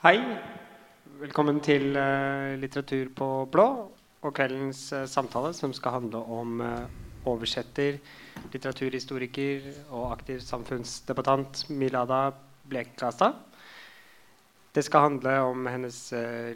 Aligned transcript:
Hei. 0.00 0.16
Velkommen 1.20 1.58
til 1.60 1.90
uh, 1.92 2.56
Litteratur 2.56 3.10
på 3.12 3.26
blå 3.52 3.64
og 4.24 4.30
kveldens 4.32 4.78
uh, 4.96 5.02
samtale, 5.04 5.50
som 5.52 5.74
skal 5.76 5.92
handle 5.98 6.22
om 6.24 6.62
uh, 6.64 7.26
oversetter, 7.28 7.98
litteraturhistoriker 8.46 9.66
og 9.90 10.06
aktiv 10.14 10.38
samfunnsdebattant 10.40 11.66
Milada 11.68 12.30
Blekastad. 12.72 13.36
Det 14.72 14.86
skal 14.86 15.04
handle 15.04 15.34
om 15.50 15.68
hennes 15.68 16.00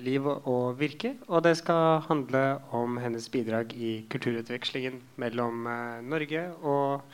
liv 0.00 0.30
og 0.30 0.80
virke, 0.80 1.12
og 1.28 1.44
det 1.44 1.58
skal 1.60 2.00
handle 2.08 2.42
om 2.72 2.96
hennes 2.96 3.28
bidrag 3.28 3.76
i 3.76 3.92
kulturutvekslingen 4.08 5.02
mellom 5.20 5.68
Norge 6.08 6.46
og 6.62 7.04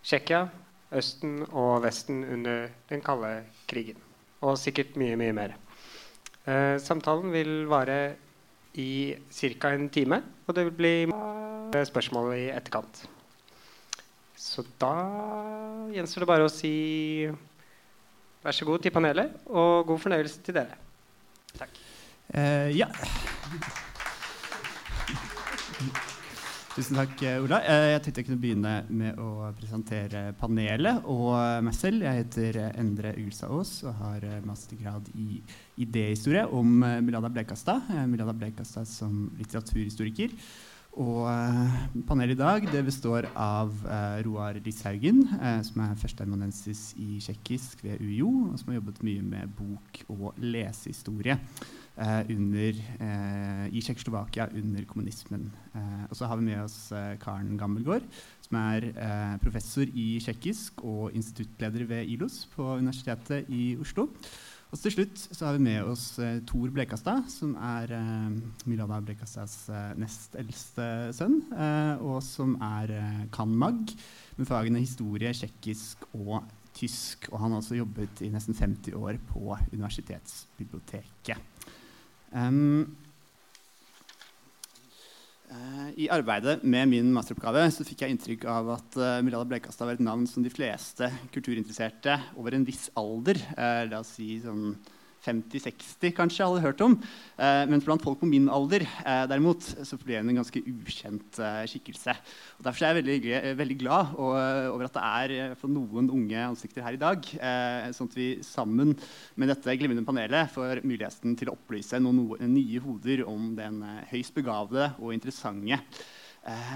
Tsjekkia, 0.00 0.46
Østen 0.88 1.42
og 1.50 1.84
Vesten 1.84 2.24
under 2.24 2.70
den 2.88 3.04
kalde 3.04 3.42
krigen. 3.68 4.00
Og 4.40 4.56
sikkert 4.56 4.96
mye, 4.96 5.20
mye 5.20 5.36
mer. 5.36 5.58
Eh, 6.46 6.76
samtalen 6.78 7.32
vil 7.34 7.66
vare 7.66 7.98
i 8.78 9.16
ca. 9.32 9.72
en 9.72 9.88
time, 9.88 10.22
og 10.46 10.54
det 10.54 10.64
vil 10.68 10.76
bli 10.78 10.94
spørsmål 11.88 12.34
i 12.36 12.44
etterkant. 12.54 13.02
Så 14.36 14.62
da 14.78 14.92
gjenstår 15.90 16.22
det 16.22 16.28
bare 16.28 16.46
å 16.46 16.52
si 16.52 17.26
vær 18.44 18.54
så 18.54 18.68
god 18.68 18.84
til 18.84 18.94
panelet, 18.94 19.32
og 19.48 19.88
god 19.88 20.04
fornøyelse 20.04 20.44
til 20.46 20.54
dere. 20.60 20.78
Takk. 21.56 21.82
Uh, 22.30 22.70
ja. 22.74 22.88
Tusen 26.76 26.98
takk, 26.98 27.22
Ola. 27.40 27.62
Eh, 27.64 27.86
jeg 27.94 28.00
tenkte 28.04 28.20
jeg 28.20 28.26
kunne 28.26 28.40
begynne 28.42 28.72
med 28.92 29.16
å 29.16 29.46
presentere 29.56 30.26
panelet 30.36 31.06
og 31.08 31.32
meg 31.64 31.72
selv. 31.72 32.04
Jeg 32.04 32.20
heter 32.20 32.58
Endre 32.66 33.14
Ulsaås 33.16 33.78
og 33.86 33.94
har 34.02 34.26
mastergrad 34.44 35.08
i 35.16 35.38
idéhistorie 35.80 36.42
om 36.44 36.74
Milada 36.76 37.30
Blekastad. 37.32 37.88
Milada 38.12 38.34
Blekastad 38.36 38.84
som 38.90 39.30
litteraturhistoriker. 39.38 40.36
Og 41.00 41.24
panelet 42.10 42.36
i 42.36 42.42
dag 42.42 42.68
det 42.68 42.84
består 42.84 43.30
av 43.32 43.72
Roar 44.28 44.60
Lishaugen, 44.60 45.24
som 45.64 45.80
er 45.84 45.96
førsteamanuensis 46.00 46.90
i 47.00 47.16
tsjekkisk 47.24 47.88
ved 47.88 48.04
UiO, 48.04 48.28
og 48.50 48.60
som 48.60 48.74
har 48.74 48.82
jobbet 48.82 49.02
mye 49.08 49.24
med 49.24 49.56
bok- 49.56 50.04
og 50.12 50.36
lesehistorie. 50.44 51.40
Eh, 51.96 52.28
under, 52.28 52.76
eh, 53.00 53.66
i 53.72 53.80
Tsjekkoslovakia 53.80 54.50
under 54.52 54.84
kommunismen. 54.84 55.46
Eh, 55.74 56.04
og 56.10 56.16
så 56.16 56.26
har 56.26 56.36
vi 56.36 56.44
med 56.44 56.60
oss 56.60 56.90
Karen 57.22 57.56
Gammelgaard, 57.56 58.04
som 58.44 58.58
er 58.60 59.38
professor 59.40 59.88
i 59.88 60.20
tsjekkisk 60.20 60.84
og 60.84 61.14
instituttleder 61.16 61.86
ved 61.88 62.04
ILOS 62.06 62.46
på 62.52 62.76
Universitetet 62.76 63.48
i 63.48 63.76
Oslo. 63.80 64.10
Og 64.74 64.80
til 64.82 64.92
slutt 64.92 65.20
så 65.30 65.46
har 65.46 65.56
vi 65.56 65.62
med 65.62 65.86
oss 65.86 66.18
eh, 66.18 66.40
Tor 66.44 66.68
Blekastad, 66.74 67.22
som 67.30 67.54
er 67.54 67.92
eh, 67.96 68.34
Milana 68.68 68.98
Blekastads 69.00 69.70
eh, 69.70 69.92
nest 69.96 70.34
eldste 70.36 71.14
sønn, 71.16 71.38
og 72.02 72.18
som 72.26 72.56
er 72.60 72.92
eh, 72.98 73.22
kan.mag. 73.32 73.94
med 74.36 74.48
fagene 74.48 74.82
historie, 74.82 75.32
tsjekkisk 75.32 76.04
og 76.12 76.42
tysk. 76.76 77.30
Og 77.32 77.40
han 77.40 77.54
har 77.54 77.62
også 77.62 77.78
jobbet 77.78 78.20
i 78.26 78.32
nesten 78.34 78.58
50 78.58 78.98
år 78.98 79.20
på 79.30 79.56
universitetsbiblioteket. 79.72 81.40
Um, 82.32 82.96
uh, 85.50 85.88
I 85.94 86.08
arbeidet 86.12 86.64
med 86.66 86.90
min 86.90 87.12
masteroppgave 87.14 87.68
så 87.74 87.86
fikk 87.86 88.02
jeg 88.04 88.16
inntrykk 88.16 88.48
av 88.50 88.72
at 88.76 88.98
uh, 88.98 89.22
Milada 89.26 89.46
Blekastad 89.48 89.88
var 89.88 89.98
et 89.98 90.04
navn 90.04 90.26
som 90.30 90.44
de 90.44 90.52
fleste 90.52 91.10
kulturinteresserte 91.34 92.18
over 92.36 92.56
en 92.56 92.66
viss 92.66 92.88
alder, 92.98 93.40
uh, 93.54 93.84
la 93.90 94.02
oss 94.02 94.16
si 94.18 94.36
sånn 94.42 94.74
50-60 95.26 96.14
kanskje 96.16 96.46
hadde 96.46 96.64
hørt 96.64 96.84
om. 96.86 96.96
Eh, 97.36 97.64
mens 97.70 97.84
blant 97.86 98.02
folk 98.04 98.20
på 98.22 98.30
min 98.30 98.48
alder 98.52 98.86
eh, 98.86 99.24
derimot, 99.30 99.66
så 99.84 99.98
ble 100.00 100.20
hun 100.20 100.32
en 100.32 100.40
ganske 100.40 100.62
ukjent 100.62 101.40
eh, 101.42 101.62
skikkelse. 101.70 102.16
Og 102.56 102.66
derfor 102.66 102.86
er 102.86 102.94
jeg 102.94 103.02
veldig, 103.02 103.54
veldig 103.60 103.78
glad 103.82 104.14
og, 104.16 104.32
over 104.72 104.88
at 104.88 104.96
det 104.96 105.04
er 105.06 105.56
for 105.60 105.72
noen 105.72 106.10
unge 106.14 106.46
ansikter 106.46 106.86
her 106.86 106.96
i 106.96 107.02
dag. 107.02 107.26
Eh, 107.36 107.90
sånn 107.96 108.10
at 108.10 108.18
vi 108.18 108.28
sammen 108.46 108.94
med 109.36 109.50
dette 109.52 109.76
glimrende 109.78 110.06
panelet 110.06 110.52
får 110.54 110.82
muligheten 110.86 111.36
til 111.38 111.50
å 111.50 111.56
opplyse 111.56 112.00
noen, 112.02 112.36
nye 112.52 112.82
hoder 112.82 113.24
om 113.28 113.52
den 113.58 113.82
eh, 113.84 114.04
høyst 114.12 114.36
begavede 114.36 114.92
og 115.00 115.14
interessante, 115.16 115.80
eh, 115.80 116.14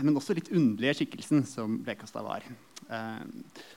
men 0.03 0.17
også 0.19 0.35
litt 0.35 0.51
underlige 0.51 0.97
skikkelsen 0.99 1.45
som 1.47 1.77
Blekastad 1.85 2.25
var. 2.27 2.47
Eh, 2.91 3.23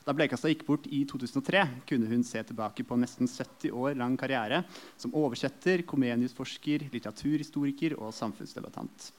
da 0.05 0.15
Blekastad 0.15 0.53
gikk 0.53 0.65
bort 0.67 0.87
i 0.89 1.03
2003, 1.09 1.63
kunne 1.89 2.09
hun 2.09 2.23
se 2.25 2.41
tilbake 2.47 2.85
på 2.87 2.97
nesten 2.99 3.29
70 3.29 3.73
år 3.77 3.97
lang 3.99 4.17
karriere 4.19 4.63
som 4.97 5.13
oversetter, 5.17 5.85
komeniusforsker, 5.89 6.87
litteraturhistoriker 6.93 7.97
og 7.99 8.13
samfunnsdebattant. 8.15 9.11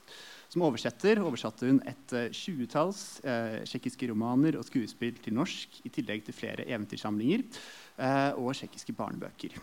Som 0.50 0.66
oversetter 0.66 1.22
oversatte 1.24 1.70
hun 1.70 1.80
et 1.88 2.14
uh, 2.14 2.26
tjuetalls 2.34 3.22
uh, 3.24 3.62
tsjekkiske 3.66 4.10
romaner 4.10 4.58
og 4.58 4.66
skuespill 4.66 5.16
til 5.22 5.38
norsk, 5.38 5.80
i 5.86 5.94
tillegg 5.94 6.26
til 6.26 6.36
flere 6.36 6.66
eventyrsamlinger 6.68 7.46
og 8.34 8.50
tsjekkiske 8.58 8.90
barnebøker. 8.98 9.54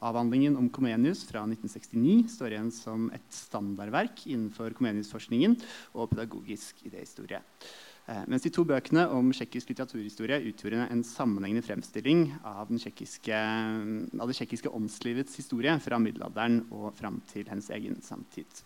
Avhandlingen 0.00 0.56
om 0.56 0.70
Comenius 0.72 1.26
fra 1.28 1.42
1969 1.44 2.30
står 2.32 2.54
igjen 2.54 2.72
som 2.72 3.10
et 3.12 3.26
standardverk 3.34 4.24
innenfor 4.30 4.72
Comenius-forskningen 4.78 5.58
og 5.92 6.08
pedagogisk 6.14 6.80
idéhistorie. 6.88 7.42
Eh, 8.08 8.22
mens 8.26 8.42
de 8.42 8.50
to 8.50 8.64
bøkene 8.66 9.04
om 9.12 9.28
tsjekkisk 9.34 9.70
litteraturhistorie 9.70 10.40
utgjorde 10.48 10.88
en 10.88 11.04
sammenhengende 11.04 11.62
fremstilling 11.66 12.30
av, 12.40 12.64
av 12.64 12.72
det 12.72 14.38
tsjekkiske 14.40 14.72
åndslivets 14.72 15.36
historie 15.36 15.76
fra 15.84 16.00
middelalderen 16.00 16.62
og 16.72 16.94
fram 16.98 17.20
til 17.30 17.46
hennes 17.52 17.68
egen 17.76 18.00
samtid. 18.02 18.64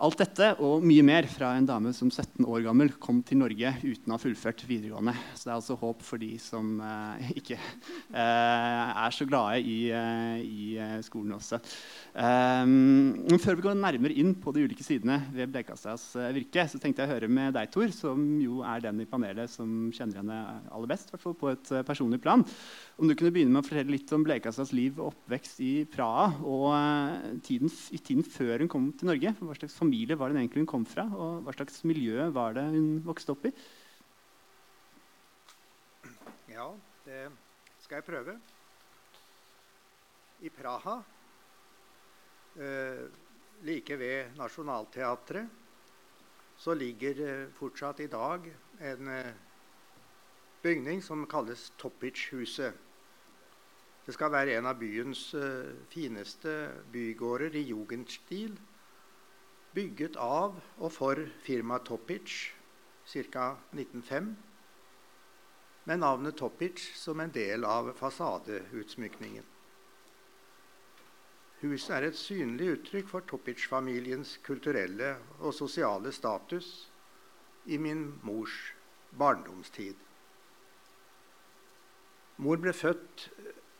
Alt 0.00 0.16
dette 0.16 0.46
og 0.64 0.80
mye 0.88 1.02
mer 1.04 1.26
fra 1.28 1.50
en 1.58 1.66
dame 1.68 1.90
som 1.92 2.08
17 2.08 2.46
år 2.48 2.62
gammel 2.64 2.88
kom 3.02 3.18
til 3.26 3.36
Norge 3.42 3.68
uten 3.82 4.08
å 4.08 4.14
ha 4.14 4.20
fullført 4.22 4.62
videregående. 4.64 5.12
Så 5.36 5.44
det 5.44 5.50
er 5.50 5.58
altså 5.58 5.74
håp 5.76 6.00
for 6.06 6.22
de 6.22 6.30
som 6.40 6.78
eh, 6.80 7.34
ikke 7.36 7.58
eh, 7.58 8.14
er 8.16 9.12
så 9.12 9.26
glade 9.28 9.58
i, 9.60 9.74
eh, 9.92 10.38
i 10.40 10.68
eh, 10.80 10.94
skolen 11.04 11.34
også. 11.36 11.58
Um, 12.16 13.36
før 13.44 13.58
vi 13.58 13.66
går 13.66 13.76
nærmere 13.76 14.16
inn 14.16 14.32
på 14.40 14.54
de 14.56 14.64
ulike 14.64 14.86
sidene 14.86 15.18
ved 15.34 15.52
Blekastads 15.52 16.06
eh, 16.16 16.30
virke, 16.38 16.64
så 16.64 16.80
tenkte 16.80 17.04
jeg 17.04 17.10
å 17.10 17.14
høre 17.18 17.28
med 17.28 17.52
deg, 17.58 17.68
Tor, 17.68 17.92
som 17.92 18.24
jo 18.40 18.64
er 18.64 18.80
den 18.86 19.04
i 19.04 19.08
panelet 19.10 19.52
som 19.52 19.92
kjenner 19.92 20.22
henne 20.22 20.40
aller 20.72 20.94
best, 20.94 21.12
fall 21.20 21.36
på 21.36 21.52
et 21.52 21.74
personlig 21.84 22.22
plan. 22.24 22.40
Om 22.96 23.04
du 23.04 23.18
kunne 23.18 23.34
begynne 23.36 23.52
med 23.52 23.66
å 23.66 23.68
fortelle 23.68 23.98
litt 23.98 24.16
om 24.16 24.24
Blekastads 24.24 24.72
liv 24.72 24.96
og 24.96 25.12
oppvekst 25.12 25.60
i 25.60 25.74
Praha, 25.92 26.32
og 26.40 27.38
tiden, 27.44 27.68
i 27.92 28.00
tiden 28.00 28.24
før 28.24 28.64
hun 28.64 28.72
kom 28.78 28.90
til 28.96 29.12
Norge. 29.12 29.36
Hva 29.36 29.60
slags 29.60 29.76
familie 29.76 29.89
familie 29.90 30.14
var 30.14 30.30
det 30.30 30.38
egentlig 30.38 30.62
hun 30.62 30.70
kom 30.70 30.84
fra, 30.86 31.02
og 31.18 31.42
hva 31.42 31.52
slags 31.52 31.82
miljø 31.82 32.28
var 32.30 32.54
det 32.54 32.62
hun 32.70 33.00
vokste 33.02 33.32
opp 33.34 33.48
i? 33.48 33.50
Ja, 36.52 36.68
det 37.04 37.24
skal 37.82 37.98
jeg 37.98 38.06
prøve. 38.06 38.36
I 40.46 40.48
Praha, 40.54 40.94
eh, 42.56 43.02
like 43.66 43.98
ved 43.98 44.38
Nationaltheatret, 44.38 45.48
så 46.56 46.74
ligger 46.74 47.26
eh, 47.26 47.50
fortsatt 47.58 48.00
i 48.00 48.06
dag 48.06 48.46
en 48.80 49.08
eh, 49.08 49.34
bygning 50.62 51.02
som 51.02 51.26
kalles 51.26 51.72
Topic-huset. 51.78 52.72
Det 54.06 54.14
skal 54.14 54.30
være 54.30 54.54
en 54.58 54.66
av 54.66 54.78
byens 54.80 55.34
uh, 55.36 55.70
fineste 55.92 56.50
bygårder 56.90 57.54
i 57.60 57.68
jugendstil 57.68 58.56
bygget 59.74 60.16
av 60.16 60.58
og 60.78 60.92
for 60.92 61.20
firmaet 61.44 61.86
Topic 61.86 62.32
ca. 63.06 63.46
1905, 63.72 64.34
med 65.84 65.98
navnet 65.98 66.36
Topic 66.36 66.82
som 66.98 67.20
en 67.20 67.32
del 67.34 67.64
av 67.64 67.92
fasadeutsmykningen. 67.98 69.46
Huset 71.60 71.90
er 71.96 72.06
et 72.08 72.16
synlig 72.16 72.70
uttrykk 72.76 73.08
for 73.10 73.26
Topic-familiens 73.28 74.38
kulturelle 74.46 75.16
og 75.40 75.52
sosiale 75.52 76.12
status 76.12 76.70
i 77.66 77.76
min 77.76 78.06
mors 78.24 78.54
barndomstid. 79.18 79.98
Mor 82.40 82.62
ble 82.62 82.72
født 82.72 83.26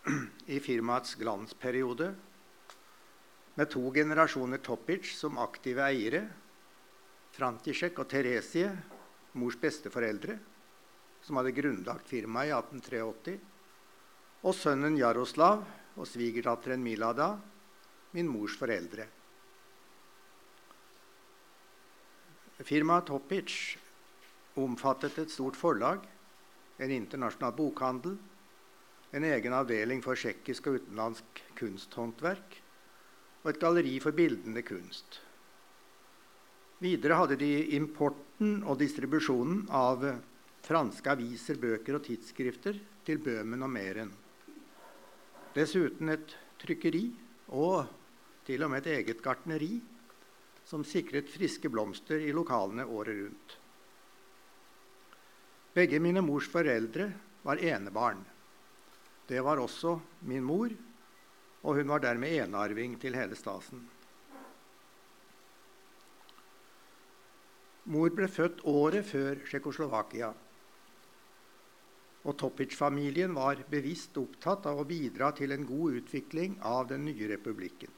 i 0.55 0.59
firmaets 0.61 1.15
glansperiode 1.21 2.11
med 3.61 3.69
to 3.69 3.91
generasjoner 3.93 4.59
Topic 4.65 5.05
som 5.13 5.37
aktive 5.37 5.85
eiere. 5.85 6.23
Frantisek 7.37 7.99
og 8.01 8.07
Teresie, 8.09 8.71
mors 9.37 9.59
besteforeldre, 9.61 10.39
som 11.21 11.37
hadde 11.37 11.53
grunnlagt 11.53 12.09
firmaet 12.09 12.49
i 12.49 12.55
1883. 12.57 13.35
Og 14.49 14.57
sønnen 14.57 14.97
Jaroslav 14.97 15.67
og 16.01 16.09
svigerdatteren 16.09 16.81
Milada, 16.81 17.35
min 18.17 18.31
mors 18.33 18.57
foreldre. 18.57 19.05
Firmaet 22.65 23.11
Topic 23.13 23.59
omfattet 24.57 25.21
et 25.21 25.37
stort 25.37 25.61
forlag, 25.61 26.09
en 26.81 26.97
internasjonal 26.97 27.53
bokhandel, 27.61 28.17
en 29.13 29.31
egen 29.35 29.61
avdeling 29.61 30.01
for 30.01 30.17
tsjekkisk 30.17 30.73
og 30.73 30.81
utenlandsk 30.81 31.45
kunsthåndverk, 31.61 32.60
og 33.43 33.51
et 33.51 33.61
galleri 33.61 33.97
for 34.03 34.17
bildende 34.17 34.63
kunst. 34.67 35.21
Videre 36.81 37.19
hadde 37.21 37.37
de 37.41 37.53
importen 37.77 38.63
og 38.65 38.79
distribusjonen 38.81 39.67
av 39.69 40.05
franske 40.65 41.13
aviser, 41.13 41.61
bøker 41.61 41.99
og 41.99 42.05
tidsskrifter 42.07 42.79
til 43.05 43.21
Bøhmen 43.21 43.65
og 43.65 43.73
Meren. 43.73 44.13
Dessuten 45.57 46.13
et 46.13 46.37
trykkeri 46.61 47.07
og 47.57 47.89
til 48.47 48.65
og 48.65 48.73
med 48.73 48.85
et 48.85 49.01
eget 49.01 49.23
gartneri 49.25 49.75
som 50.65 50.85
sikret 50.87 51.31
friske 51.33 51.69
blomster 51.73 52.23
i 52.23 52.33
lokalene 52.33 52.87
året 52.87 53.17
rundt. 53.25 53.57
Begge 55.75 56.01
mine 56.03 56.23
mors 56.25 56.49
foreldre 56.51 57.09
var 57.45 57.61
enebarn. 57.63 58.23
Det 59.29 59.41
var 59.45 59.61
også 59.63 59.97
min 60.27 60.45
mor, 60.45 60.73
og 61.63 61.77
hun 61.77 61.91
var 61.93 62.03
dermed 62.05 62.37
enearving 62.41 62.97
til 63.01 63.17
hele 63.19 63.37
stasen. 63.37 63.83
Mor 67.91 68.13
ble 68.15 68.29
født 68.31 68.63
året 68.71 69.07
før 69.09 69.41
Tsjekkoslovakia. 69.47 70.31
Og 72.21 72.37
Topic-familien 72.39 73.33
var 73.35 73.63
bevisst 73.73 74.19
opptatt 74.21 74.69
av 74.69 74.83
å 74.83 74.87
bidra 74.89 75.33
til 75.37 75.57
en 75.57 75.65
god 75.67 76.03
utvikling 76.03 76.59
av 76.61 76.91
den 76.93 77.07
nye 77.09 77.31
republikken. 77.33 77.91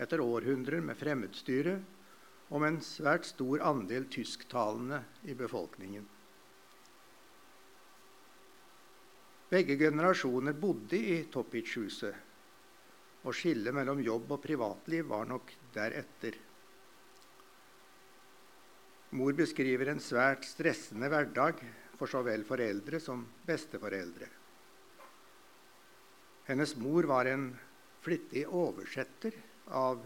Etter 0.00 0.24
århundrer 0.24 0.82
med 0.82 0.98
fremmedstyre 0.98 1.76
og 2.50 2.60
med 2.60 2.72
en 2.72 2.82
svært 2.84 3.28
stor 3.28 3.62
andel 3.68 4.08
tysktalende 4.10 5.04
i 5.28 5.36
befolkningen. 5.38 6.08
Begge 9.52 9.76
generasjoner 9.78 10.56
bodde 10.58 10.98
i 10.98 11.18
Topic-huset, 11.30 12.16
og 13.24 13.36
skillet 13.36 13.74
mellom 13.74 14.02
jobb 14.04 14.34
og 14.36 14.42
privatliv 14.44 15.08
var 15.08 15.28
nok 15.28 15.52
deretter. 15.74 16.36
Mor 19.14 19.36
beskriver 19.38 19.92
en 19.92 20.02
svært 20.02 20.44
stressende 20.48 21.08
hverdag 21.08 21.60
for 21.94 22.10
så 22.10 22.24
vel 22.26 22.44
foreldre 22.46 22.98
som 23.00 23.22
besteforeldre. 23.46 24.28
Hennes 26.44 26.74
mor 26.76 27.06
var 27.08 27.30
en 27.30 27.52
flittig 28.04 28.44
oversetter 28.44 29.36
av, 29.72 30.02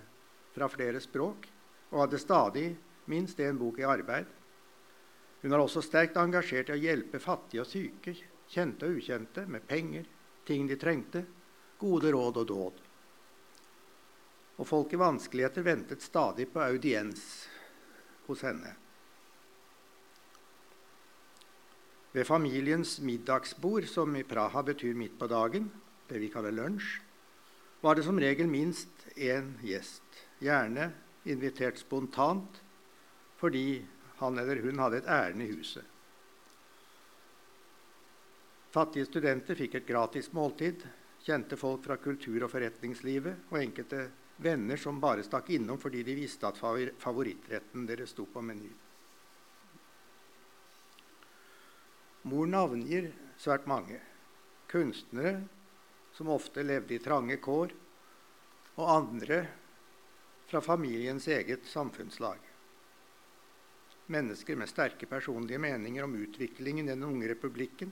fra 0.55 0.69
flere 0.71 1.01
språk 1.03 1.49
og 1.91 2.03
hadde 2.05 2.21
stadig 2.23 2.67
minst 3.11 3.41
én 3.43 3.59
bok 3.59 3.81
i 3.81 3.87
arbeid. 3.89 4.29
Hun 5.43 5.55
var 5.55 5.63
også 5.63 5.83
sterkt 5.83 6.19
engasjert 6.21 6.71
i 6.71 6.77
å 6.77 6.83
hjelpe 6.83 7.21
fattige 7.23 7.63
og 7.65 7.71
syke, 7.71 8.15
kjente 8.51 8.87
og 8.87 8.99
ukjente, 8.99 9.47
med 9.47 9.67
penger, 9.67 10.07
ting 10.47 10.67
de 10.69 10.79
trengte, 10.81 11.25
gode 11.79 12.13
råd 12.15 12.43
og 12.43 12.49
dåd. 12.53 12.88
Og 14.59 14.67
folk 14.67 14.93
i 14.93 15.01
vanskeligheter 15.01 15.63
ventet 15.67 16.03
stadig 16.03 16.49
på 16.53 16.63
audiens 16.65 17.23
hos 18.27 18.43
henne. 18.43 18.75
Ved 22.13 22.27
familiens 22.27 22.97
middagsbord, 23.05 23.87
som 23.87 24.17
i 24.17 24.25
Praha 24.27 24.63
betyr 24.67 24.97
midt 24.99 25.19
på 25.19 25.29
dagen, 25.31 25.69
det 26.09 26.19
vi 26.19 26.31
kaller 26.33 26.55
lunsj, 26.57 26.97
var 27.81 27.95
det 27.95 28.03
som 28.07 28.19
regel 28.19 28.49
minst 28.51 29.07
én 29.15 29.53
gjest, 29.63 30.03
gjerne 30.43 30.91
invitert 31.29 31.79
spontant 31.79 32.59
fordi 33.39 33.85
han 34.19 34.39
eller 34.41 34.59
hun 34.65 34.81
hadde 34.83 34.99
et 34.99 35.11
ærend 35.15 35.45
i 35.45 35.51
huset. 35.53 35.85
Fattige 38.75 39.07
studenter 39.07 39.57
fikk 39.57 39.79
et 39.79 39.87
gratis 39.89 40.33
måltid. 40.35 40.83
Kjente 41.23 41.57
folk 41.59 41.85
fra 41.87 41.97
kultur- 42.03 42.45
og 42.45 42.51
forretningslivet 42.51 43.47
og 43.53 43.61
enkelte 43.61 44.09
venner 44.39 44.77
som 44.79 45.01
bare 45.03 45.25
stakk 45.27 45.51
innom 45.51 45.81
fordi 45.83 46.05
de 46.07 46.15
visste 46.19 46.47
at 46.47 46.59
favorittretten 46.59 47.87
deres 47.89 48.15
sto 48.15 48.27
på 48.31 48.43
menyen. 48.43 48.77
Mor 52.29 52.47
navngir 52.51 53.11
svært 53.41 53.67
mange. 53.71 53.99
Kunstnere 54.69 55.41
som 56.13 56.31
ofte 56.35 56.65
levde 56.67 56.97
i 56.97 57.03
trange 57.03 57.39
kår, 57.41 57.73
og 58.79 58.91
andre 58.91 59.39
fra 60.49 60.61
familiens 60.65 61.27
eget 61.29 61.67
samfunnslag. 61.67 62.39
Mennesker 64.09 64.57
med 64.57 64.71
sterke 64.71 65.07
personlige 65.07 65.61
meninger 65.61 66.05
om 66.05 66.15
utviklingen 66.17 66.89
i 66.89 66.95
den 66.95 67.05
unge 67.05 67.29
republikken 67.29 67.91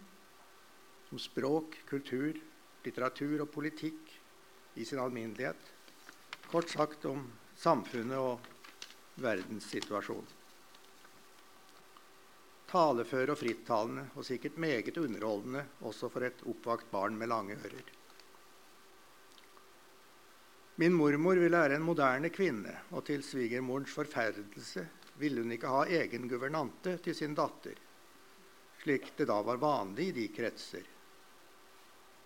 som 1.08 1.20
språk, 1.20 1.76
kultur, 1.88 2.38
litteratur 2.84 3.43
og 3.44 3.50
politikk 3.52 4.14
i 4.76 4.84
sin 4.84 5.00
alminnelighet. 5.02 5.75
Kort 6.50 6.70
sagt 6.70 7.04
om 7.10 7.25
samfunnet 7.58 8.19
og 8.22 9.20
verdenssituasjonen. 9.22 10.32
Taleføre 12.70 13.34
og 13.34 13.38
frittalende 13.40 14.08
og 14.14 14.26
sikkert 14.26 14.58
meget 14.58 14.98
underholdende 14.98 15.62
også 15.87 16.10
for 16.10 16.26
et 16.26 16.43
oppvakt 16.46 16.90
barn 16.90 17.19
med 17.19 17.31
lange 17.31 17.56
ører. 17.58 17.93
Min 20.76 20.93
mormor 20.93 21.38
ville 21.40 21.56
være 21.56 21.78
en 21.78 21.87
moderne 21.87 22.28
kvinne, 22.28 22.75
og 22.93 23.06
til 23.08 23.22
svigermorens 23.25 23.94
forferdelse 23.96 24.84
ville 25.16 25.40
hun 25.40 25.54
ikke 25.54 25.72
ha 25.72 25.87
egen 26.02 26.28
guvernante 26.28 26.98
til 27.02 27.16
sin 27.16 27.34
datter, 27.34 27.78
slik 28.82 29.14
det 29.16 29.26
da 29.31 29.40
var 29.43 29.62
vanlig 29.62 30.10
i 30.10 30.16
de 30.20 30.28
kretser. 30.37 30.84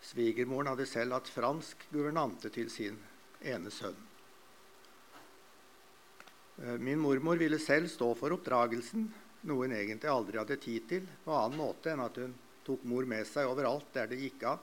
Svigermoren 0.02 0.72
hadde 0.72 0.88
selv 0.88 1.14
hatt 1.14 1.30
fransk 1.30 1.86
guvernante 1.92 2.50
til 2.50 2.72
sin 2.72 2.98
ene 3.40 3.70
sønn. 3.70 4.09
Eh, 6.64 6.78
min 6.78 6.98
mormor 6.98 7.36
ville 7.36 7.58
selv 7.58 7.88
stå 7.88 8.14
for 8.14 8.34
oppdragelsen, 8.36 9.06
noe 9.48 9.64
hun 9.64 9.72
egentlig 9.72 10.10
aldri 10.12 10.40
hadde 10.40 10.58
tid 10.60 10.88
til 10.88 11.06
på 11.24 11.32
annen 11.32 11.56
måte 11.60 11.94
enn 11.94 12.02
at 12.04 12.18
hun 12.20 12.34
tok 12.66 12.84
mor 12.84 13.06
med 13.08 13.24
seg 13.28 13.48
overalt 13.48 13.88
der 13.94 14.10
det 14.10 14.20
gikk 14.20 14.44
av, 14.50 14.58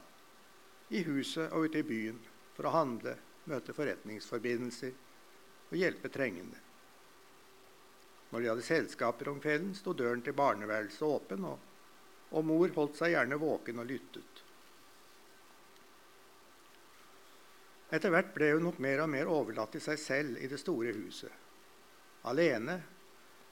i 0.93 1.01
huset 1.07 1.51
og 1.51 1.65
ute 1.65 1.81
i 1.81 1.87
byen, 1.87 2.19
for 2.55 2.69
å 2.69 2.75
handle, 2.75 3.15
møte 3.49 3.73
forretningsforbindelser 3.73 4.93
og 5.71 5.75
hjelpe 5.79 6.11
trengende. 6.13 6.61
Når 8.29 8.43
de 8.43 8.51
hadde 8.51 8.67
selskaper 8.67 9.31
om 9.31 9.39
kvelden, 9.41 9.73
sto 9.75 9.95
døren 9.97 10.21
til 10.21 10.35
barneværelset 10.37 11.07
åpen, 11.07 11.47
og, 11.47 11.57
og 12.29 12.45
mor 12.45 12.71
holdt 12.75 12.99
seg 12.99 13.15
gjerne 13.15 13.39
våken 13.41 13.81
og 13.81 13.89
lyttet. 13.89 14.43
Etter 17.87 18.11
hvert 18.11 18.33
ble 18.35 18.53
hun 18.53 18.67
nok 18.67 18.81
mer 18.83 19.01
og 19.05 19.11
mer 19.15 19.29
overlatt 19.31 19.73
til 19.77 19.83
seg 19.83 19.99
selv 20.03 20.41
i 20.43 20.49
det 20.51 20.59
store 20.59 20.91
huset. 20.93 21.46
Alene, 22.27 22.77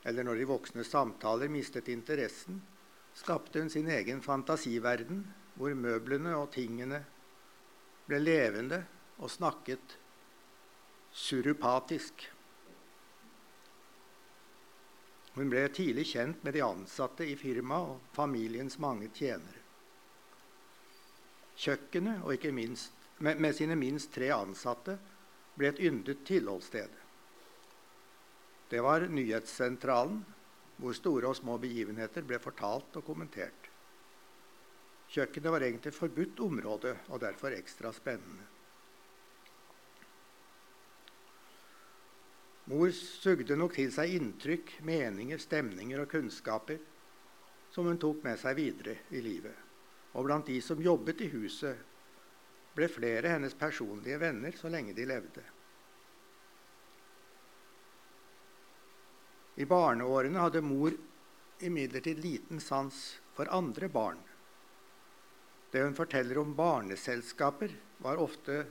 eller 0.05 0.25
når 0.27 0.39
de 0.39 0.47
voksne 0.49 0.85
samtaler 0.85 1.51
mistet 1.51 1.89
interessen, 1.89 2.59
skapte 3.15 3.61
hun 3.61 3.71
sin 3.71 3.87
egen 3.89 4.21
fantasiverden, 4.21 5.23
hvor 5.55 5.73
møblene 5.79 6.35
og 6.35 6.51
tingene 6.53 6.99
ble 8.05 8.19
levende 8.19 8.81
og 9.17 9.31
snakket 9.31 9.95
surupatisk. 11.15 12.25
Hun 15.35 15.51
ble 15.51 15.63
tidlig 15.75 16.09
kjent 16.11 16.43
med 16.43 16.55
de 16.55 16.63
ansatte 16.63 17.27
i 17.27 17.37
firmaet 17.39 17.95
og 17.95 18.11
familiens 18.15 18.77
mange 18.79 19.09
tjenere. 19.15 19.63
Kjøkkenet 21.55 22.23
og 22.23 22.35
ikke 22.35 22.51
minst 22.55 22.91
med, 23.23 23.39
med 23.39 23.55
sine 23.55 23.75
minst 23.79 24.11
tre 24.15 24.29
ansatte 24.35 24.97
ble 25.55 25.71
et 25.71 25.79
yndet 25.79 26.25
tilholdssted. 26.27 26.91
Det 28.69 28.81
var 28.81 29.05
nyhetssentralen, 29.07 30.23
hvor 30.81 30.95
store 30.97 31.29
og 31.29 31.37
små 31.37 31.57
begivenheter 31.61 32.25
ble 32.25 32.39
fortalt 32.41 32.97
og 32.99 33.05
kommentert. 33.05 33.69
Kjøkkenet 35.13 35.53
var 35.53 35.63
egentlig 35.63 35.93
forbudt 35.93 36.41
område 36.43 36.95
og 37.13 37.21
derfor 37.21 37.53
ekstra 37.55 37.93
spennende. 37.93 38.49
Mor 42.65 42.89
sugde 42.97 43.55
nok 43.55 43.75
til 43.77 43.91
seg 43.93 44.15
inntrykk, 44.17 44.79
meninger, 44.89 45.37
stemninger 45.37 46.01
og 46.01 46.09
kunnskaper 46.09 46.79
som 47.69 47.85
hun 47.85 47.99
tok 48.01 48.23
med 48.25 48.39
seg 48.41 48.57
videre 48.57 48.95
i 49.13 49.21
livet. 49.21 49.53
Og 50.17 50.25
blant 50.25 50.47
de 50.49 50.57
som 50.63 50.81
jobbet 50.81 51.21
i 51.21 51.29
huset, 51.29 51.77
ble 52.75 52.87
flere 52.89 53.35
hennes 53.35 53.53
personlige 53.55 54.17
venner 54.19 54.55
så 54.57 54.71
lenge 54.71 54.95
de 54.97 55.05
levde. 55.07 55.43
I 59.55 59.65
barneårene 59.65 60.39
hadde 60.39 60.61
mor 60.61 60.95
imidlertid 61.63 62.19
liten 62.19 62.59
sans 62.59 63.19
for 63.33 63.47
andre 63.51 63.87
barn. 63.89 64.19
Det 65.71 65.83
hun 65.83 65.95
forteller 65.95 66.37
om 66.37 66.55
barneselskaper, 66.55 67.71
var 67.97 68.19
ofte 68.19 68.65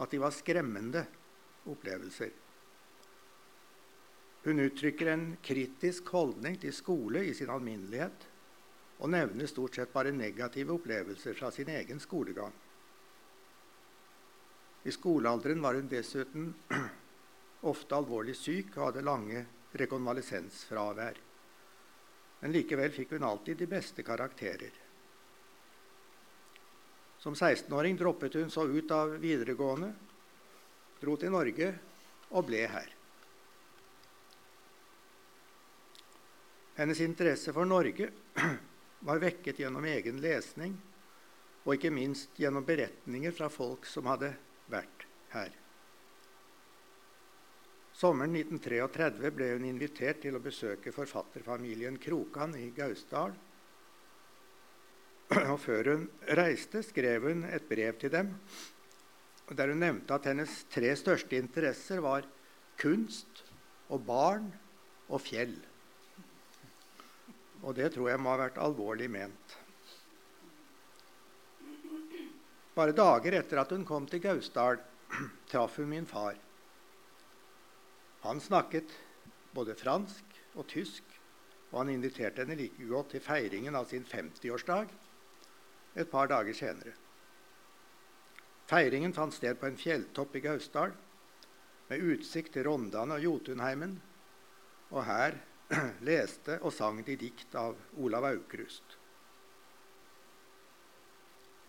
at 0.00 0.10
de 0.10 0.20
var 0.20 0.32
skremmende 0.32 1.02
opplevelser. 1.68 2.30
Hun 4.44 4.60
uttrykker 4.64 5.10
en 5.12 5.26
kritisk 5.44 6.08
holdning 6.16 6.56
til 6.60 6.72
skole 6.72 7.26
i 7.28 7.34
sin 7.36 7.50
alminnelighet 7.52 8.24
og 8.98 9.12
nevner 9.12 9.50
stort 9.50 9.76
sett 9.76 9.92
bare 9.92 10.14
negative 10.14 10.72
opplevelser 10.78 11.36
fra 11.36 11.50
sin 11.54 11.68
egen 11.68 12.00
skolegang. 12.00 12.54
I 14.88 14.94
skolealderen 14.94 15.60
var 15.62 15.76
hun 15.76 15.90
dessuten 15.90 16.54
ofte 17.72 17.98
alvorlig 17.98 18.36
syk 18.38 18.72
og 18.78 18.88
hadde 18.88 19.04
lange 19.04 19.44
rekonvalesensfravær. 19.72 21.18
Men 22.40 22.54
likevel 22.54 22.92
fikk 22.94 23.16
hun 23.16 23.26
alltid 23.26 23.58
de 23.58 23.66
beste 23.70 24.04
karakterer. 24.06 24.72
Som 27.18 27.34
16-åring 27.34 27.98
droppet 27.98 28.38
hun 28.38 28.50
så 28.50 28.64
ut 28.70 28.90
av 28.94 29.16
videregående, 29.18 29.90
dro 31.00 31.16
til 31.18 31.34
Norge 31.34 31.72
og 32.30 32.46
ble 32.46 32.62
her. 32.70 32.94
Hennes 36.78 37.00
interesse 37.02 37.52
for 37.52 37.66
Norge 37.66 38.06
var 39.08 39.22
vekket 39.22 39.64
gjennom 39.64 39.86
egen 39.90 40.20
lesning 40.22 40.76
og 41.64 41.74
ikke 41.74 41.90
minst 41.90 42.38
gjennom 42.38 42.64
beretninger 42.66 43.34
fra 43.34 43.50
folk 43.50 43.86
som 43.90 44.06
hadde 44.06 44.30
vært 44.70 45.08
her. 45.34 45.50
Sommeren 47.98 48.36
1933 48.38 49.30
ble 49.34 49.46
hun 49.56 49.64
invitert 49.66 50.20
til 50.22 50.36
å 50.38 50.42
besøke 50.42 50.92
forfatterfamilien 50.94 51.96
Krokan 51.98 52.54
i 52.54 52.68
Gausdal. 52.76 53.32
Og 55.52 55.58
før 55.58 55.90
hun 55.90 56.04
reiste, 56.38 56.84
skrev 56.86 57.26
hun 57.26 57.42
et 57.50 57.66
brev 57.66 57.98
til 57.98 58.14
dem 58.14 58.36
der 59.56 59.70
hun 59.72 59.80
nevnte 59.80 60.12
at 60.12 60.26
hennes 60.28 60.52
tre 60.68 60.90
største 61.00 61.38
interesser 61.40 62.02
var 62.04 62.26
kunst 62.78 63.42
og 63.88 64.02
barn 64.06 64.50
og 65.08 65.22
fjell. 65.24 65.54
Og 67.64 67.72
det 67.74 67.94
tror 67.94 68.12
jeg 68.12 68.20
må 68.22 68.34
ha 68.34 68.42
vært 68.44 68.60
alvorlig 68.62 69.08
ment. 69.10 69.54
Bare 72.76 72.94
dager 72.94 73.40
etter 73.40 73.62
at 73.64 73.72
hun 73.74 73.88
kom 73.88 74.06
til 74.06 74.22
Gausdal, 74.22 74.78
traff 75.50 75.80
hun 75.80 75.90
min 75.96 76.06
far. 76.06 76.36
Han 78.24 78.40
snakket 78.40 78.94
både 79.54 79.76
fransk 79.78 80.38
og 80.58 80.66
tysk, 80.70 81.04
og 81.70 81.82
han 81.82 81.92
inviterte 81.92 82.42
henne 82.42 82.56
like 82.58 82.88
godt 82.88 83.12
til 83.14 83.22
feiringen 83.22 83.76
av 83.78 83.86
sin 83.90 84.06
50-årsdag 84.08 84.90
et 85.98 86.10
par 86.10 86.30
dager 86.30 86.56
senere. 86.56 86.94
Feiringen 88.68 89.14
fant 89.16 89.34
sted 89.34 89.56
på 89.60 89.68
en 89.68 89.78
fjelltopp 89.80 90.36
i 90.36 90.42
Gausdal 90.44 90.92
med 91.88 92.04
utsikt 92.04 92.52
til 92.56 92.66
Rondane 92.68 93.16
og 93.16 93.24
Jotunheimen. 93.24 93.94
Og 94.92 95.04
her 95.08 95.38
leste 96.08 96.58
og 96.62 96.72
sang 96.72 97.00
de 97.04 97.16
dikt 97.20 97.54
av 97.56 97.78
Olav 97.96 98.28
Aukrust. 98.28 98.96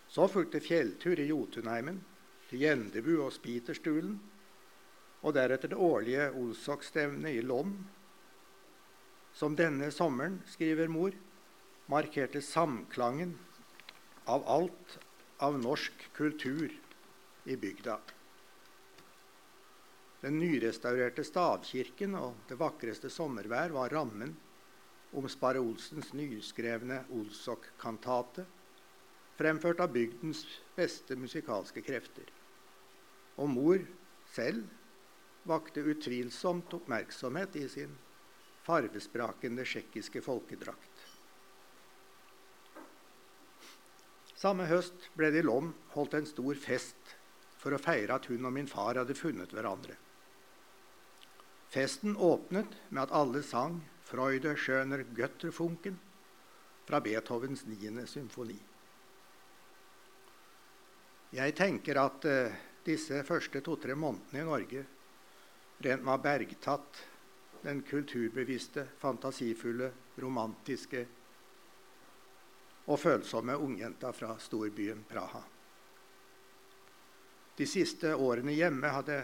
Så 0.10 0.25
fulgte 0.27 0.62
fjelltur 0.63 1.20
i 1.22 1.29
Jotunheimen, 1.29 2.01
til 2.50 2.63
Gjendebu 2.63 3.12
og 3.22 3.32
Spiterstulen, 3.36 4.15
og 5.20 5.36
deretter 5.36 5.74
det 5.74 5.80
årlige 5.80 6.30
Olsok-stevnet 6.40 7.40
i 7.40 7.44
Lom, 7.44 7.74
som 9.36 9.56
denne 9.56 9.92
sommeren, 9.92 10.40
skriver 10.50 10.90
mor, 10.92 11.16
markerte 11.90 12.42
samklangen 12.44 13.36
av 14.30 14.46
alt 14.48 14.98
av 15.44 15.58
norsk 15.60 16.10
kultur 16.16 16.72
i 17.50 17.56
bygda. 17.58 17.98
Den 20.20 20.36
nyrestaurerte 20.42 21.24
stavkirken 21.24 22.16
og 22.20 22.42
det 22.50 22.58
vakreste 22.60 23.12
sommervær 23.12 23.72
var 23.76 23.94
rammen 23.96 24.34
om 25.16 25.28
Sparre 25.32 25.62
Olsens 25.64 26.12
nyskrevne 26.14 27.06
Olsok-kantate, 27.16 28.44
fremført 29.40 29.80
av 29.80 29.94
bygdens 29.96 30.44
beste 30.76 31.16
musikalske 31.16 31.82
krefter. 31.86 32.28
Og 33.40 33.48
mor 33.50 33.80
selv 34.36 34.68
vakte 35.48 35.81
utvilsomt 35.81 36.74
oppmerksomhet 36.74 37.55
i 37.55 37.67
sin 37.69 37.96
farvesprakende 38.65 39.63
tsjekkiske 39.65 40.22
folkedrakt. 40.22 41.05
Samme 44.39 44.69
høst 44.69 45.10
ble 45.19 45.31
det 45.34 45.41
i 45.43 45.48
Lom 45.48 45.74
holdt 45.96 46.15
en 46.15 46.27
stor 46.29 46.55
fest 46.60 47.15
for 47.60 47.75
å 47.75 47.81
feire 47.81 48.15
at 48.15 48.29
hun 48.31 48.46
og 48.48 48.55
min 48.55 48.69
far 48.72 48.96
hadde 48.96 49.17
funnet 49.17 49.51
hverandre. 49.55 49.98
Festen 51.69 52.15
åpnet 52.15 52.77
med 52.89 53.03
at 53.03 53.13
alle 53.13 53.43
sang 53.43 53.81
'Freude 54.10 54.55
schöner 54.58 55.03
Götterfunken' 55.13 56.00
fra 56.88 57.01
Beethovens 57.01 57.65
9. 57.65 58.08
symfoni. 58.08 58.58
Jeg 61.29 61.53
tenker 61.53 62.00
at 62.01 62.25
uh, 62.25 62.55
disse 62.86 63.22
første 63.27 63.62
to-tre 63.62 63.93
månedene 63.93 64.41
i 64.41 64.48
Norge 64.48 64.86
rent 65.79 66.03
var 66.03 66.17
bergtatt 66.24 67.03
den 67.62 67.81
kulturbevisste, 67.81 68.86
fantasifulle, 69.00 69.91
romantiske 70.19 71.05
og 72.89 73.00
følsomme 73.00 73.55
ungjenta 73.55 74.12
fra 74.15 74.33
storbyen 74.41 75.03
Praha. 75.07 75.41
De 77.59 77.67
siste 77.67 78.13
årene 78.15 78.55
hjemme 78.55 78.91
hadde 78.91 79.19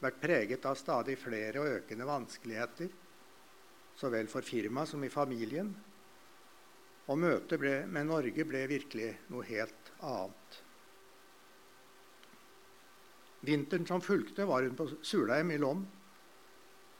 vært 0.00 0.20
preget 0.20 0.66
av 0.66 0.76
stadig 0.80 1.18
flere 1.20 1.60
og 1.60 1.80
økende 1.80 2.08
vanskeligheter, 2.08 2.88
så 3.94 4.10
vel 4.10 4.28
for 4.28 4.42
firmaet 4.42 4.90
som 4.90 5.04
i 5.04 5.12
familien. 5.12 5.70
Og 7.04 7.20
møtet 7.20 7.60
med 7.92 8.08
Norge 8.08 8.46
ble 8.48 8.64
virkelig 8.66 9.10
noe 9.28 9.44
helt 9.46 9.92
annet. 10.00 10.63
Vinteren 13.44 13.86
som 13.86 14.00
fulgte, 14.00 14.46
var 14.48 14.64
hun 14.64 14.76
på 14.78 14.88
Sulheim 15.04 15.50
i 15.52 15.60
Lom 15.60 15.84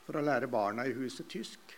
for 0.04 0.18
å 0.18 0.24
lære 0.24 0.50
barna 0.52 0.84
i 0.84 0.94
huset 0.96 1.28
tysk. 1.32 1.74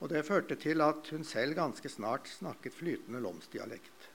Og 0.00 0.08
det 0.12 0.24
førte 0.28 0.56
til 0.60 0.80
at 0.84 1.08
hun 1.12 1.24
selv 1.24 1.56
ganske 1.56 1.92
snart 1.92 2.28
snakket 2.28 2.76
flytende 2.76 3.20
lomsdialekt. 3.24 4.08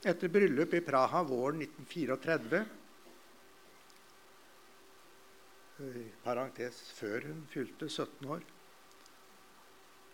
Etter 0.00 0.32
bryllup 0.32 0.72
i 0.76 0.84
Praha 0.84 1.20
våren 1.28 1.60
1934 1.64 2.62
i 5.80 6.04
parentes 6.24 6.78
før 6.96 7.24
hun 7.28 7.44
fylte 7.48 7.88
17 7.88 8.28
år, 8.28 8.42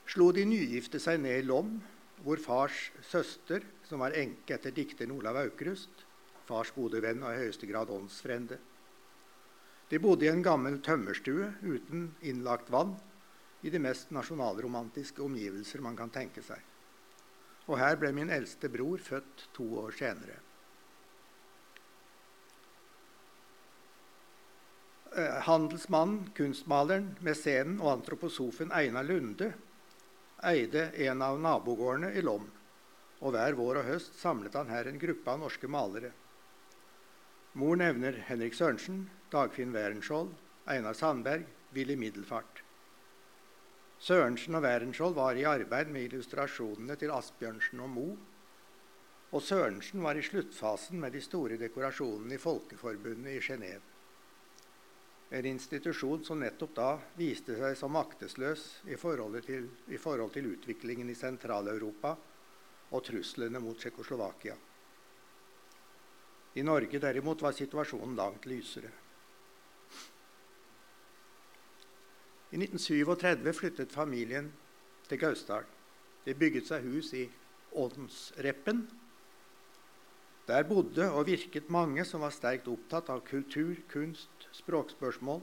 slo 0.07 0.31
de 0.35 0.45
nygifte 0.47 1.01
seg 1.03 1.19
ned 1.23 1.41
i 1.41 1.47
Lom, 1.47 1.73
hvor 2.25 2.41
fars 2.41 2.91
søster, 3.05 3.65
som 3.87 4.01
var 4.03 4.17
enke 4.17 4.57
etter 4.57 4.75
dikteren 4.75 5.15
Olav 5.17 5.39
Aukrust, 5.43 6.07
fars 6.47 6.71
gode 6.75 7.03
venn 7.03 7.25
og 7.25 7.35
i 7.35 7.43
høyeste 7.45 7.69
grad 7.69 7.91
åndsfrende. 7.93 8.59
De 9.91 10.01
bodde 10.03 10.27
i 10.27 10.31
en 10.33 10.43
gammel 10.43 10.81
tømmerstue 10.83 11.53
uten 11.63 12.09
innlagt 12.27 12.73
vann 12.75 12.97
i 13.63 13.71
de 13.71 13.81
mest 13.83 14.11
nasjonalromantiske 14.15 15.23
omgivelser 15.23 15.83
man 15.85 15.99
kan 15.99 16.11
tenke 16.15 16.43
seg. 16.43 16.59
Og 17.67 17.79
her 17.81 17.99
ble 17.99 18.13
min 18.15 18.31
eldste 18.31 18.71
bror 18.71 19.03
født 19.03 19.49
to 19.55 19.67
år 19.83 19.95
senere. 19.99 20.39
Eh, 25.17 25.39
handelsmannen, 25.47 26.27
kunstmaleren, 26.37 27.15
mesenen 27.25 27.79
og 27.81 27.93
antroposofen 27.97 28.75
Einar 28.75 29.07
Lunde 29.07 29.53
eide 30.45 30.91
en 31.09 31.23
av 31.23 31.41
nabogårdene 31.41 32.13
i 32.13 32.23
Lom, 32.25 32.45
og 33.25 33.33
hver 33.33 33.57
vår 33.57 33.81
og 33.81 33.89
høst 33.89 34.19
samlet 34.21 34.57
han 34.59 34.69
her 34.69 34.91
en 34.91 35.01
gruppe 35.01 35.33
av 35.33 35.41
norske 35.41 35.71
malere. 35.71 36.13
Mor 37.57 37.79
nevner 37.81 38.19
Henrik 38.29 38.55
Sørensen, 38.55 39.07
Dagfinn 39.33 39.73
Wærenskiold, 39.73 40.35
Einar 40.69 40.95
Sandberg, 40.99 41.47
Willy 41.73 41.97
Middelfart. 41.97 42.61
Sørensen 43.99 44.59
og 44.59 44.67
Wærenskiold 44.67 45.17
var 45.17 45.41
i 45.41 45.49
arbeid 45.49 45.89
med 45.89 46.11
illustrasjonene 46.11 46.99
til 47.01 47.15
Asbjørnsen 47.17 47.81
og 47.81 47.93
Moe. 47.95 48.17
Og 49.33 49.43
Sørensen 49.43 50.05
var 50.05 50.21
i 50.21 50.25
sluttfasen 50.25 51.01
med 51.01 51.17
de 51.17 51.25
store 51.25 51.57
dekorasjonene 51.57 52.37
i 52.37 52.43
Folkeforbundet 52.43 53.39
i 53.39 53.41
Genéve. 53.41 53.96
En 55.31 55.47
institusjon 55.47 56.25
som 56.25 56.39
nettopp 56.39 56.75
da 56.77 56.91
viste 57.19 57.57
seg 57.59 57.75
som 57.79 57.91
maktesløs 57.97 58.67
i 58.87 58.99
forhold 59.01 59.41
til, 59.47 59.67
i 59.91 59.99
forhold 59.99 60.31
til 60.37 60.53
utviklingen 60.53 61.11
i 61.11 61.17
Sentral-Europa 61.19 62.13
og 62.95 63.03
truslene 63.05 63.59
mot 63.59 63.79
Tsjekkoslovakia. 63.79 64.55
I 66.57 66.63
Norge 66.63 67.01
derimot 67.03 67.43
var 67.43 67.53
situasjonen 67.53 68.15
langt 68.17 68.47
lysere. 68.47 68.93
I 72.55 72.61
1937 72.63 73.53
flyttet 73.53 73.93
familien 73.93 74.53
til 75.09 75.19
Gausdal. 75.19 75.67
De 76.25 76.35
bygget 76.35 76.71
seg 76.71 76.87
hus 76.87 77.11
i 77.19 77.27
Ådensreppen. 77.77 78.87
Der 80.47 80.63
bodde 80.63 81.09
og 81.11 81.27
virket 81.27 81.71
mange 81.71 82.05
som 82.07 82.23
var 82.23 82.35
sterkt 82.35 82.69
opptatt 82.71 83.11
av 83.11 83.25
kultur, 83.27 83.75
kunst, 83.91 84.49
språkspørsmål 84.55 85.43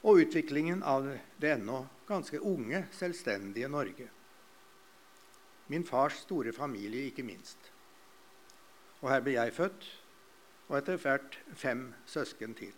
og 0.00 0.20
utviklingen 0.20 0.82
av 0.84 1.08
det 1.40 1.54
ennå 1.56 1.82
ganske 2.08 2.40
unge, 2.40 2.86
selvstendige 2.96 3.68
Norge. 3.68 4.08
Min 5.68 5.84
fars 5.84 6.22
store 6.24 6.52
familie, 6.52 7.06
ikke 7.08 7.24
minst. 7.24 7.70
Og 9.00 9.10
her 9.12 9.24
ble 9.24 9.36
jeg 9.36 9.54
født, 9.54 9.88
og 10.68 10.78
etter 10.80 11.00
hvert 11.00 11.36
fem 11.56 11.90
søsken 12.08 12.56
til. 12.58 12.72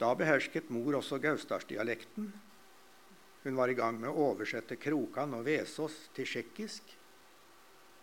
Da 0.00 0.12
behersket 0.14 0.70
mor 0.70 0.98
også 0.98 1.18
gausdalsdialekten. 1.22 2.30
Hun 3.44 3.56
var 3.56 3.70
i 3.70 3.76
gang 3.78 4.00
med 4.00 4.10
å 4.10 4.30
oversette 4.30 4.78
Krokan 4.80 5.34
og 5.38 5.46
Vesås 5.46 5.96
til 6.16 6.28
tsjekkisk, 6.28 6.96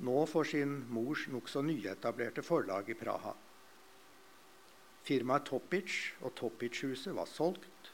nå 0.03 0.25
for 0.29 0.47
sin 0.47 0.79
mors 0.93 1.27
nokså 1.31 1.61
nyetablerte 1.65 2.43
forlag 2.45 2.89
i 2.89 2.97
Praha. 2.97 3.33
Firmaet 5.03 5.45
Topic 5.49 5.93
og 6.23 6.33
Topic-huset 6.39 7.13
var 7.15 7.27
solgt, 7.27 7.91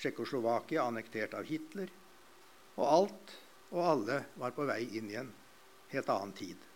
Tsjekkoslovakia 0.00 0.86
annektert 0.88 1.36
av 1.38 1.46
Hitler, 1.46 1.90
og 2.80 2.86
alt 2.88 3.34
og 3.72 3.82
alle 3.86 4.18
var 4.40 4.54
på 4.56 4.66
vei 4.68 4.82
inn 4.98 5.10
i 5.12 5.18
en 5.20 5.32
helt 5.92 6.12
annen 6.12 6.32
tid. 6.36 6.68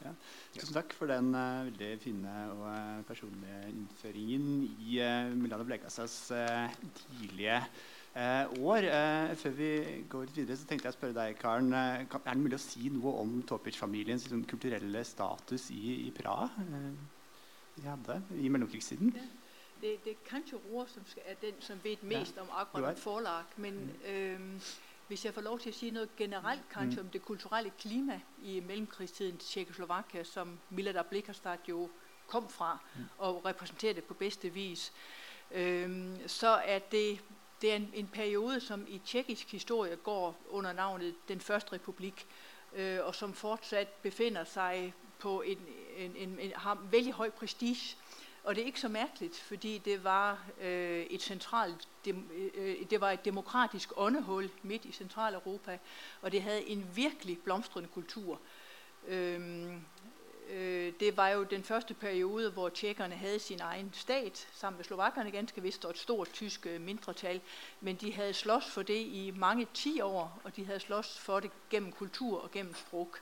Ja. 0.00 0.12
Tusen 0.54 0.76
takk 0.76 0.94
for 0.96 1.10
den 1.12 1.34
uh, 1.36 1.66
veldig 1.66 1.90
fine 2.00 2.34
og 2.54 2.62
uh, 2.64 3.00
personlige 3.08 3.58
innføringen 3.68 4.46
i 4.86 5.00
uh, 5.04 5.32
Milana 5.36 5.66
Blekasas 5.68 6.14
uh, 6.32 6.72
tidlige 7.02 7.58
år. 8.14 8.86
før 9.34 9.50
vi 9.50 9.70
går 10.08 10.32
videre, 10.34 10.56
så 10.56 10.66
tenkte 10.66 10.88
jeg 10.88 10.94
å 10.94 10.98
spørre 10.98 11.14
deg, 11.14 11.38
Karen. 11.38 11.70
Kan, 12.10 12.24
er 12.24 12.34
det 12.34 12.42
mulig 12.42 12.58
å 12.58 12.62
si 12.62 12.90
noe 12.90 13.12
om 13.22 13.42
Topic-familiens 13.46 14.24
liksom, 14.26 14.44
kulturelle 14.50 15.04
status 15.04 15.70
i, 15.70 16.08
i 16.08 16.10
Praha? 16.10 16.50
de 17.76 17.86
hadde 17.86 18.22
i 18.36 18.48
mellomkrigstiden? 18.48 19.12
Ja. 19.16 19.28
Det, 19.80 19.94
det 20.04 20.12
er 20.12 20.16
kanskje 20.28 20.58
Roar 20.66 20.86
som 20.92 21.02
er 21.24 21.38
den 21.40 21.56
som 21.64 21.78
vet 21.82 22.02
mest 22.02 22.36
ja. 22.36 22.42
om 22.42 22.48
akkurat 22.52 22.98
forlag. 22.98 23.54
Men 23.56 23.78
mm. 24.04 24.60
Hvis 25.10 25.24
jeg 25.24 25.34
får 25.34 25.42
lov 25.42 25.58
til 25.58 25.72
å 25.72 25.74
si 25.74 25.88
noe 25.90 26.06
generelt 26.18 26.68
kanskje 26.70 27.00
mm. 27.00 27.06
om 27.06 27.08
det 27.10 27.20
kulturelle 27.26 27.70
klima 27.78 28.14
i 28.46 28.60
mellomkrigstidens 28.62 29.42
Tsjekkoslovakia, 29.42 30.22
som 30.24 30.52
Milada 30.70 31.02
Blikkerstad 31.02 31.66
jo 31.66 31.88
kom 32.30 32.46
fra 32.48 32.76
mm. 32.78 33.08
og 33.18 33.40
representerte 33.44 34.04
på 34.06 34.14
beste 34.14 34.52
vis, 34.54 34.92
øhm, 35.50 36.28
så 36.30 36.60
er 36.62 36.78
det, 36.92 37.18
det 37.62 37.72
er 37.72 37.76
en, 37.76 37.90
en, 37.94 38.06
periode 38.06 38.60
som 38.60 38.84
i 38.88 38.98
tsjekkisk 38.98 39.52
historie 39.52 39.96
går 39.96 40.36
under 40.48 40.72
navnet 40.72 41.14
Den 41.28 41.40
første 41.40 41.72
republikk, 41.72 42.26
øh, 42.72 42.98
og 43.02 43.14
som 43.14 43.34
fortsatt 43.34 44.02
befinner 44.02 44.44
seg 44.44 44.92
på 45.18 45.40
en, 45.42 45.58
en, 45.96 46.16
en, 46.16 46.52
veldig 46.90 47.12
høy 47.12 47.30
prestisje 47.30 47.96
og 48.44 48.54
det 48.54 48.62
er 48.62 48.66
ikke 48.66 48.80
så 48.80 48.88
merkelig, 48.88 49.30
fordi 49.34 49.78
det 49.78 50.04
var 50.04 50.46
øh, 50.60 51.06
et 51.10 51.22
centralt, 51.22 51.88
dem, 52.04 52.30
øh, 52.54 52.76
det 52.90 53.00
var 53.00 53.10
et 53.10 53.24
demokratisk 53.24 53.92
åndehul 53.96 54.50
midt 54.62 54.84
i 54.84 54.92
Centraleuropa, 54.92 55.78
og 56.22 56.32
det 56.32 56.42
havde 56.42 56.68
en 56.68 56.90
virkelig 56.94 57.38
blomstrende 57.38 57.88
kultur. 57.88 58.40
Øhm, 59.08 59.68
øh, 59.68 59.76
det 61.00 61.16
var 61.16 61.28
jo 61.28 61.42
den 61.42 61.64
første 61.64 61.94
periode, 61.94 62.50
hvor 62.50 62.68
tjekkerne 62.68 63.14
hadde 63.14 63.38
sin 63.38 63.60
egen 63.60 63.90
stat, 63.92 64.48
sammen 64.52 64.76
med 64.76 64.84
slovakkerne 64.84 65.30
ganske 65.30 65.62
visst, 65.62 65.84
og 65.84 65.90
et 65.90 65.98
stort 65.98 66.28
tysk 66.32 66.64
mindretall. 66.64 66.80
mindretal, 66.84 67.40
men 67.80 67.96
de 67.96 68.12
hadde 68.12 68.32
slåss 68.32 68.70
for 68.70 68.82
det 68.82 69.00
i 69.00 69.32
mange 69.36 69.66
ti 69.74 70.00
år, 70.00 70.40
og 70.44 70.56
de 70.56 70.64
hadde 70.64 70.80
slåss 70.80 71.18
for 71.18 71.40
det 71.40 71.50
gjennom 71.70 71.92
kultur 71.92 72.40
og 72.40 72.50
gjennom 72.50 72.74
sprog. 72.74 73.16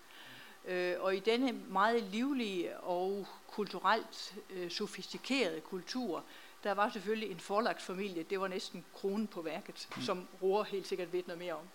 Øh, 0.65 0.95
og 0.99 1.17
i 1.17 1.21
denne 1.21 1.53
meget 1.53 2.03
livlige 2.03 2.79
og 2.81 3.27
kulturelt 3.47 4.15
sofistikerte 4.15 4.71
sofistikerede 4.71 5.61
kultur, 5.61 6.25
der 6.65 6.73
var 6.73 6.91
selvfølgelig 6.91 7.31
en 7.31 7.41
forlagt 7.41 7.83
familie. 7.83 8.23
Det 8.23 8.41
var 8.41 8.49
nesten 8.49 8.85
kronen 8.95 9.27
på 9.27 9.43
verket, 9.43 9.89
mm. 9.97 10.03
som 10.03 10.29
Roar 10.43 10.63
helt 10.63 10.89
sikkert 10.89 11.13
vet 11.13 11.29
noe 11.29 11.37
mer 11.37 11.55
om. 11.55 11.69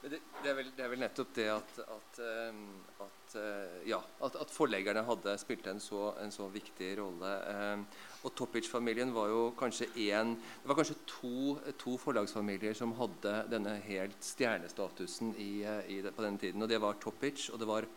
Det, 0.00 0.16
det, 0.16 0.48
er 0.48 0.54
vel, 0.56 0.68
det, 0.72 0.84
er 0.84 0.88
vel, 0.88 1.00
nettopp 1.02 1.32
det 1.36 1.46
at, 1.52 1.80
at, 1.84 2.20
um, 2.48 2.60
at, 3.04 3.34
uh, 3.36 3.80
ja, 3.84 3.98
at, 4.24 4.52
forleggerne 4.54 5.02
hadde 5.04 5.34
spilt 5.42 5.66
en 5.68 5.82
så, 5.82 6.14
en 6.22 6.32
så 6.32 6.46
viktig 6.48 6.94
rolle. 7.02 7.32
Um, 7.52 7.82
og 8.24 8.32
Topic-familien 8.36 9.12
var 9.12 9.28
jo 9.28 9.42
kanskje 9.56 9.90
én 10.08 10.32
Det 10.36 10.70
var 10.70 10.78
kanskje 10.80 10.96
to, 11.08 11.34
to, 11.80 11.98
forlagsfamilier 12.00 12.76
som 12.76 12.96
hadde 12.96 13.34
denne 13.52 13.76
helt 13.84 14.24
stjernestatusen 14.24 15.34
i, 15.36 15.52
i 15.92 16.00
på 16.08 16.24
denne 16.24 16.40
tiden. 16.40 16.64
Og 16.64 16.72
det 16.72 16.80
var 16.80 16.96
Topic, 17.00 17.50
og 17.52 17.60
det 17.60 17.68
var 17.68 17.88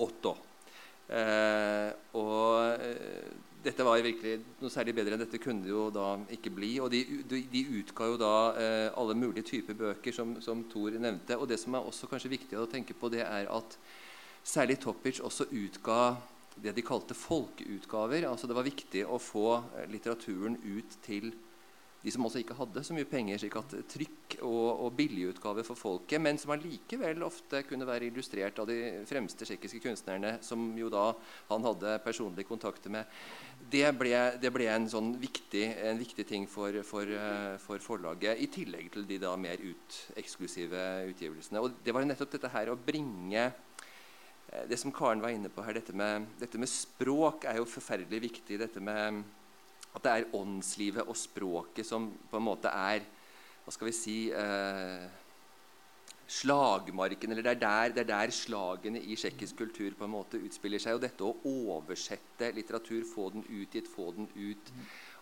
Otto. 0.00 0.36
Eh, 1.10 1.90
og 2.14 2.78
eh, 2.78 3.30
dette 3.64 3.84
var 3.84 4.00
virkelig 4.04 4.38
noe 4.60 4.72
særlig 4.72 4.94
bedre 4.96 5.16
enn 5.16 5.22
dette 5.22 5.40
kunne 5.42 5.64
det 5.64 5.72
jo 5.72 5.88
da 5.92 6.14
ikke 6.32 6.52
bli. 6.54 6.70
Og 6.80 6.90
de, 6.92 7.02
de, 7.28 7.42
de 7.52 7.62
utga 7.80 8.08
jo 8.08 8.18
da 8.20 8.34
eh, 8.56 8.88
alle 8.98 9.16
mulige 9.18 9.46
typer 9.52 9.76
bøker, 9.76 10.14
som, 10.16 10.36
som 10.44 10.64
Thor 10.70 10.96
nevnte. 10.96 11.36
Og 11.36 11.48
det 11.50 11.60
som 11.60 11.76
er 11.76 11.86
også 11.86 12.08
kanskje 12.10 12.32
viktig 12.32 12.58
å 12.58 12.68
tenke 12.70 12.96
på, 12.96 13.10
det 13.12 13.24
er 13.26 13.50
at 13.52 13.76
særlig 14.46 14.78
Topic 14.80 15.20
også 15.20 15.50
utga 15.52 16.16
det 16.60 16.74
de 16.76 16.84
kalte 16.84 17.16
folkeutgaver. 17.16 18.26
Altså 18.30 18.48
Det 18.48 18.56
var 18.56 18.68
viktig 18.68 19.04
å 19.06 19.20
få 19.20 19.46
eh, 19.60 19.86
litteraturen 19.92 20.56
ut 20.64 20.98
til 21.04 21.32
de 22.00 22.12
som 22.12 22.24
også 22.24 22.40
ikke 22.40 22.56
hadde 22.56 22.82
så 22.84 22.94
mye 22.96 23.08
penger, 23.08 23.40
slik 23.42 23.56
at 23.60 23.74
trykk 23.92 24.38
og, 24.46 24.86
og 24.86 24.94
billigutgave 24.96 25.64
for 25.66 25.76
folket, 25.76 26.20
men 26.22 26.38
som 26.40 26.54
allikevel 26.54 27.20
ofte 27.26 27.60
kunne 27.68 27.88
være 27.88 28.08
illustrert 28.08 28.58
av 28.62 28.68
de 28.70 28.78
fremste 29.08 29.44
tsjekkiske 29.44 29.82
kunstnerne, 29.84 30.38
som 30.44 30.70
jo 30.80 30.88
da 30.92 31.10
han 31.50 31.66
hadde 31.68 31.98
personlige 32.04 32.48
kontakter 32.48 32.92
med, 32.94 33.10
det 33.70 33.84
ble, 34.00 34.14
det 34.40 34.52
ble 34.54 34.68
en 34.72 34.88
sånn 34.88 35.12
viktig, 35.20 35.66
en 35.90 36.00
viktig 36.00 36.24
ting 36.26 36.46
for, 36.48 36.80
for, 36.88 37.04
eh, 37.04 37.56
for, 37.60 37.82
forlaget, 37.84 38.40
i 38.40 38.48
tillegg 38.50 38.88
til 38.94 39.04
de 39.08 39.18
da 39.20 39.34
mer 39.36 39.60
ut, 39.60 39.98
eksklusive 40.20 40.86
utgivelsene. 41.10 41.60
Og 41.60 41.82
det 41.84 41.94
var 41.94 42.08
nettopp 42.08 42.32
dette 42.38 42.52
her 42.54 42.72
å 42.72 42.78
bringe 42.80 43.44
eh, 43.44 44.64
det 44.70 44.80
som 44.80 44.94
Karen 44.96 45.20
var 45.20 45.36
inne 45.36 45.52
på 45.52 45.66
her, 45.66 45.76
dette 45.76 45.92
med, 45.92 46.32
dette 46.40 46.58
med 46.58 46.72
språk 46.72 47.44
er 47.50 47.60
jo 47.60 47.68
forferdelig 47.68 48.24
viktig. 48.30 48.58
dette 48.64 48.80
med 48.80 49.20
at 49.94 50.04
det 50.04 50.12
er 50.12 50.36
åndslivet 50.38 51.08
og 51.08 51.18
språket 51.18 51.86
som 51.86 52.10
på 52.30 52.38
en 52.38 52.46
måte 52.46 52.70
er 52.70 53.02
Hva 53.64 53.74
skal 53.74 53.90
vi 53.90 53.94
si 53.94 54.18
eh, 54.32 55.08
Slagmarken, 56.30 57.32
eller 57.32 57.42
det 57.42 57.50
er, 57.50 57.58
der, 57.58 57.92
det 57.94 58.02
er 58.04 58.08
der 58.12 58.30
slagene 58.30 59.00
i 59.02 59.16
tsjekkisk 59.18 59.56
kultur 59.58 59.96
på 59.98 60.06
en 60.06 60.12
måte 60.12 60.38
utspiller 60.38 60.78
seg. 60.78 60.94
Og 60.94 61.02
dette 61.02 61.26
å 61.26 61.32
oversette 61.66 62.52
litteratur, 62.54 63.02
få 63.02 63.32
den 63.34 63.42
utgitt, 63.48 63.90
få 63.90 64.12
den 64.14 64.28
ut 64.36 64.70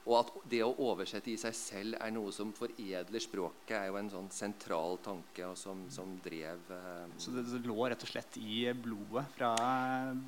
og 0.09 0.15
at 0.17 0.31
det 0.49 0.63
å 0.65 0.71
oversette 0.89 1.29
i 1.29 1.37
seg 1.41 1.55
selv 1.57 1.99
er 2.01 2.13
noe 2.15 2.33
som 2.33 2.51
foredler 2.57 3.21
språket, 3.21 3.75
er 3.77 3.91
jo 3.91 3.99
en 4.01 4.09
sånn 4.09 4.31
sentral 4.33 4.97
tanke 5.05 5.51
som, 5.61 5.83
som, 5.93 6.15
drev 6.25 6.71
um, 6.73 7.13
Så 7.21 7.35
det, 7.35 7.45
det, 7.51 7.61
lå 7.69 7.77
rett 7.93 8.07
og 8.07 8.11
slett 8.11 8.39
i 8.41 8.63
blodet 8.73 9.27
fra 9.37 9.53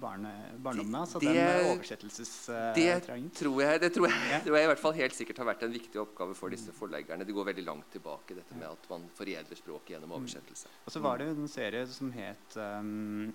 barne, 0.02 0.34
barndommen? 0.60 1.00
Altså 1.00 1.22
det, 1.24 1.32
den 1.32 1.70
oversettelsestrangen? 1.72 3.30
Det, 3.30 3.38
tror 3.40 3.64
jeg, 3.64 3.82
det 3.86 3.92
tror 3.96 4.10
jeg, 4.10 4.22
ja. 4.34 4.42
tror 4.44 4.60
jeg 4.60 4.68
i 4.68 4.72
hvert 4.74 4.84
fall 4.84 4.98
helt 5.00 5.16
sikkert 5.16 5.40
har 5.40 5.50
vært 5.54 5.64
en 5.64 5.76
viktig 5.78 6.04
oppgave 6.04 6.36
for 6.36 6.52
disse 6.52 6.76
forleggerne. 6.76 7.24
Det 7.24 7.36
går 7.36 7.52
veldig 7.54 7.68
langt 7.70 7.88
tilbake, 7.96 8.36
dette 8.36 8.60
med 8.60 8.68
at 8.68 8.90
man 8.92 9.08
foredler 9.16 9.64
språket 9.64 9.96
gjennom 9.96 10.18
oversettelse. 10.20 10.68
Mm. 10.68 10.80
Og 10.84 10.96
så 10.96 11.04
var 11.08 11.22
det 11.22 11.32
en 11.32 11.48
serie 11.48 11.86
som 11.88 12.12
het 12.12 12.60
um, 12.60 13.30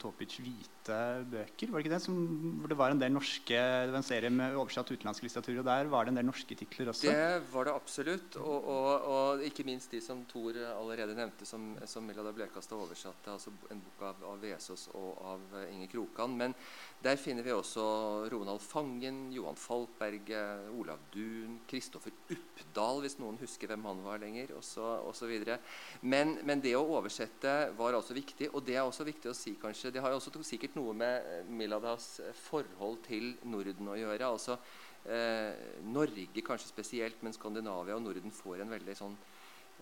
Topic 0.00 0.34
hvite 0.42 0.96
bøker. 1.30 1.70
var 1.70 1.78
det 1.78 1.86
ikke 1.86 1.94
det? 1.94 2.02
Som, 2.02 2.16
hvor 2.60 2.70
det 2.72 2.78
var 2.78 2.94
en 2.94 3.00
del 3.00 3.12
norske 3.14 3.54
det 3.54 3.92
var 3.92 4.00
en 4.00 4.06
serie 4.06 4.30
med 4.32 4.56
oversatt 4.58 4.90
utenlandsk 4.90 5.26
litteratur, 5.26 5.60
og 5.60 5.66
der 5.68 5.90
var 5.92 6.04
det 6.04 6.12
en 6.12 6.18
del 6.18 6.26
norske 6.26 6.56
titler 6.58 6.90
også? 6.90 7.12
Det 7.12 7.42
var 7.52 7.68
det 7.68 7.74
absolutt. 7.74 8.38
Og, 8.42 8.68
og, 8.72 9.06
og 9.14 9.44
ikke 9.46 9.66
minst 9.68 9.94
de 9.94 10.00
som 10.02 10.24
Thor 10.30 10.58
allerede 10.72 11.14
nevnte, 11.18 11.46
som, 11.48 11.72
som 11.86 12.06
Milada 12.06 12.32
Blekastad 12.34 12.80
oversatte. 12.82 13.30
altså 13.30 13.52
En 13.70 13.82
bok 13.84 14.02
av, 14.08 14.24
av 14.32 14.42
Vesaas 14.42 14.88
og 14.98 15.22
av 15.32 15.58
Inger 15.68 15.92
Krokan. 15.92 16.34
Men 16.38 16.56
der 17.02 17.20
finner 17.20 17.46
vi 17.46 17.54
også 17.54 17.84
Ronald 18.32 18.62
Fangen, 18.64 19.24
Johan 19.34 19.58
Falkberget, 19.58 20.68
Olav 20.78 21.02
Duun, 21.14 21.60
Kristoffer 21.70 22.14
Uppdal, 22.32 23.02
hvis 23.04 23.18
noen 23.22 23.38
husker 23.42 23.70
hvem 23.70 23.86
han 23.90 24.02
var 24.04 24.22
lenger, 24.22 24.54
osv. 24.58 25.32
Men, 26.02 26.36
men 26.42 26.62
det 26.62 26.74
å 26.78 26.84
oversette 26.98 27.72
var 27.78 27.98
altså 27.98 28.16
viktig. 28.16 28.50
Og 28.52 28.66
det 28.66 28.78
er 28.78 28.86
også 28.86 29.06
viktig 29.06 29.30
å 29.30 29.36
si 29.36 29.51
kanskje. 29.60 29.90
Det 29.92 30.02
har 30.02 30.12
jo 30.12 30.20
også 30.20 30.42
sikkert 30.46 30.76
noe 30.78 30.94
med 30.96 31.28
eh, 31.28 31.50
Miladas 31.50 32.20
eh, 32.20 32.32
forhold 32.48 33.02
til 33.06 33.34
Norden 33.44 33.92
å 33.92 33.98
gjøre. 33.98 34.26
altså 34.26 34.58
eh, 35.04 35.82
Norge 35.84 36.44
kanskje 36.44 36.72
spesielt, 36.72 37.22
men 37.22 37.34
Skandinavia 37.36 37.96
og 37.96 38.04
Norden 38.04 38.34
får 38.34 38.62
en 38.62 38.72
veldig 38.72 38.96
sånn 38.98 39.16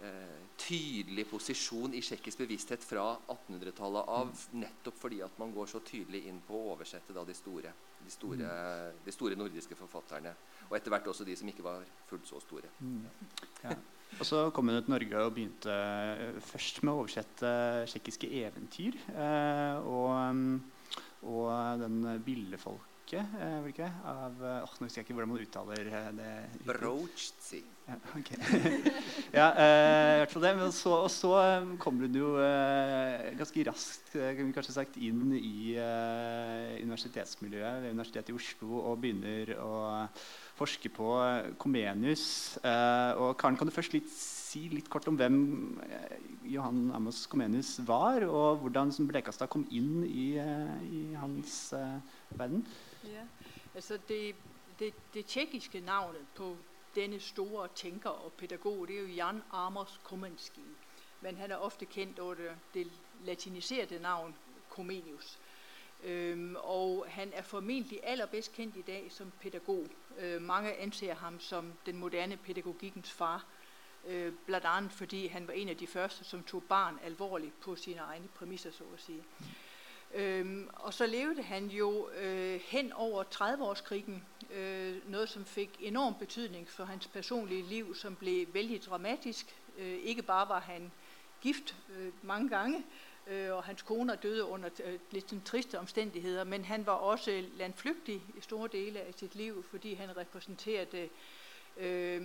eh, 0.05 0.41
tydelig 0.61 1.27
posisjon 1.31 1.95
i 1.95 2.03
tsjekkisk 2.05 2.43
bevissthet 2.45 2.85
fra 2.85 3.13
1800-tallet 3.27 4.13
av. 4.17 4.33
Mm. 4.33 4.65
Nettopp 4.65 4.99
fordi 5.01 5.23
at 5.27 5.39
man 5.43 5.55
går 5.55 5.71
så 5.71 5.83
tydelig 5.85 6.27
inn 6.31 6.43
på 6.47 6.57
å 6.57 6.75
oversette 6.75 7.17
da, 7.17 7.25
de, 7.27 7.37
store, 7.37 7.73
de, 8.01 8.13
store, 8.13 8.51
mm. 8.51 9.01
de 9.07 9.17
store 9.17 9.39
nordiske 9.39 9.79
forfatterne. 9.79 10.35
Og 10.71 10.77
etter 10.79 10.93
hvert 10.95 11.09
også 11.13 11.27
de 11.29 11.37
som 11.39 11.49
ikke 11.51 11.67
var 11.67 11.87
fullt 12.11 12.29
så 12.31 12.43
store. 12.43 12.73
Mm. 12.81 13.01
Ja. 13.65 13.79
Og 14.19 14.27
så 14.27 14.45
kom 14.55 14.69
hun 14.69 14.81
til 14.83 14.93
Norge 14.93 15.25
og 15.25 15.35
begynte 15.37 15.73
eh, 15.73 16.39
først 16.45 16.83
med 16.85 16.93
å 16.93 17.03
oversette 17.05 17.51
tsjekkiske 17.89 18.31
eventyr. 18.43 18.99
Eh, 19.15 19.89
og, 19.89 20.13
mm, 20.35 20.55
og, 21.31 21.51
den 21.81 22.01
billefolk 22.27 23.15
eh, 23.17 23.69
ikke? 23.71 23.89
Av, 24.11 24.43
oh, 24.61 24.75
nå 24.79 24.89
husker 24.89 25.01
jeg 25.01 25.09
ikke 25.09 25.17
hvordan 25.19 25.33
man 25.33 25.45
uttaler 25.45 25.93
det. 26.19 26.33
Brochzi. 26.67 27.63
Ja, 27.91 27.97
okay. 28.19 28.37
ja, 29.41 29.47
eh, 29.51 30.13
i 30.15 30.19
hvert 30.21 30.35
fall 30.35 30.45
det. 30.45 30.53
Men 30.61 30.75
så, 30.75 30.93
og 31.07 31.11
så 31.15 31.33
kom 31.83 32.03
hun 32.03 32.21
jo 32.21 32.35
eh, 32.45 33.31
ganske 33.39 33.67
raskt 33.71 34.13
kan 34.13 34.43
vi 34.43 34.55
kanskje 34.55 34.77
sagt, 34.77 34.99
inn 35.01 35.33
i 35.39 35.79
eh, 35.79 36.77
universitetsmiljøet 36.83 37.87
ved 37.87 37.97
Universitetet 37.97 38.35
i 38.35 38.37
Oslo 38.37 38.85
og 38.85 39.01
begynner 39.03 39.57
å 39.63 39.75
forske 40.61 40.91
på 40.93 41.09
Comenius. 41.59 42.59
Eh, 42.65 43.13
og 43.17 43.37
Karen, 43.41 43.57
kan 43.57 43.69
du 43.69 43.75
først 43.75 43.95
litt, 43.97 44.11
si 44.13 44.67
litt 44.73 44.91
kort 44.93 45.09
om 45.09 45.17
hvem 45.17 45.39
eh, 45.87 46.17
Johan 46.53 46.91
Amos 46.97 47.25
Comenius 47.31 47.79
var, 47.89 48.27
og 48.29 48.65
hvordan 48.65 48.93
Blekastad 49.09 49.49
kom 49.53 49.65
inn 49.71 50.05
i, 50.05 50.35
eh, 50.43 50.75
i 50.85 51.03
hans 51.21 51.73
eh, 51.77 52.01
verden? 52.37 52.67
Ja, 53.09 53.25
altså 53.75 53.99
det, 54.09 54.35
det, 54.79 54.93
det 55.15 55.27
tjekkiske 55.27 55.81
navnet 55.81 56.27
på 56.37 56.53
denne 56.95 57.21
store 57.21 57.69
tænker 57.75 58.11
og 58.11 58.33
pædagog, 58.33 58.89
det 58.89 58.97
er 58.97 59.01
jo 59.01 59.15
Jan 59.17 59.43
Amos 59.53 60.01
Komenski. 60.05 60.67
Men 61.21 61.37
han 61.37 61.51
er 61.51 61.57
ofte 61.57 61.87
kjent 61.87 62.17
det, 62.17 62.53
det 62.75 62.87
latiniserte 63.25 63.99
navn 63.99 64.35
Comenius. 64.71 65.39
Øhm, 66.05 66.57
og 66.59 67.07
han 67.09 67.33
er 67.35 67.43
formentlig 67.43 68.01
allerbedst 68.03 68.53
kendt 68.53 68.77
i 68.77 68.83
dag 68.83 69.07
som 69.11 69.33
pædagog. 69.41 69.87
Øh, 70.19 70.43
mange 70.43 70.75
anser 70.75 71.15
ham 71.15 71.41
som 71.41 71.73
den 71.87 71.97
moderne 71.97 72.37
pædagogikkens 72.37 73.11
far. 73.11 73.45
Øh, 74.07 74.33
blandt 74.47 74.67
andet 74.67 74.93
fordi 74.93 75.27
han 75.27 75.47
var 75.47 75.53
en 75.53 75.69
af 75.69 75.77
de 75.77 75.87
første, 75.87 76.25
som 76.25 76.43
tog 76.43 76.63
barn 76.63 76.99
alvorligt 77.05 77.61
på 77.61 77.77
sine 77.77 78.01
egne 78.01 78.29
præmisser, 78.29 78.71
så 78.71 78.85
at 78.95 79.01
sige. 79.01 79.23
Øhm, 80.15 80.69
og 80.73 80.95
så 80.95 81.07
levede 81.07 81.43
han 81.43 81.67
jo 81.67 82.09
øh, 82.11 82.61
hen 82.65 82.93
over 82.93 83.25
30-årskrigen, 83.25 84.25
øh, 84.55 85.11
noget 85.11 85.29
som 85.29 85.45
fik 85.45 85.71
enorm 85.81 86.15
betydning 86.19 86.69
for 86.69 86.85
hans 86.85 87.07
personlige 87.07 87.63
liv, 87.63 87.95
som 87.95 88.17
blev 88.17 88.47
vældig 88.55 88.83
dramatisk. 88.83 89.57
Øh, 89.79 89.99
ikke 90.03 90.23
bare 90.23 90.49
var 90.49 90.61
han 90.61 90.93
gift 91.41 91.77
øh, 91.97 92.13
mange 92.23 92.49
gange, 92.49 92.85
og 93.31 93.65
hans 93.65 93.83
kone 93.83 94.19
døde 94.23 94.45
under 94.45 94.69
litt 94.69 95.13
lidt 95.13 95.31
sådan 95.31 95.45
triste 95.45 95.79
omstændigheder, 95.79 96.45
men 96.45 96.65
han 96.65 96.87
var 96.87 96.93
også 96.93 97.45
landflygtig 97.57 98.23
i 98.37 98.41
store 98.41 98.69
dele 98.73 99.01
af 99.01 99.15
sit 99.17 99.35
liv, 99.35 99.65
fordi 99.71 99.95
han 99.95 100.17
repræsenterede 100.17 101.09
øh, 101.77 102.23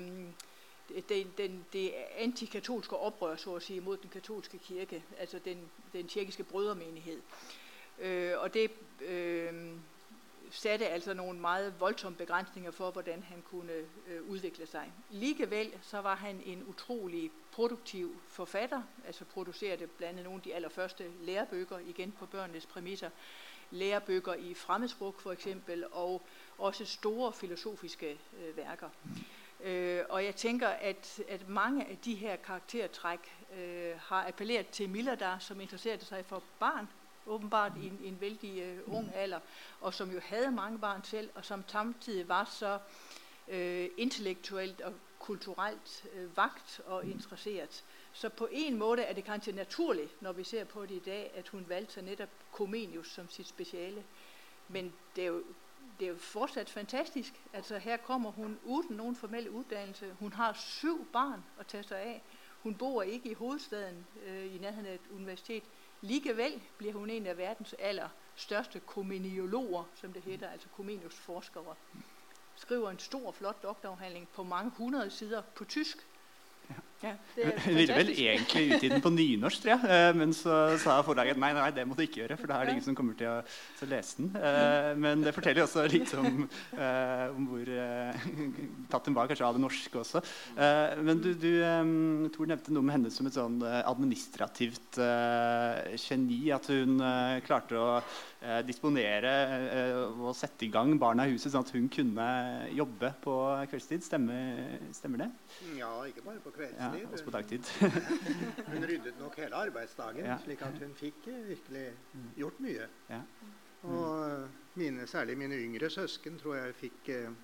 den, 1.10 1.34
den, 1.38 1.65
det 1.74 1.94
antikatolske 2.18 2.96
oprør, 2.96 3.36
så 3.36 3.56
at 3.56 3.63
sige, 3.63 3.82
mod 3.82 3.98
den 3.98 4.10
katolske 4.10 4.58
kirke, 4.58 5.04
altså 5.18 5.39
den, 5.46 5.70
den 5.94 6.08
tjekkiske 6.08 6.44
brødremenighed. 6.44 7.22
Øh, 8.00 8.34
og 8.38 8.54
det 8.54 8.72
øh, 9.02 9.54
satte 10.56 10.88
altså 10.88 11.13
nogle 11.13 11.39
meget 11.39 11.80
voldsomme 11.80 12.18
begrænsninger 12.18 12.72
for, 12.72 12.91
hvordan 12.91 13.24
han 13.24 13.41
kunne 13.41 13.74
øh, 14.08 14.22
udvikle 14.30 14.68
sig. 14.68 14.91
Likevel 15.10 15.74
så 15.82 16.02
var 16.02 16.15
han 16.15 16.41
en 16.46 16.63
utrolig 16.68 17.32
produktiv 17.52 18.22
forfatter, 18.28 18.82
altså 19.06 19.26
producerede 19.26 19.88
blandt 19.88 20.04
andet 20.04 20.24
nogle 20.24 20.39
af 20.39 20.44
de 20.44 20.56
allerførste 20.56 21.12
lærebøger, 21.22 21.80
igen 21.80 22.12
på 22.12 22.26
børnenes 22.26 22.65
præmisser, 22.65 23.10
lærebøger 23.72 24.34
i 24.34 24.54
fremmedsprog 24.54 25.15
for 25.20 25.32
eksempel, 25.32 25.86
og 25.91 26.22
også 26.58 26.86
store 26.86 27.34
filosofiske 27.34 28.20
øh, 28.39 28.58
værker. 28.58 28.89
Øh, 29.63 30.02
og 30.10 30.26
jeg 30.26 30.36
tænker, 30.36 30.68
at, 30.68 31.22
at 31.30 31.50
mange 31.50 31.86
af 31.86 31.98
de 31.98 32.15
her 32.15 32.36
karaktertræk 32.36 33.20
øh, 33.58 33.94
har 34.00 34.28
appelleret 34.28 34.68
til 34.68 34.89
Milladar, 34.89 35.39
som 35.39 35.62
interesserede 35.62 36.06
sig 36.06 36.26
for 36.26 36.44
barn, 36.60 36.88
åbenbart 37.25 37.71
i 37.81 37.88
en, 37.88 37.99
en 38.03 38.21
vældig 38.21 38.61
øh, 38.61 38.79
ung 38.88 39.15
alder, 39.15 39.39
og 39.81 39.93
som 39.93 40.11
jo 40.11 40.19
havde 40.23 40.51
mange 40.51 40.79
barn 40.79 41.03
selv, 41.03 41.29
og 41.35 41.45
som 41.45 41.63
samtidig 41.67 42.29
var 42.29 42.45
så 42.45 42.79
øh, 43.47 43.89
intellektuelt 43.97 44.81
og 44.81 44.93
kulturelt 45.19 46.05
øh, 46.13 46.38
vagt 46.38 46.81
og 46.85 47.05
interesseret. 47.05 47.83
Så 48.13 48.29
på 48.29 48.47
en 48.51 48.77
måde 48.77 49.01
er 49.01 49.13
det 49.13 49.23
kanskje 49.23 49.51
naturlig, 49.51 50.09
når 50.21 50.31
vi 50.31 50.43
ser 50.43 50.63
på 50.63 50.85
det 50.85 50.95
i 50.95 50.99
dag, 50.99 51.31
at 51.35 51.47
hun 51.47 51.65
valgte 51.67 52.01
netop 52.01 52.29
Comenius 52.51 53.11
som 53.11 53.29
sitt 53.29 53.47
speciale. 53.47 54.03
Men 54.67 54.93
det 55.15 55.23
er 55.23 55.27
jo 55.27 55.43
det 55.99 56.05
er 56.05 56.09
jo 56.09 56.17
fortsatt 56.17 56.69
fantastisk. 56.69 57.33
Altså 57.53 57.77
her 57.77 57.97
kommer 57.97 58.31
hun 58.31 58.59
uten 58.63 58.95
noen 58.95 59.15
formell 59.15 59.49
utdannelse. 59.49 60.15
Hun 60.19 60.33
har 60.33 60.53
syv 60.53 61.05
barn 61.13 61.43
at 61.59 61.67
tage 61.67 61.83
seg 61.83 61.97
av. 61.97 62.21
Hun 62.63 62.75
bor 62.75 63.01
ikke 63.01 63.29
i 63.29 63.33
hovedstaden 63.33 64.05
øh, 64.25 64.55
i 64.55 64.57
nærheden 64.57 64.85
av 64.85 64.93
et 64.93 65.07
universitet. 65.11 65.63
Likevel 66.01 66.62
blir 66.77 66.93
hun 66.93 67.10
en 67.10 67.27
av 67.27 67.38
verdens 67.38 67.75
allerstørste 67.79 68.79
komeniologer, 68.79 69.91
som 69.95 70.13
det 70.13 70.23
heter, 70.23 70.49
altså 70.49 70.69
komeniusforskere. 70.69 71.75
Skriver 72.55 72.89
en 72.89 72.99
stor, 72.99 73.31
flott 73.31 73.63
doktoravhandling 73.63 74.27
på 74.29 74.43
mange 74.43 74.71
hundre 74.77 75.10
sider 75.10 75.41
på 75.55 75.65
tysk. 75.65 76.08
Ja, 77.03 77.12
Hun 77.36 77.75
ville 77.75 77.95
vel 77.97 78.10
egentlig 78.13 78.62
utgi 78.71 78.89
den 78.89 79.01
på 79.03 79.12
nynorsk, 79.12 79.62
tror 79.62 79.73
jeg. 79.73 79.89
Eh, 79.91 80.12
men 80.15 80.31
så 80.34 80.55
sa 80.81 80.95
forlaget 81.05 81.39
nei, 81.41 81.51
nei, 81.58 81.67
det 81.75 81.84
må 81.88 81.97
du 81.97 82.05
ikke 82.05 82.21
gjøre, 82.21 82.38
for 82.39 82.49
da 82.49 82.58
er 82.58 82.69
det 82.69 82.75
ingen 82.75 82.86
som 82.86 82.95
kommer 82.97 83.17
til 83.19 83.27
å, 83.29 83.36
til 83.79 83.88
å 83.88 83.91
lese 83.91 84.21
den. 84.21 84.29
Eh, 84.39 84.91
men 85.03 85.25
det 85.25 85.34
forteller 85.36 85.65
også 85.65 85.84
litt 85.91 86.13
om, 86.17 86.45
eh, 86.79 87.25
om 87.36 87.49
hvor 87.51 87.71
tatt 88.93 89.10
hun 89.10 89.17
var, 89.17 89.27
kanskje 89.29 89.47
av 89.49 89.58
det 89.58 89.63
norske 89.65 89.99
også. 90.01 90.23
Men 90.55 91.19
du, 91.23 91.31
du 91.39 91.51
Tor 92.36 92.47
nevnte 92.49 92.73
noe 92.73 92.86
med 92.86 92.95
henne 92.97 93.12
som 93.13 93.27
et 93.27 93.36
sånn 93.36 93.60
administrativt 93.65 94.99
geni. 95.99 96.39
At 96.55 96.69
hun 96.71 96.97
klarte 97.45 97.79
å 97.79 97.89
disponere 98.67 99.31
og 100.13 100.31
sette 100.38 100.67
i 100.67 100.71
gang 100.73 100.93
barna 101.01 101.25
i 101.25 101.34
huset, 101.34 101.51
sånn 101.53 101.65
at 101.65 101.71
hun 101.75 101.88
kunne 101.91 102.27
jobbe 102.75 103.12
på 103.23 103.36
kveldstid. 103.71 104.05
Stemmer, 104.05 104.77
stemmer 104.95 105.25
det? 105.25 105.29
Ja, 105.79 105.91
ikke 106.08 106.25
bare 106.25 106.43
på 106.43 106.53
kveldstid. 106.55 107.01
Ja, 107.01 107.10
også 107.12 107.27
på 107.27 107.36
dagtid. 107.36 107.71
hun 108.71 108.86
ryddet 108.86 109.19
nok 109.19 109.38
hele 109.41 109.62
arbeidsdagen, 109.67 110.25
ja. 110.27 110.38
slik 110.43 110.63
at 110.65 110.77
hun 110.84 110.93
fikk 110.97 111.29
eh, 111.31 111.41
virkelig 111.49 111.86
gjort 112.38 112.62
mye. 112.63 112.88
Ja. 113.10 113.21
Og 113.86 114.29
eh, 114.29 114.47
mine, 114.79 115.08
særlig 115.08 115.38
mine 115.38 115.60
yngre 115.62 115.89
søsken 115.93 116.39
tror 116.41 116.58
jeg 116.60 116.77
fikk 116.79 117.12
eh, 117.15 117.36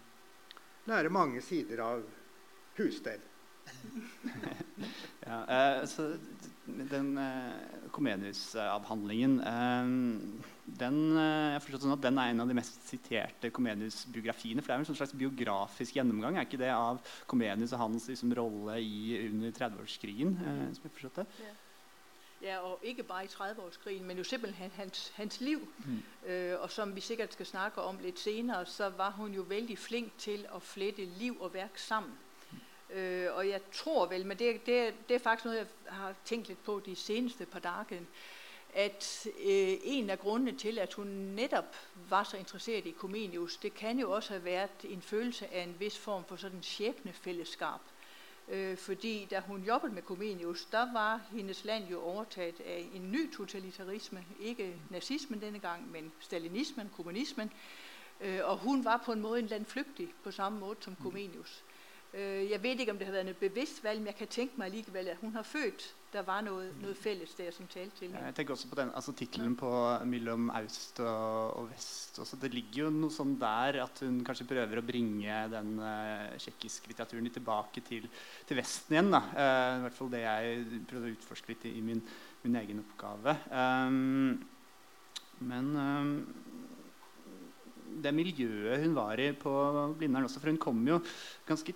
lære 0.90 1.14
mange 1.14 1.42
sider 1.46 1.84
av 1.86 2.06
husstell. 2.78 3.22
ja, 5.28 5.38
eh, 5.46 5.86
så 5.86 6.14
den 6.66 7.18
eh, 7.18 7.90
Komenius-avhandlingen 7.92 9.40
eh, 9.42 9.86
den, 10.80 11.00
har 11.18 11.66
sånn 11.66 11.96
at 11.96 12.04
den 12.04 12.20
er 12.22 12.32
en 12.32 12.44
av 12.44 12.52
de 12.52 12.58
mest 12.58 12.78
siterte 12.90 13.52
Komenius-biografiene. 13.54 14.62
For 14.62 14.72
det 14.72 14.78
er 14.78 14.84
en 14.84 14.90
sånn 14.92 15.00
slags 15.02 15.16
biografisk 15.18 15.98
gjennomgang 15.98 16.38
er 16.38 16.48
ikke 16.48 16.62
det, 16.62 16.72
av 16.76 17.02
Komenius 17.30 17.76
og 17.76 17.84
hans 17.86 18.08
liksom, 18.12 18.36
rolle 18.38 18.78
i, 18.82 19.18
under 19.28 19.52
30-årskrigen? 19.58 20.38
Eh, 20.38 20.64
som 20.78 20.88
jeg 20.88 20.96
forstått 21.00 21.22
det. 21.24 21.28
Ja. 21.42 21.58
Ja, 22.42 22.58
og 22.60 22.80
ikke 22.82 23.04
bare 23.04 23.24
i 23.24 23.28
30-årskrigen, 23.28 24.04
men 24.04 24.18
jo 24.18 24.24
simpelthen 24.24 24.72
hans, 24.78 25.14
hans 25.16 25.42
liv. 25.42 25.60
Mm. 25.86 26.04
Eh, 26.28 26.62
og 26.62 26.72
som 26.72 26.96
vi 26.96 27.02
sikkert 27.02 27.34
skal 27.34 27.46
snakke 27.46 27.82
om 27.82 28.00
litt 28.02 28.20
senere, 28.20 28.66
så 28.66 28.90
var 28.90 29.12
hun 29.12 29.34
jo 29.34 29.46
veldig 29.46 29.78
flink 29.78 30.18
til 30.18 30.48
å 30.50 30.60
flette 30.60 31.06
liv 31.06 31.38
og 31.40 31.54
verk 31.54 31.78
sammen. 31.78 32.18
Øh, 32.90 33.36
og 33.36 33.48
jeg 33.48 33.62
tror 33.74 34.06
vel, 34.06 34.26
men 34.26 34.38
det, 34.38 34.66
det, 34.66 34.94
det, 35.10 35.16
er 35.16 35.24
faktisk 35.24 35.46
noe 35.46 35.56
jeg 35.56 35.68
har 35.88 36.16
tenkt 36.26 36.50
litt 36.50 36.64
på 36.66 36.82
de 36.86 36.96
seneste 36.96 37.46
par 37.46 37.64
dagene, 37.64 38.06
at 38.74 39.28
øh, 39.28 39.78
en 39.84 40.10
av 40.10 40.18
grunnene 40.18 40.58
til 40.58 40.80
at 40.80 40.94
hun 40.94 41.08
nettopp 41.08 41.76
var 42.10 42.24
så 42.24 42.38
interessert 42.38 42.86
i 42.86 42.96
Comenius, 42.98 43.58
det 43.58 43.74
kan 43.74 44.00
jo 44.00 44.12
også 44.12 44.34
ha 44.34 44.40
vært 44.40 44.84
en 44.84 45.02
følelse 45.02 45.48
av 45.54 45.64
en 45.64 45.76
viss 45.80 45.98
form 45.98 46.24
for 46.28 46.36
sådan 46.36 46.64
skjebnefællesskap. 46.64 47.82
Øh, 48.48 48.78
fordi 48.78 49.28
da 49.32 49.40
hun 49.40 49.64
jobbet 49.64 49.94
med 49.94 50.02
Comenius, 50.02 50.66
da 50.66 50.86
var 50.94 51.22
hendes 51.32 51.66
land 51.66 51.88
jo 51.88 52.02
overtaget 52.02 52.62
av 52.66 52.84
en 52.94 53.12
ny 53.12 53.34
totalitarisme. 53.34 54.26
Ikke 54.40 54.76
nazismen 54.90 55.42
denne 55.42 55.60
gang, 55.60 55.92
men 55.92 56.12
stalinismen, 56.20 56.92
kommunismen. 56.96 57.52
Øh, 58.22 58.40
og 58.44 58.58
hun 58.58 58.86
var 58.86 59.04
på 59.06 59.12
en 59.12 59.22
måte 59.22 59.40
en 59.40 59.48
landflygtig 59.48 60.10
på 60.24 60.32
samme 60.32 60.60
måte 60.60 60.84
som 60.84 60.96
Comenius. 61.02 61.64
Øh, 62.14 62.52
jeg 62.52 62.64
vet 62.64 62.80
ikke 62.80 62.92
om 62.92 62.98
det 62.98 63.08
har 63.08 63.14
vært 63.14 63.28
et 63.28 63.38
bevisst 63.38 63.84
valg, 63.84 64.00
men 64.00 64.08
jeg 64.08 64.16
kan 64.16 64.28
tenke 64.28 64.54
meg 64.58 64.72
likevel 64.72 65.08
at 65.08 65.18
hun 65.18 65.34
har 65.34 65.44
født 65.44 65.96
der 66.12 66.24
var 66.28 66.42
noe, 66.44 66.66
noe 66.82 66.96
felles 66.98 67.32
der 67.38 67.54
som 67.56 67.68
talte 67.72 68.02
til 68.02 68.10
henne. 68.10 68.26
Jeg 68.28 68.36
tenker 68.36 68.56
også 68.56 68.70
på 68.72 68.78
den, 68.80 68.92
altså 68.98 69.14
Tittelen 69.16 69.54
på 69.60 69.70
'Mellom 70.08 70.50
aust 70.58 71.00
og, 71.00 71.58
og 71.60 71.70
vest' 71.72 72.20
også, 72.20 72.40
Det 72.42 72.52
ligger 72.54 72.84
jo 72.84 72.90
noe 72.96 73.14
sånn 73.14 73.38
der 73.40 73.80
at 73.86 74.02
hun 74.04 74.20
kanskje 74.28 74.48
prøver 74.50 74.82
å 74.82 74.86
bringe 74.86 75.38
den 75.54 75.78
uh, 75.80 76.36
tsjekkiske 76.36 76.92
litteraturen 76.92 77.24
litt 77.28 77.38
tilbake 77.40 77.84
til, 77.88 78.10
til 78.48 78.60
Vesten 78.60 78.98
igjen. 78.98 79.12
da, 79.12 79.22
uh, 79.32 79.78
I 79.78 79.84
hvert 79.86 80.00
fall 80.00 80.12
det 80.12 80.24
jeg 80.26 80.82
prøvde 80.92 81.12
å 81.12 81.16
utforske 81.16 81.54
litt 81.54 81.68
i, 81.70 81.76
i 81.80 81.86
min, 81.86 82.04
min, 82.44 82.60
egen 82.60 82.84
oppgave. 82.84 83.38
Um, 83.52 84.42
men 85.48 85.72
um, 85.80 86.12
det 88.04 88.14
miljøet 88.16 88.84
hun 88.84 88.96
var 88.96 89.20
i 89.20 89.32
på 89.32 89.54
Blindern 90.00 90.28
også, 90.28 90.44
for 90.44 90.52
hun 90.52 90.60
kom 90.62 90.84
jo 90.88 91.00
ganske 91.48 91.74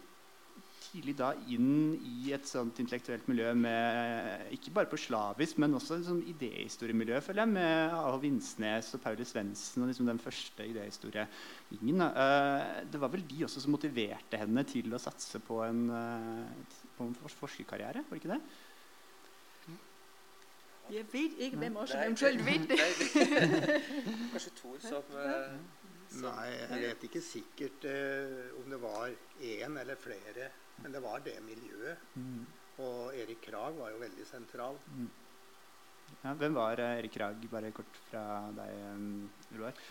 tidlig 0.95 1.15
da 1.19 1.31
inn 1.51 1.95
i 1.99 2.31
et 2.35 2.47
sånt 2.47 2.77
intellektuelt 2.79 3.27
miljø 3.27 3.51
med 3.59 4.53
ikke 4.55 4.73
bare 4.75 4.89
på 4.91 4.99
slavisk, 4.99 5.59
men 5.61 5.75
også 5.75 5.97
et 5.97 6.07
sånn 6.07 6.21
idéhistoriemiljø, 6.31 7.19
føler 7.25 7.43
jeg, 7.43 7.53
med 7.57 7.95
A. 7.97 8.13
Vinsnes 8.21 8.93
og 8.95 9.03
Paulus 9.03 9.33
Svendsen 9.33 9.83
og 9.83 9.91
liksom 9.91 10.07
den 10.09 10.21
første 10.23 10.67
idéhistoriegjengen. 10.71 12.05
Uh, 12.05 12.83
det 12.91 13.01
var 13.01 13.11
vel 13.13 13.25
de 13.27 13.43
også 13.47 13.63
som 13.63 13.75
motiverte 13.75 14.39
henne 14.39 14.63
til 14.69 14.93
å 14.95 15.01
satse 15.01 15.41
på 15.43 15.59
en, 15.65 15.83
uh, 15.91 16.79
på 16.95 17.09
en 17.09 17.17
forskerkarriere? 17.41 18.05
var 18.07 18.15
det 18.15 18.23
ikke 18.23 18.35
det? 18.37 18.41
Jeg 20.93 21.07
vet 21.09 21.39
ikke 21.41 21.57
hvem 21.57 21.79
også 21.81 21.97
eventuelt 21.97 22.45
vet 22.45 22.67
det. 22.69 22.77
Kanskje 24.31 24.51
Tor 24.59 24.77
som 24.85 25.15
uh, 26.21 26.29
Nei, 26.29 26.47
jeg 26.51 26.83
vet 26.85 27.07
ikke 27.09 27.23
sikkert 27.23 27.87
eh, 27.89 28.53
om 28.59 28.69
det 28.71 28.79
var 28.83 29.11
én 29.41 29.81
eller 29.81 29.99
flere. 29.99 30.49
Men 30.83 30.95
det 30.95 31.01
var 31.03 31.21
det 31.23 31.35
miljøet. 31.45 32.07
Mm. 32.19 32.45
Og 32.83 33.15
Erik 33.15 33.45
Krag 33.45 33.77
var 33.79 33.93
jo 33.93 34.01
veldig 34.01 34.25
sentral. 34.27 34.79
Mm. 34.91 35.11
Ja, 36.23 36.33
hvem 36.33 36.57
var 36.57 36.79
uh, 36.81 36.95
Erik 36.97 37.15
Krag, 37.15 37.45
bare 37.51 37.71
kort 37.75 38.01
fra 38.09 38.25
deg, 38.55 38.81
Roar? 39.59 39.85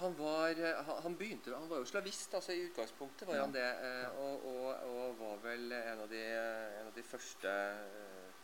Han 0.00 0.14
var, 0.18 0.50
eh, 0.50 0.88
han, 1.02 1.16
begynte, 1.16 1.54
han 1.54 1.68
var 1.68 1.82
jo 1.82 1.88
slavist 1.88 2.34
altså 2.34 2.54
i 2.54 2.64
utgangspunktet, 2.68 3.26
var 3.28 3.36
ja. 3.36 3.44
han 3.44 3.54
det. 3.54 3.66
Eh, 3.88 4.20
og, 4.22 4.46
og, 4.50 4.68
og, 4.88 5.18
var 5.20 5.42
vel 5.44 5.72
en 5.76 6.02
av 6.04 6.08
de, 6.10 6.22
en 6.80 6.88
av 6.88 6.94
de 6.96 7.04
første 7.04 7.52
eh, 7.52 8.35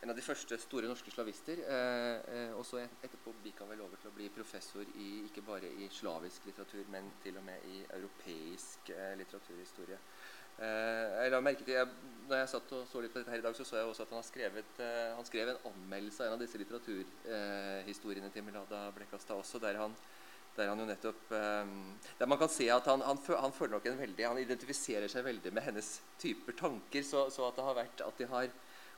en 0.00 0.10
av 0.10 0.16
de 0.16 0.24
første 0.24 0.56
store 0.62 0.88
norske 0.88 1.12
slavister. 1.12 1.60
Eh, 1.60 2.18
eh, 2.32 2.52
og 2.56 2.64
så 2.64 2.80
etterpå 2.80 3.34
gikk 3.44 3.60
han 3.60 3.70
vel 3.74 3.82
over 3.84 4.00
til 4.00 4.08
å 4.08 4.16
bli 4.16 4.30
professor 4.32 4.86
i, 4.96 5.08
ikke 5.26 5.44
bare 5.44 5.68
i 5.84 5.88
slavisk 5.92 6.46
litteratur, 6.48 6.86
men 6.92 7.10
til 7.24 7.36
og 7.36 7.44
med 7.44 7.66
i 7.68 7.82
europeisk 7.98 8.92
eh, 8.94 9.12
litteraturhistorie. 9.20 9.98
Eh, 10.60 11.18
jeg 11.20 11.34
la 11.34 11.42
merke 11.44 11.66
til, 11.66 11.76
jeg, 11.76 12.14
når 12.30 12.42
jeg 12.42 12.52
satt 12.54 12.72
og 12.78 12.86
så 12.88 13.02
litt 13.04 13.12
på 13.12 13.20
dette 13.20 13.34
her 13.34 13.42
i 13.42 13.44
dag, 13.44 13.56
så 13.56 13.66
så 13.66 13.76
jeg 13.76 13.90
også 13.90 14.06
at 14.06 14.14
han, 14.14 14.22
har 14.22 14.28
skrevet, 14.30 14.80
eh, 14.86 15.10
han 15.18 15.28
skrev 15.28 15.52
en 15.52 15.68
anmeldelse 15.74 16.24
av 16.24 16.30
en 16.30 16.38
av 16.38 16.46
disse 16.46 16.62
litteraturhistoriene 16.62 18.32
til 18.32 18.46
Milada 18.46 18.86
Blekkastad 18.96 19.36
også, 19.40 19.60
der 19.60 19.80
han 19.84 19.96
der 20.56 20.66
han 20.66 20.80
jo 20.82 20.84
nettopp 20.84 21.28
der 21.30 22.26
man 22.28 22.36
kan 22.36 22.50
se 22.50 22.66
at 22.74 22.88
han, 22.90 23.00
han, 23.06 23.20
han, 23.38 23.52
føler 23.54 23.76
nok 23.76 23.84
en 23.86 24.00
veldig, 24.00 24.24
han 24.26 24.40
identifiserer 24.42 25.06
seg 25.08 25.22
veldig 25.24 25.52
med 25.54 25.62
hennes 25.62 25.92
typer 26.20 26.56
tanker. 26.58 27.06
Så, 27.06 27.22
så 27.30 27.46
at 27.46 27.56
det 27.56 27.64
har 27.64 27.78
vært 27.78 28.02
at 28.04 28.18
de 28.18 28.26
har 28.28 28.50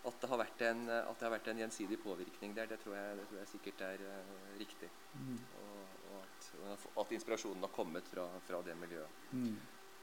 at 0.02 0.16
det, 0.18 0.28
har 0.30 0.40
vært 0.40 0.62
en, 0.66 0.80
det 0.88 1.22
har 1.22 1.34
vært 1.36 1.50
en 1.52 1.60
gjensidig 1.62 1.98
påvirkning 2.02 2.54
der, 2.56 2.70
det 2.72 2.80
tror 2.82 2.96
jeg, 2.96 3.18
det 3.20 3.26
tror 3.28 3.38
jeg 3.38 3.50
sikkert 3.52 3.84
er 3.86 4.02
uh, 4.02 4.48
riktig. 4.58 4.88
Mm. 5.14 5.36
Og, 5.60 6.00
og, 6.10 6.24
at, 6.72 6.88
at, 7.04 7.14
inspirasjonen 7.14 7.62
har 7.62 7.74
kommet 7.74 8.10
fra, 8.10 8.26
fra 8.48 8.62
det 8.66 8.74
miljøet. 8.80 9.22
Mm. 9.30 9.54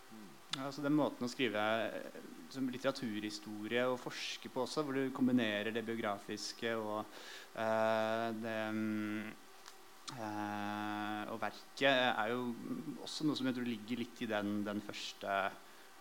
Mm. 0.10 0.30
Ja, 0.56 0.64
altså 0.70 0.82
Den 0.86 0.96
måten 0.98 1.28
å 1.28 1.30
skrive 1.30 1.62
som 2.50 2.72
litteraturhistorie 2.72 3.84
og 3.92 4.00
forske 4.02 4.50
på 4.50 4.64
også, 4.64 4.86
hvor 4.88 4.98
du 4.98 5.12
kombinerer 5.16 5.74
det 5.76 5.84
biografiske 5.86 6.74
og 6.80 7.04
uh, 7.04 8.28
det 8.40 8.58
uh, 10.16 11.26
og 11.30 11.38
verket, 11.44 11.92
er 11.92 12.32
jo 12.32 12.48
også 13.04 13.28
noe 13.28 13.38
som 13.38 13.46
jeg 13.46 13.60
tror 13.60 13.68
ligger 13.68 14.00
litt 14.02 14.24
i 14.26 14.30
den, 14.32 14.62
den 14.66 14.80
første 14.82 15.36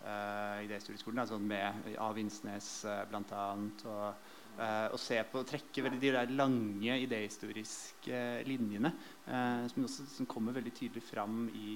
uh, 0.03 0.59
idéhistorieskolen, 0.65 1.23
altså 1.23 1.39
med 1.41 1.95
Av 1.99 2.15
Vinsnes 2.17 2.69
uh, 2.87 3.01
bl.a. 3.09 3.45
Og, 3.91 4.29
uh, 4.59 4.87
og 4.93 4.99
se 5.01 5.19
på, 5.31 5.43
trekke 5.47 5.85
veldig 5.85 6.01
de 6.01 6.13
der 6.15 6.33
lange 6.35 6.99
idéhistoriske 7.05 8.23
linjene 8.47 8.93
som, 9.25 9.83
også, 9.85 10.07
som, 10.09 10.27
kommer 10.29 10.55
veldig 10.55 10.73
tydelig 10.73 11.03
fram 11.05 11.43
i 11.53 11.73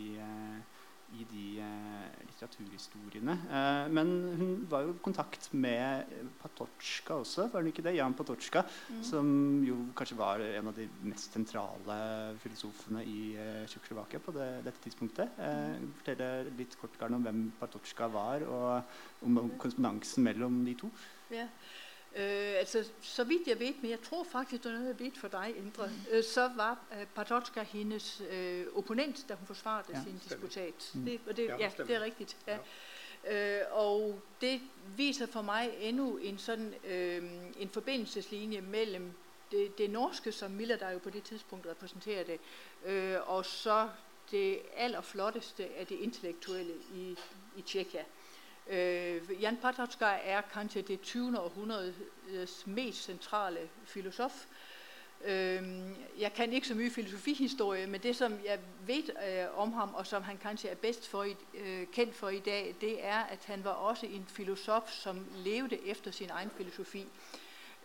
i 1.14 1.26
de 1.30 1.46
eh, 1.62 2.24
litteraturhistoriene. 2.28 3.36
Eh, 3.50 3.92
men 3.94 4.12
hun 4.40 4.52
var 4.70 4.86
jo 4.86 4.96
i 4.96 5.02
kontakt 5.04 5.50
med 5.54 6.10
Patotsjka 6.42 7.20
også, 7.22 7.48
var 7.54 7.64
hun 7.64 7.72
ikke 7.72 7.86
det? 7.86 7.96
Jan 7.98 8.16
Patotsjka, 8.18 8.64
mm. 8.66 9.04
som 9.06 9.30
jo 9.68 9.78
kanskje 9.98 10.20
var 10.20 10.44
en 10.48 10.72
av 10.72 10.78
de 10.78 10.88
mest 11.06 11.38
sentrale 11.38 11.98
filosofene 12.44 13.06
i 13.06 13.20
eh, 13.38 13.64
Tsjekkoslovakia 13.70 14.24
på 14.24 14.36
det, 14.36 14.50
dette 14.68 14.84
tidspunktet. 14.88 15.40
Mm. 15.40 15.90
Fortelle 16.02 16.30
litt 16.58 16.78
kort 16.82 17.02
om 17.10 17.24
hvem 17.26 17.46
Patotsjka 17.62 18.10
var, 18.14 18.46
og 18.50 19.26
om 19.28 19.42
korrespondansen 19.58 20.26
mellom 20.26 20.64
de 20.68 20.78
to. 20.84 20.92
Ja. 21.34 21.48
Øh, 22.16 22.54
altså, 22.58 22.90
så 23.02 23.24
vidt 23.24 23.48
jeg 23.48 23.60
vet, 23.60 23.76
men 23.82 23.92
jeg 23.92 24.02
tror 24.02 24.24
faktisk 24.24 24.64
det 24.64 24.70
er 24.70 24.78
noe 24.78 24.88
jeg 24.88 25.00
vet 25.00 25.18
for 25.18 25.28
deg, 25.28 25.54
Indre, 25.58 25.90
øh, 26.12 26.24
så 26.24 26.52
var 26.56 26.78
øh, 27.00 27.06
Patočka 27.16 27.64
hennes 27.64 28.22
øh, 28.32 28.66
opponent 28.76 29.26
da 29.30 29.34
hun 29.34 29.48
forsvarte 29.48 29.92
ja, 29.94 30.04
sin 30.04 30.18
disputat. 30.24 30.92
Mm. 30.94 31.06
Det, 31.06 31.38
det, 31.38 31.46
ja, 31.48 31.58
ja, 31.58 31.72
det 31.78 31.96
er 31.96 32.02
riktig. 32.02 32.28
Ja. 32.48 32.54
Ja. 32.54 32.60
Øh, 33.26 33.62
og 33.72 34.20
det 34.42 34.62
viser 34.98 35.26
for 35.26 35.42
meg 35.42 35.72
endnu 35.80 36.18
en, 36.18 36.38
sådan, 36.38 36.74
øh, 36.84 37.24
en 37.60 37.70
forbindelseslinje 37.70 38.62
mellom 38.62 39.12
det, 39.52 39.78
det, 39.78 39.90
norske, 39.90 40.32
som 40.32 40.52
Miller 40.52 40.78
der 40.78 40.90
jo 40.90 41.00
på 41.00 41.10
det 41.10 41.24
tidspunkt 41.24 41.68
representerer 41.68 42.24
det, 42.24 42.40
øh, 42.86 43.30
og 43.30 43.46
så 43.46 43.90
det 44.32 44.60
aller 44.76 45.02
flotteste 45.02 45.64
av 45.80 45.86
det 45.86 46.00
intellektuelle 46.00 46.74
i, 46.96 47.18
i 47.58 47.62
Tsjekkia. 47.62 48.04
Øh, 48.68 49.42
Jan 49.42 49.58
Patočka 49.58 50.06
er 50.24 50.42
kanskje 50.42 50.82
det 50.82 51.02
20. 51.02 51.40
århundredes 51.40 52.68
mest 52.68 53.04
sentrale 53.04 53.70
filosof. 53.86 54.46
Øh, 55.26 55.64
jeg 56.20 56.34
kan 56.34 56.54
ikke 56.54 56.68
så 56.68 56.76
mye 56.76 56.90
filosofihistorie, 56.90 57.88
men 57.88 58.04
det 58.04 58.16
som 58.16 58.34
jeg 58.46 58.60
vet 58.86 59.10
øh, 59.10 59.58
om 59.58 59.74
ham, 59.74 59.94
og 59.94 60.08
som 60.08 60.24
han 60.24 60.38
kanskje 60.38 60.70
er 60.70 60.76
best 60.76 61.08
for 61.08 61.24
i, 61.24 61.36
øh, 61.54 61.88
kendt 61.88 62.16
for 62.16 62.30
i 62.30 62.40
dag, 62.40 62.76
det 62.82 63.06
er 63.06 63.20
at 63.20 63.46
han 63.46 63.64
var 63.64 63.72
også 63.72 64.06
en 64.06 64.26
filosof 64.28 64.92
som 64.92 65.26
levde 65.36 65.88
efter 65.88 66.12
sin 66.12 66.30
egen 66.30 66.50
filosofi. 66.58 67.08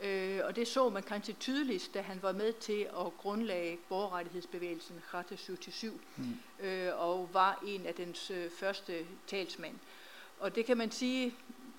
Øh, 0.00 0.40
og 0.44 0.56
det 0.56 0.68
så 0.68 0.88
man 0.88 1.02
kanskje 1.02 1.34
tydeligst 1.40 1.94
da 1.94 2.00
han 2.00 2.22
var 2.22 2.32
med 2.32 2.52
til 2.52 2.86
å 2.94 3.12
grunnlegge 3.18 3.78
borgerrettighetsbevegelsen 3.88 5.02
Charta 5.08 5.36
77, 5.36 6.00
mm. 6.16 6.38
øh, 6.60 6.90
og 6.96 7.28
var 7.32 7.62
en 7.66 7.86
av 7.86 7.92
dens 7.92 8.30
øh, 8.30 8.50
første 8.50 9.06
talsmenn. 9.26 9.80
Og 10.40 10.54
det 10.54 10.66
kan 10.66 10.76
man 10.76 10.90
sige, 10.90 11.34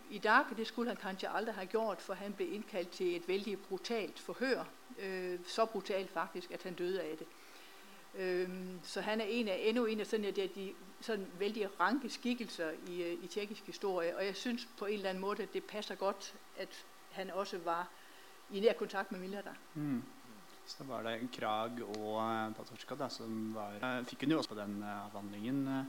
i 0.10 0.17
dag, 0.17 0.45
det 0.58 0.67
skulle 0.67 0.89
han 0.89 0.98
kanskje 0.98 1.30
aldri 1.30 1.54
ha 1.54 1.65
gjort, 1.65 2.02
for 2.02 2.13
han 2.13 2.34
ble 2.34 2.45
innkalt 2.45 2.89
til 2.89 3.15
et 3.15 3.28
veldig 3.28 3.60
brutalt 3.60 4.19
forhør. 4.19 4.63
Øh, 5.00 5.39
så 5.45 5.65
brutalt 5.65 6.12
faktisk, 6.12 6.52
at 6.52 6.63
han 6.63 6.74
døde 6.74 7.02
av 7.02 7.15
det. 7.19 7.28
Øh, 8.15 8.50
så 8.84 9.02
han 9.02 9.22
er 9.22 9.26
en 9.26 9.48
av, 9.48 9.56
endnu 9.60 9.86
en 9.86 10.00
av 10.00 10.06
sånne, 10.06 10.32
de, 10.32 10.74
sådan 11.02 11.28
veldig 11.39 11.80
ranke 11.80 12.10
skikkelser 12.10 12.72
i, 12.88 13.04
øh, 13.04 13.24
i 13.24 13.28
tjekkisk 13.28 13.65
historie. 13.65 14.17
Og 14.17 14.26
jeg 14.26 14.36
synes 14.36 14.67
på 14.78 14.86
en 14.86 14.93
eller 14.93 15.10
annen 15.10 15.22
måte 15.22 15.48
det 15.54 15.63
passer 15.63 15.95
godt 15.95 16.34
at 16.58 16.86
han 17.12 17.32
også 17.32 17.58
var 17.58 17.88
i 18.50 18.60
nær 18.60 18.74
kontakt 18.74 19.12
med 19.12 19.19
Milada. 19.19 19.54
Mm. 19.74 20.04
Så 20.65 20.84
var 20.84 21.04
det 21.04 21.30
Krag 21.34 21.72
og 21.98 22.56
Patočka 22.56 23.10
som 23.10 23.56
var 23.56 24.04
Fikk 24.04 24.22
hun 24.22 24.32
jo 24.32 24.38
også 24.38 24.50
på 24.50 24.56
den 24.56 24.84
avhandlingen. 24.84 25.86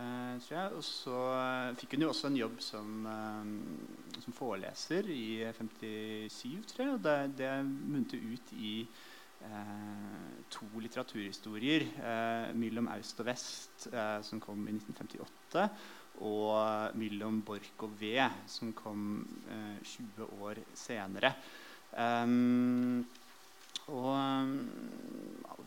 Uh, 0.00 0.38
tror 0.40 0.56
jeg. 0.56 0.72
Og 0.78 0.84
så 0.86 1.16
uh, 1.28 1.76
fikk 1.76 1.94
hun 1.96 2.06
jo 2.06 2.10
også 2.12 2.30
en 2.30 2.38
jobb 2.38 2.60
som, 2.64 3.04
uh, 3.04 4.20
som 4.22 4.36
foreleser 4.36 5.10
i 5.12 5.44
57, 5.58 6.70
tror 6.70 6.84
jeg. 6.86 6.94
Og 6.94 7.02
det, 7.04 7.16
det 7.42 7.54
munte 7.66 8.20
ut 8.20 8.54
i 8.56 8.74
to 10.52 10.66
litteraturhistorier. 10.82 11.86
mellom 12.52 12.90
Aust 12.92 13.22
og 13.22 13.26
Vest, 13.30 13.86
som 14.28 14.40
kom 14.44 14.66
i 14.68 14.74
1958. 14.74 15.62
Og 16.28 16.98
mellom 17.00 17.38
bork 17.40 17.86
og 17.86 17.94
Ved, 18.02 18.20
som 18.46 18.74
kom 18.76 19.24
20 19.80 20.28
år 20.44 20.60
senere. 20.76 21.32
Um, 21.96 23.06
og 23.90 24.10
um, 24.14 24.54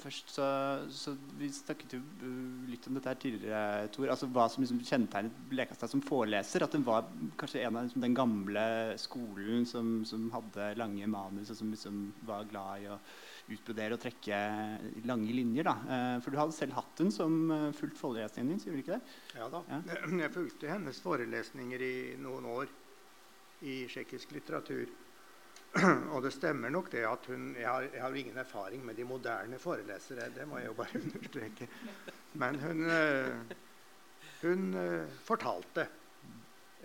først 0.03 0.31
så, 0.35 0.45
så, 0.91 1.13
Vi 1.39 1.49
snakket 1.53 1.95
jo 1.97 1.99
uh, 2.23 2.69
litt 2.69 2.87
om 2.89 2.97
dette 2.97 3.11
her 3.11 3.19
tidligere, 3.19 3.89
Tor. 3.93 4.09
Altså 4.13 4.29
hva 4.33 4.47
som 4.51 4.63
liksom 4.63 4.81
kjennetegnet 4.83 5.53
Lekastad 5.55 5.91
som 5.91 6.03
foreleser. 6.03 6.65
At 6.65 6.75
hun 6.77 6.85
var 6.87 7.07
kanskje 7.39 7.63
en 7.63 7.79
av 7.79 7.87
liksom, 7.87 8.03
den 8.03 8.17
gamle 8.17 8.65
skolen 9.01 9.67
som, 9.69 9.99
som, 10.07 10.29
hadde 10.33 10.73
lange 10.79 11.07
manus, 11.09 11.51
og 11.53 11.59
som 11.59 11.71
liksom 11.73 12.07
var 12.27 12.49
glad 12.51 12.83
i 12.85 12.89
å 12.93 12.99
utbrodere 13.53 13.97
og 13.97 14.03
trekke 14.03 14.37
lange 15.07 15.35
linjer. 15.35 15.67
da. 15.67 15.75
Uh, 15.87 16.17
for 16.23 16.31
du 16.33 16.39
hadde 16.41 16.57
selv 16.57 16.77
hatt 16.79 17.03
hun 17.03 17.11
som 17.13 17.39
uh, 17.51 17.69
fulgt 17.75 17.99
forelesningen 17.99 18.55
din, 18.55 18.63
sier 18.63 18.75
du 18.75 18.83
ikke 18.83 18.97
det? 18.97 19.17
Ja 19.39 19.51
da. 19.51 19.63
Ja. 19.71 19.83
Jeg 20.23 20.35
fulgte 20.35 20.71
hennes 20.71 21.03
forelesninger 21.03 21.83
i 21.83 21.95
noen 22.23 22.49
år 22.57 22.79
i 23.63 23.83
tsjekkisk 23.87 24.33
litteratur. 24.35 24.91
Og 26.13 26.19
det 26.21 26.29
stemmer 26.35 26.69
nok 26.69 26.91
det 26.93 27.01
at 27.07 27.25
hun 27.31 27.53
Jeg 27.57 27.65
har, 27.65 27.87
jeg 27.87 28.01
har 28.01 28.15
ingen 28.15 28.37
erfaring 28.37 28.83
med 28.85 28.95
de 28.95 29.05
moderne 29.09 29.59
forelesere. 29.59 30.29
Det 30.35 30.45
må 30.47 30.59
jeg 30.59 30.69
jo 30.69 30.75
bare 30.77 31.01
understreke. 31.03 31.67
Men 32.37 32.59
hun, 32.61 32.83
eh, 32.89 33.55
hun 34.43 34.73
eh, 34.77 35.15
fortalte, 35.25 35.87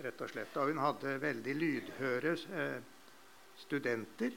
rett 0.01 0.23
og 0.25 0.31
slett. 0.31 0.57
Og 0.57 0.71
hun 0.71 0.81
hadde 0.81 1.19
veldig 1.21 1.55
lydhøre 1.59 2.33
eh, 2.33 2.79
studenter, 3.59 4.33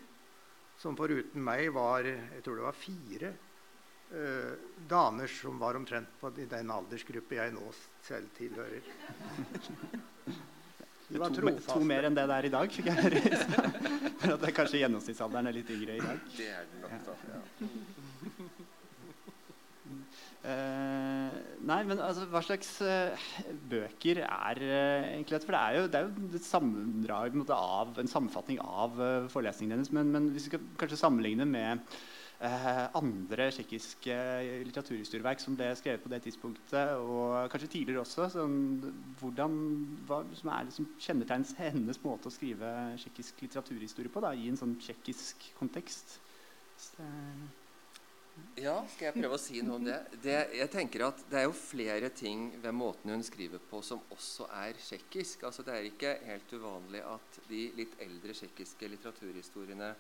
som 0.82 0.96
foruten 0.98 1.44
meg 1.44 1.70
var 1.72 2.04
jeg 2.08 2.42
tror 2.42 2.58
det 2.58 2.66
var 2.66 2.76
fire 2.76 3.34
damer 4.90 5.30
som 5.30 5.56
var 5.56 5.78
omtrent 5.78 6.10
på 6.20 6.28
den 6.36 6.72
aldersgruppe 6.74 7.38
jeg 7.38 7.54
nå 7.54 7.70
selv 8.04 8.28
tilhører. 8.36 8.90
To, 11.12 11.52
to, 11.66 11.80
mer 11.84 12.06
enn 12.08 12.16
det 12.16 12.24
det 12.28 12.36
er 12.38 12.46
i 12.48 12.52
dag, 12.52 12.72
fikk 12.72 12.88
jeg 12.88 12.96
høre. 13.04 13.20
at 14.32 14.40
det 14.40 14.48
er 14.48 14.54
kanskje 14.56 14.80
gjennomsnittsalderen 14.80 15.50
er 15.50 15.56
litt 15.58 15.72
yngre 15.74 15.98
i 15.98 16.02
dag. 16.02 16.22
Det 16.36 16.46
er 16.48 16.68
den 16.70 16.84
nok, 16.84 16.94
da. 17.08 17.14
Ja. 17.28 17.40
Uh, 20.42 21.34
nei, 21.70 21.80
men 21.86 22.00
altså, 22.02 22.24
hva 22.32 22.42
slags 22.42 22.70
uh, 22.82 23.26
bøker 23.70 24.22
er 24.24 24.62
uh, 24.62 25.10
egentlig 25.10 25.36
dette? 25.36 25.48
For 25.48 25.56
det 25.56 25.62
er 25.62 25.76
jo, 25.76 25.84
det 25.92 26.00
er 26.00 26.08
jo 26.08 26.40
et 26.40 26.48
sammendrag 26.48 27.36
av, 27.58 27.92
en 28.00 28.10
sammenfatning 28.14 28.62
av 28.64 28.96
forelesningen 29.34 29.76
hennes. 29.76 29.92
Men, 29.94 30.10
men 30.16 30.32
hvis 30.32 30.48
vi 30.48 30.54
skal 30.54 30.66
kanskje 30.80 31.02
sammenligne 31.04 31.48
med 31.48 31.84
andre 32.42 33.46
tsjekkiske 33.54 34.14
litteraturhistorieverk 34.66 35.40
som 35.42 35.54
ble 35.54 35.68
skrevet 35.78 36.02
på 36.02 36.10
det 36.10 36.22
tidspunktet, 36.24 36.96
og 36.98 37.50
kanskje 37.52 37.70
tidligere 37.76 38.02
også. 38.02 38.26
Sånn, 38.34 38.56
hvordan, 39.20 39.56
hva 40.08 40.22
som 40.34 40.50
er 40.50 40.66
det 40.66 40.74
som 40.74 40.88
kjennetegnes 40.98 41.54
hennes 41.60 42.02
måte 42.02 42.30
å 42.30 42.34
skrive 42.34 42.72
tsjekkisk 42.98 43.44
litteraturhistorie 43.46 44.10
på 44.10 44.22
da, 44.24 44.32
i 44.34 44.48
en 44.50 44.58
sånn 44.58 44.74
tsjekkisk 44.82 45.52
kontekst? 45.58 46.16
Så, 46.82 47.06
ja, 48.58 48.74
skal 48.88 49.10
jeg 49.10 49.20
prøve 49.20 49.36
å 49.36 49.40
si 49.40 49.60
noe 49.62 49.76
om 49.78 49.84
det? 49.86 49.98
det? 50.24 50.38
Jeg 50.56 50.70
tenker 50.72 51.04
at 51.04 51.20
Det 51.28 51.38
er 51.42 51.44
jo 51.44 51.52
flere 51.54 52.08
ting 52.16 52.46
ved 52.62 52.74
måten 52.74 53.12
hun 53.12 53.22
skriver 53.22 53.60
på 53.70 53.82
som 53.84 54.00
også 54.14 54.48
er 54.64 54.80
tsjekkisk. 54.80 55.44
Altså, 55.46 55.62
det 55.66 55.76
er 55.76 55.86
ikke 55.86 56.16
helt 56.26 56.56
uvanlig 56.56 57.04
at 57.06 57.38
de 57.46 57.62
litt 57.76 57.94
eldre 58.02 58.34
tsjekkiske 58.34 58.88
litteraturhistoriene 58.96 59.92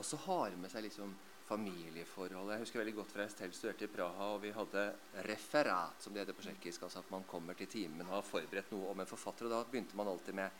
også 0.00 0.18
har 0.24 0.56
med 0.58 0.72
seg 0.72 0.88
liksom 0.88 1.14
familieforhold. 1.48 2.52
Jeg 2.54 2.62
husker 2.62 2.80
veldig 2.80 2.94
godt 2.96 3.12
fra 3.12 3.26
jeg 3.26 3.34
selv 3.34 3.56
studerte 3.56 3.86
i 3.86 3.92
Praha, 3.92 4.30
og 4.34 4.42
vi 4.42 4.52
hadde 4.54 4.84
referat, 5.28 6.00
som 6.00 6.14
det 6.14 6.24
heter 6.24 6.36
på 6.36 6.46
tsjekkisk. 6.46 6.86
Altså 6.86 7.02
at 7.04 7.10
man 7.12 7.26
kommer 7.28 7.58
til 7.58 7.68
timen 7.70 8.06
og 8.06 8.18
har 8.18 8.26
forberedt 8.28 8.72
noe 8.72 8.92
om 8.92 9.02
en 9.02 9.10
forfatter. 9.10 9.48
Og 9.48 9.52
da 9.52 9.62
begynte 9.68 9.96
man 9.96 10.08
alltid 10.08 10.40
med 10.40 10.50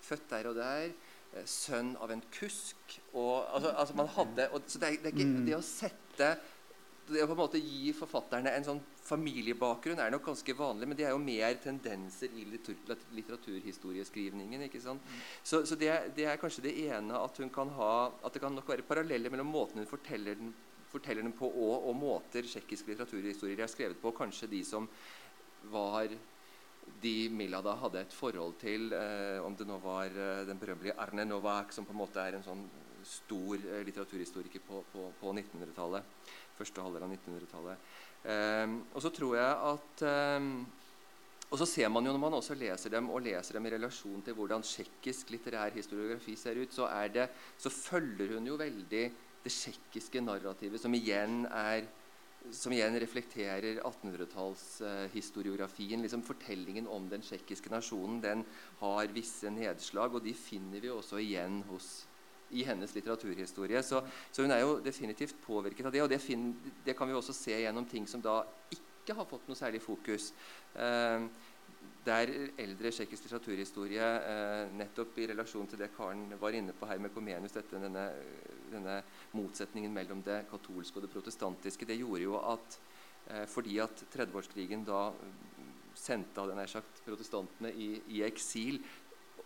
'født 0.00 0.30
der 0.30 0.48
og 0.48 0.54
der', 0.56 0.94
eh, 1.34 1.44
'sønn 1.44 1.96
av 2.00 2.10
en 2.10 2.22
kusk'. 2.32 3.00
Og, 3.12 3.54
altså, 3.54 3.68
altså 3.68 3.94
man 3.94 4.08
hadde, 4.08 4.50
og, 4.50 4.62
så 4.66 4.78
det 4.78 5.02
det, 5.04 5.14
det 5.14 5.26
mm. 5.26 5.46
det 5.46 5.56
å 5.56 5.60
sette 5.60 6.38
det 7.14 7.24
å 7.24 7.28
på 7.28 7.34
en 7.36 7.40
måte 7.40 7.60
gi 7.60 7.92
forfatterne 7.96 8.52
en 8.54 8.66
sånn 8.66 8.80
familiebakgrunn 9.06 10.00
er 10.02 10.12
nok 10.14 10.24
ganske 10.30 10.54
vanlig, 10.56 10.88
men 10.88 10.98
det 10.98 11.06
er 11.08 11.14
jo 11.14 11.20
mer 11.22 11.58
tendenser 11.62 12.32
i 12.36 12.46
litteratur, 12.48 13.06
litteraturhistorieskrivningen. 13.16 14.66
ikke 14.66 14.82
sant? 14.82 15.14
Så, 15.42 15.64
så 15.66 15.78
det, 15.80 15.92
det, 16.16 16.26
er 16.30 16.40
kanskje 16.40 16.66
det 16.68 16.74
ene 16.88 17.18
at 17.18 17.40
hun 17.42 17.52
kan 17.54 17.72
ha, 17.76 17.92
at 18.24 18.34
det 18.34 18.42
kan 18.42 18.54
nok 18.56 18.68
være 18.72 18.86
paralleller 18.88 19.32
mellom 19.32 19.50
måten 19.52 19.82
hun 19.82 19.90
forteller 19.90 20.38
den, 20.40 20.52
forteller 20.90 21.26
den 21.26 21.36
på, 21.36 21.48
og, 21.48 21.88
og 21.90 21.96
måter 21.98 22.46
tsjekkiske 22.46 22.92
litteraturhistorier 22.92 23.64
er 23.64 23.70
skrevet 23.70 24.00
på. 24.02 24.14
Kanskje 24.16 24.50
de 24.50 24.64
som 24.66 24.88
var 25.70 26.12
de 27.00 27.14
Milada 27.32 27.74
hadde 27.78 28.02
et 28.02 28.14
forhold 28.14 28.56
til, 28.60 28.92
eh, 28.96 29.38
om 29.44 29.54
det 29.56 29.66
nå 29.68 29.78
var 29.82 30.10
eh, 30.10 30.44
den 30.48 30.58
berømmelige 30.58 30.96
Arne 30.98 31.26
Novak, 31.28 31.72
som 31.72 31.86
på 31.86 31.94
en 31.94 32.00
måte 32.02 32.22
er 32.22 32.36
en 32.36 32.46
sånn 32.46 32.64
stor 33.06 33.56
eh, 33.56 33.82
litteraturhistoriker 33.86 34.62
på, 34.66 34.82
på, 34.92 35.06
på 35.20 35.32
1900-tallet 35.32 36.16
første 36.60 36.84
halvdel 36.84 37.08
av 37.08 37.16
1900-tallet. 37.16 37.88
Eh, 38.30 38.76
og 38.94 39.02
så 39.02 39.10
tror 39.16 39.40
jeg 39.40 39.72
at 39.72 40.06
eh, 40.10 40.52
og 41.50 41.58
så 41.58 41.66
ser 41.66 41.88
man 41.90 42.06
jo 42.06 42.12
når 42.14 42.22
man 42.22 42.36
også 42.38 42.54
leser 42.54 42.92
dem 42.94 43.08
og 43.10 43.24
leser 43.26 43.56
dem 43.56 43.64
i 43.66 43.72
relasjon 43.74 44.22
til 44.22 44.34
hvordan 44.38 44.62
tsjekkisk 44.62 45.32
litterær 45.34 45.74
historiografi 45.74 46.36
ser 46.38 46.54
ut, 46.62 46.70
så, 46.74 46.86
det, 47.10 47.26
så 47.58 47.70
følger 47.74 48.36
hun 48.36 48.46
jo 48.46 48.56
veldig 48.60 49.12
det 49.40 49.50
tsjekkiske 49.50 50.20
narrativet, 50.22 50.80
som 50.80 50.94
igjen, 50.94 51.46
er, 51.50 51.84
som 52.54 52.72
igjen 52.76 53.00
reflekterer 53.02 53.80
1800-tallshistoriografien. 53.80 55.98
Eh, 55.98 56.02
liksom 56.06 56.22
fortellingen 56.22 56.86
om 56.86 57.08
den 57.10 57.22
tsjekkiske 57.24 57.70
nasjonen 57.72 58.20
den 58.22 58.44
har 58.84 59.06
visse 59.16 59.50
nedslag, 59.50 60.14
og 60.14 60.22
de 60.22 60.34
finner 60.36 60.80
vi 60.84 60.90
også 60.92 61.18
igjen 61.24 61.64
hos 61.72 62.06
i 62.50 62.64
hennes 62.66 62.94
litteraturhistorie. 62.94 63.82
Så, 63.82 64.02
så, 64.30 64.42
hun 64.42 64.54
er 64.54 64.64
jo 64.64 64.78
definitivt 64.84 65.38
påvirket 65.44 65.86
av 65.86 65.94
det. 65.94 66.02
Og 66.04 66.10
det, 66.10 66.20
finner, 66.22 66.72
det, 66.84 66.96
kan 66.98 67.08
vi 67.08 67.16
også 67.18 67.36
se 67.36 67.56
gjennom 67.62 67.86
ting 67.90 68.08
som 68.10 68.22
da 68.24 68.40
ikke 68.74 69.16
har 69.16 69.28
fått 69.28 69.48
noe 69.48 69.58
særlig 69.58 69.82
fokus. 69.84 70.32
Eh, 70.74 71.28
der 72.04 72.30
eldre 72.58 72.90
tsjekkisk 72.92 73.26
litteraturhistorie, 73.26 74.06
eh, 74.24 74.70
nettopp 74.72 75.18
i 75.20 75.26
relasjon 75.28 75.68
til 75.68 75.82
det 75.82 75.90
Karen 75.96 76.30
var 76.40 76.56
inne 76.56 76.72
på 76.72 76.88
her 76.88 76.98
med 76.98 77.12
Comenius, 77.12 77.52
dette, 77.52 77.76
denne, 77.76 78.06
denne, 78.72 79.02
motsetningen 79.36 79.92
mellom 79.92 80.22
det 80.24 80.46
katolske 80.50 80.96
og 80.96 81.04
det 81.04 81.12
protestantiske, 81.12 81.86
det 81.86 81.98
gjorde 82.00 82.24
jo 82.24 82.38
at 82.40 82.78
eh, 83.28 83.44
fordi 83.46 83.76
at 83.84 84.04
30-årskrigen 84.14 84.86
da 84.88 85.10
sendte 85.94 86.40
av 86.40 86.66
sagt, 86.70 87.02
protestantene 87.04 87.72
i, 87.76 87.90
i 88.16 88.22
eksil, 88.24 88.80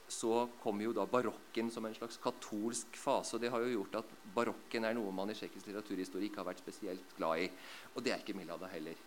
så 0.09 0.49
kommer 0.63 0.85
jo 0.85 0.93
da 0.97 1.07
barokken 1.09 1.71
som 1.73 1.87
en 1.87 1.95
slags 1.97 2.19
katolsk 2.23 2.97
fase. 3.01 3.37
og 3.37 3.41
Det 3.41 3.51
har 3.51 3.63
jo 3.65 3.79
gjort 3.79 4.03
at 4.03 4.11
barokken 4.35 4.85
er 4.85 4.97
noe 4.97 5.13
man 5.15 5.31
i 5.33 5.37
tsjekkisk 5.37 5.71
litteraturhistorie 5.71 6.29
ikke 6.29 6.43
har 6.43 6.51
vært 6.51 6.61
spesielt 6.61 7.15
glad 7.17 7.47
i. 7.47 7.49
Og 7.95 8.05
det 8.05 8.13
er 8.13 8.21
ikke 8.21 8.37
Milada 8.37 8.69
heller. 8.69 8.99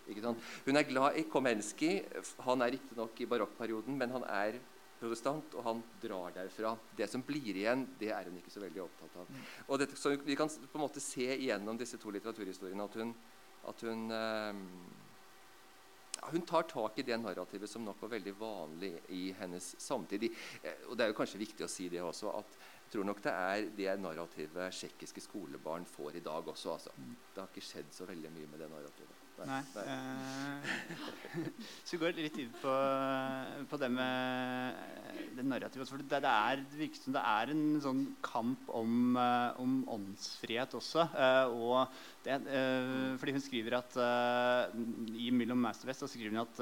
Hun 0.66 0.80
er 0.82 0.90
glad 0.90 1.20
i 1.22 1.28
Komenski. 1.30 1.92
Han 2.48 2.66
er 2.66 2.74
riktignok 2.78 3.22
i 3.22 3.30
barokkperioden, 3.30 3.98
men 3.98 4.16
han 4.16 4.26
er 4.26 4.60
protestant, 4.98 5.54
og 5.54 5.66
han 5.68 5.82
drar 6.02 6.34
derfra. 6.34 6.74
Det 6.98 7.08
som 7.12 7.22
blir 7.26 7.54
igjen, 7.54 7.86
det 8.00 8.10
er 8.16 8.30
hun 8.30 8.40
ikke 8.40 8.54
så 8.54 8.64
veldig 8.64 8.82
opptatt 8.88 9.20
av. 9.22 9.42
Og 9.68 9.82
dette, 9.82 9.98
så 10.00 10.16
Vi 10.18 10.36
kan 10.36 10.50
på 10.50 10.80
en 10.80 10.86
måte 10.86 11.04
se 11.04 11.28
igjennom 11.36 11.78
disse 11.78 11.98
to 12.02 12.10
litteraturhistoriene 12.10 12.84
at 12.84 12.98
hun, 12.98 13.14
at 13.70 13.84
hun 13.86 14.12
eh, 14.12 14.64
hun 16.32 16.46
tar 16.48 16.68
tak 16.70 17.00
i 17.00 17.06
det 17.08 17.18
narrativet 17.22 17.70
som 17.70 17.86
nok 17.86 18.02
var 18.02 18.16
veldig 18.16 18.34
vanlig 18.40 18.94
i 19.16 19.30
hennes 19.40 19.70
samtid. 19.82 20.28
Eh, 20.62 20.88
og 20.90 20.98
det 20.98 21.06
er 21.06 21.14
jo 21.14 21.20
kanskje 21.20 21.42
viktig 21.42 21.66
å 21.66 21.72
si 21.72 21.90
det 21.94 22.04
også, 22.04 22.34
at 22.40 22.58
jeg 22.88 22.94
tror 22.96 23.08
nok 23.10 23.24
det 23.24 23.36
er 23.36 23.70
det 23.76 23.96
narrativet 24.00 24.76
tsjekkiske 24.76 25.26
skolebarn 25.26 25.88
får 25.90 26.20
i 26.20 26.26
dag 26.26 26.48
også. 26.48 26.76
Altså. 26.78 26.94
Det 27.34 27.42
har 27.42 27.50
ikke 27.52 27.70
skjedd 27.70 27.96
så 27.96 28.08
veldig 28.08 28.32
mye 28.36 28.52
med 28.52 28.64
det 28.64 28.70
narrativet. 28.72 29.17
Nei. 29.46 29.60
Uh, 29.78 30.64
så 31.86 31.94
vi 31.94 32.00
går 32.02 32.16
litt 32.18 32.38
inn 32.42 32.54
på, 32.58 32.74
på 33.70 33.78
det 33.78 33.90
med 33.94 34.80
det 35.38 35.46
narrativet. 35.46 35.90
For 35.92 36.02
det, 36.02 36.22
det, 36.24 36.32
er, 36.32 36.64
det 36.72 36.80
virker 36.80 37.04
som 37.04 37.14
det 37.14 37.22
er 37.22 37.52
en 37.54 37.66
sånn 37.84 38.02
kamp 38.26 38.72
om, 38.74 39.14
uh, 39.20 39.54
om 39.62 39.76
åndsfrihet 39.94 40.74
også. 40.80 41.06
Uh, 41.14 41.54
og 41.54 42.00
det, 42.26 42.40
fordi 43.22 43.36
hun 43.38 43.44
skriver 43.46 43.78
at 43.78 43.94
i 45.16 45.30
'Mellom 45.32 45.62
Master 45.64 45.94
og 45.94 45.96
så 45.96 46.10
skriver 46.12 46.34
hun 46.34 46.42
at 46.42 46.58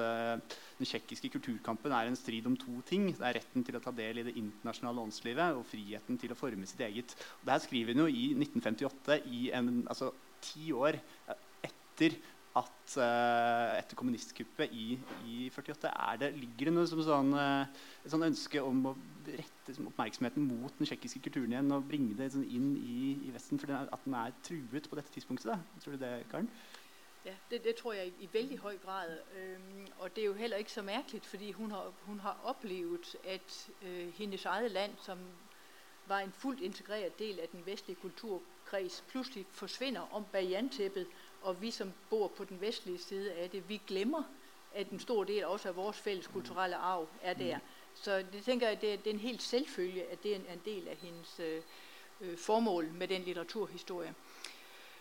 den 0.78 0.86
tsjekkiske 0.86 1.32
kulturkampen 1.34 1.96
er 1.96 2.12
en 2.12 2.20
strid 2.20 2.46
om 2.46 2.58
to 2.60 2.84
ting. 2.86 3.08
Det 3.16 3.26
er 3.26 3.40
retten 3.40 3.66
til 3.66 3.80
å 3.80 3.82
ta 3.82 3.96
del 3.96 4.22
i 4.22 4.28
det 4.28 4.36
internasjonale 4.38 5.08
åndslivet 5.08 5.58
og 5.58 5.66
friheten 5.66 6.20
til 6.22 6.36
å 6.36 6.38
forme 6.38 6.70
sitt 6.70 6.84
eget. 6.86 7.16
Og 7.40 7.48
det 7.48 7.56
her 7.56 7.66
skriver 7.66 7.96
hun 7.96 8.06
jo 8.06 8.12
i 8.12 8.28
1958, 8.36 9.18
i 9.26 9.50
en, 9.58 9.74
altså 9.90 10.12
ti 10.46 10.70
år 10.76 11.00
etter 11.66 12.20
at 12.56 12.94
uh, 12.98 13.76
etter 13.76 13.98
kommunistkuppet 14.00 14.72
i, 14.72 14.96
i 15.28 15.50
48 15.52 15.92
det, 16.22 16.30
ligger 16.40 16.70
det 16.70 16.74
noe 16.78 16.88
som 16.88 17.02
sånn, 17.04 17.34
uh, 17.36 17.68
et 18.00 18.14
sånn 18.14 18.24
ønske 18.30 18.62
om 18.64 18.80
å 18.92 18.94
rette 19.28 19.76
som, 19.76 19.90
oppmerksomheten 19.92 20.46
mot 20.46 20.72
den 20.78 20.88
tsjekkiske 20.88 21.20
kulturen 21.26 21.52
igjen 21.52 21.76
og 21.76 21.88
bringe 21.90 22.16
det 22.16 22.30
sånn, 22.32 22.48
inn 22.48 22.72
i, 22.80 22.98
i, 23.28 23.34
Vesten, 23.36 23.60
for 23.60 23.76
at 23.76 24.08
den 24.08 24.16
er 24.22 24.36
truet 24.46 24.88
på 24.88 25.00
dette 25.00 25.12
tidspunktet? 25.12 25.52
Da. 25.52 25.60
Tror 25.84 25.98
du 25.98 26.04
det, 26.06 26.14
Karen? 26.32 26.48
Ja, 27.26 27.34
det, 27.50 27.64
det, 27.66 27.76
tror 27.76 27.94
jeg 27.98 28.14
i 28.22 28.30
veldig 28.32 28.60
høy 28.62 28.78
grad. 28.84 29.18
Um, 29.34 29.88
og 29.98 30.16
det 30.16 30.22
er 30.22 30.28
jo 30.30 30.34
heller 30.38 30.62
ikke 30.62 30.72
så 30.72 30.86
merkelig, 30.86 31.24
fordi 31.26 31.52
hun 31.58 31.72
har, 31.72 31.92
hun 32.06 32.20
har 32.20 32.40
opplevd 32.44 33.16
at 33.26 33.60
uh, 33.82 34.14
hennes 34.16 34.46
eget 34.46 34.72
land, 34.72 34.96
som 35.02 35.26
var 36.08 36.20
en 36.20 36.32
fullt 36.32 36.62
integrert 36.62 37.20
del 37.20 37.40
av 37.40 37.48
den 37.52 37.66
vestlige 37.66 38.00
kulturkrets, 38.02 39.04
plutselig 39.10 39.46
forsvinner 39.52 40.14
om 40.14 40.26
bak 40.32 40.46
jernteppet 40.50 41.08
og 41.46 41.62
vi 41.62 41.72
som 41.72 41.94
bor 42.10 42.28
på 42.28 42.44
den 42.44 42.62
vestlige 42.62 42.98
side 42.98 43.34
av 43.34 43.48
det, 43.48 43.70
vi 43.70 43.82
glemmer, 43.88 44.24
at 44.74 44.90
en 44.90 45.00
stor 45.00 45.24
del 45.24 45.46
også 45.46 45.70
av 45.70 45.76
vores 45.76 45.98
fælles 45.98 46.28
kulturelle 46.28 46.76
arv 46.76 47.08
er 47.22 47.34
der. 47.34 47.60
Så 47.96 48.24
det 48.34 48.44
tænker 48.44 48.68
jeg, 48.68 48.82
det 48.82 48.94
er, 48.94 48.98
det 48.98 49.08
er 49.08 49.14
en 49.14 49.20
helt 49.20 49.42
selvfølge, 49.42 50.04
at 50.04 50.24
det 50.24 50.32
er 50.32 50.36
en, 50.36 50.46
en 50.54 50.62
del 50.66 50.88
av 50.88 50.96
hennes 50.96 51.40
øh, 51.40 51.62
øh, 52.22 52.38
formål 52.38 52.92
med 52.94 53.08
den 53.08 53.22
litteraturhistorie. 53.22 54.14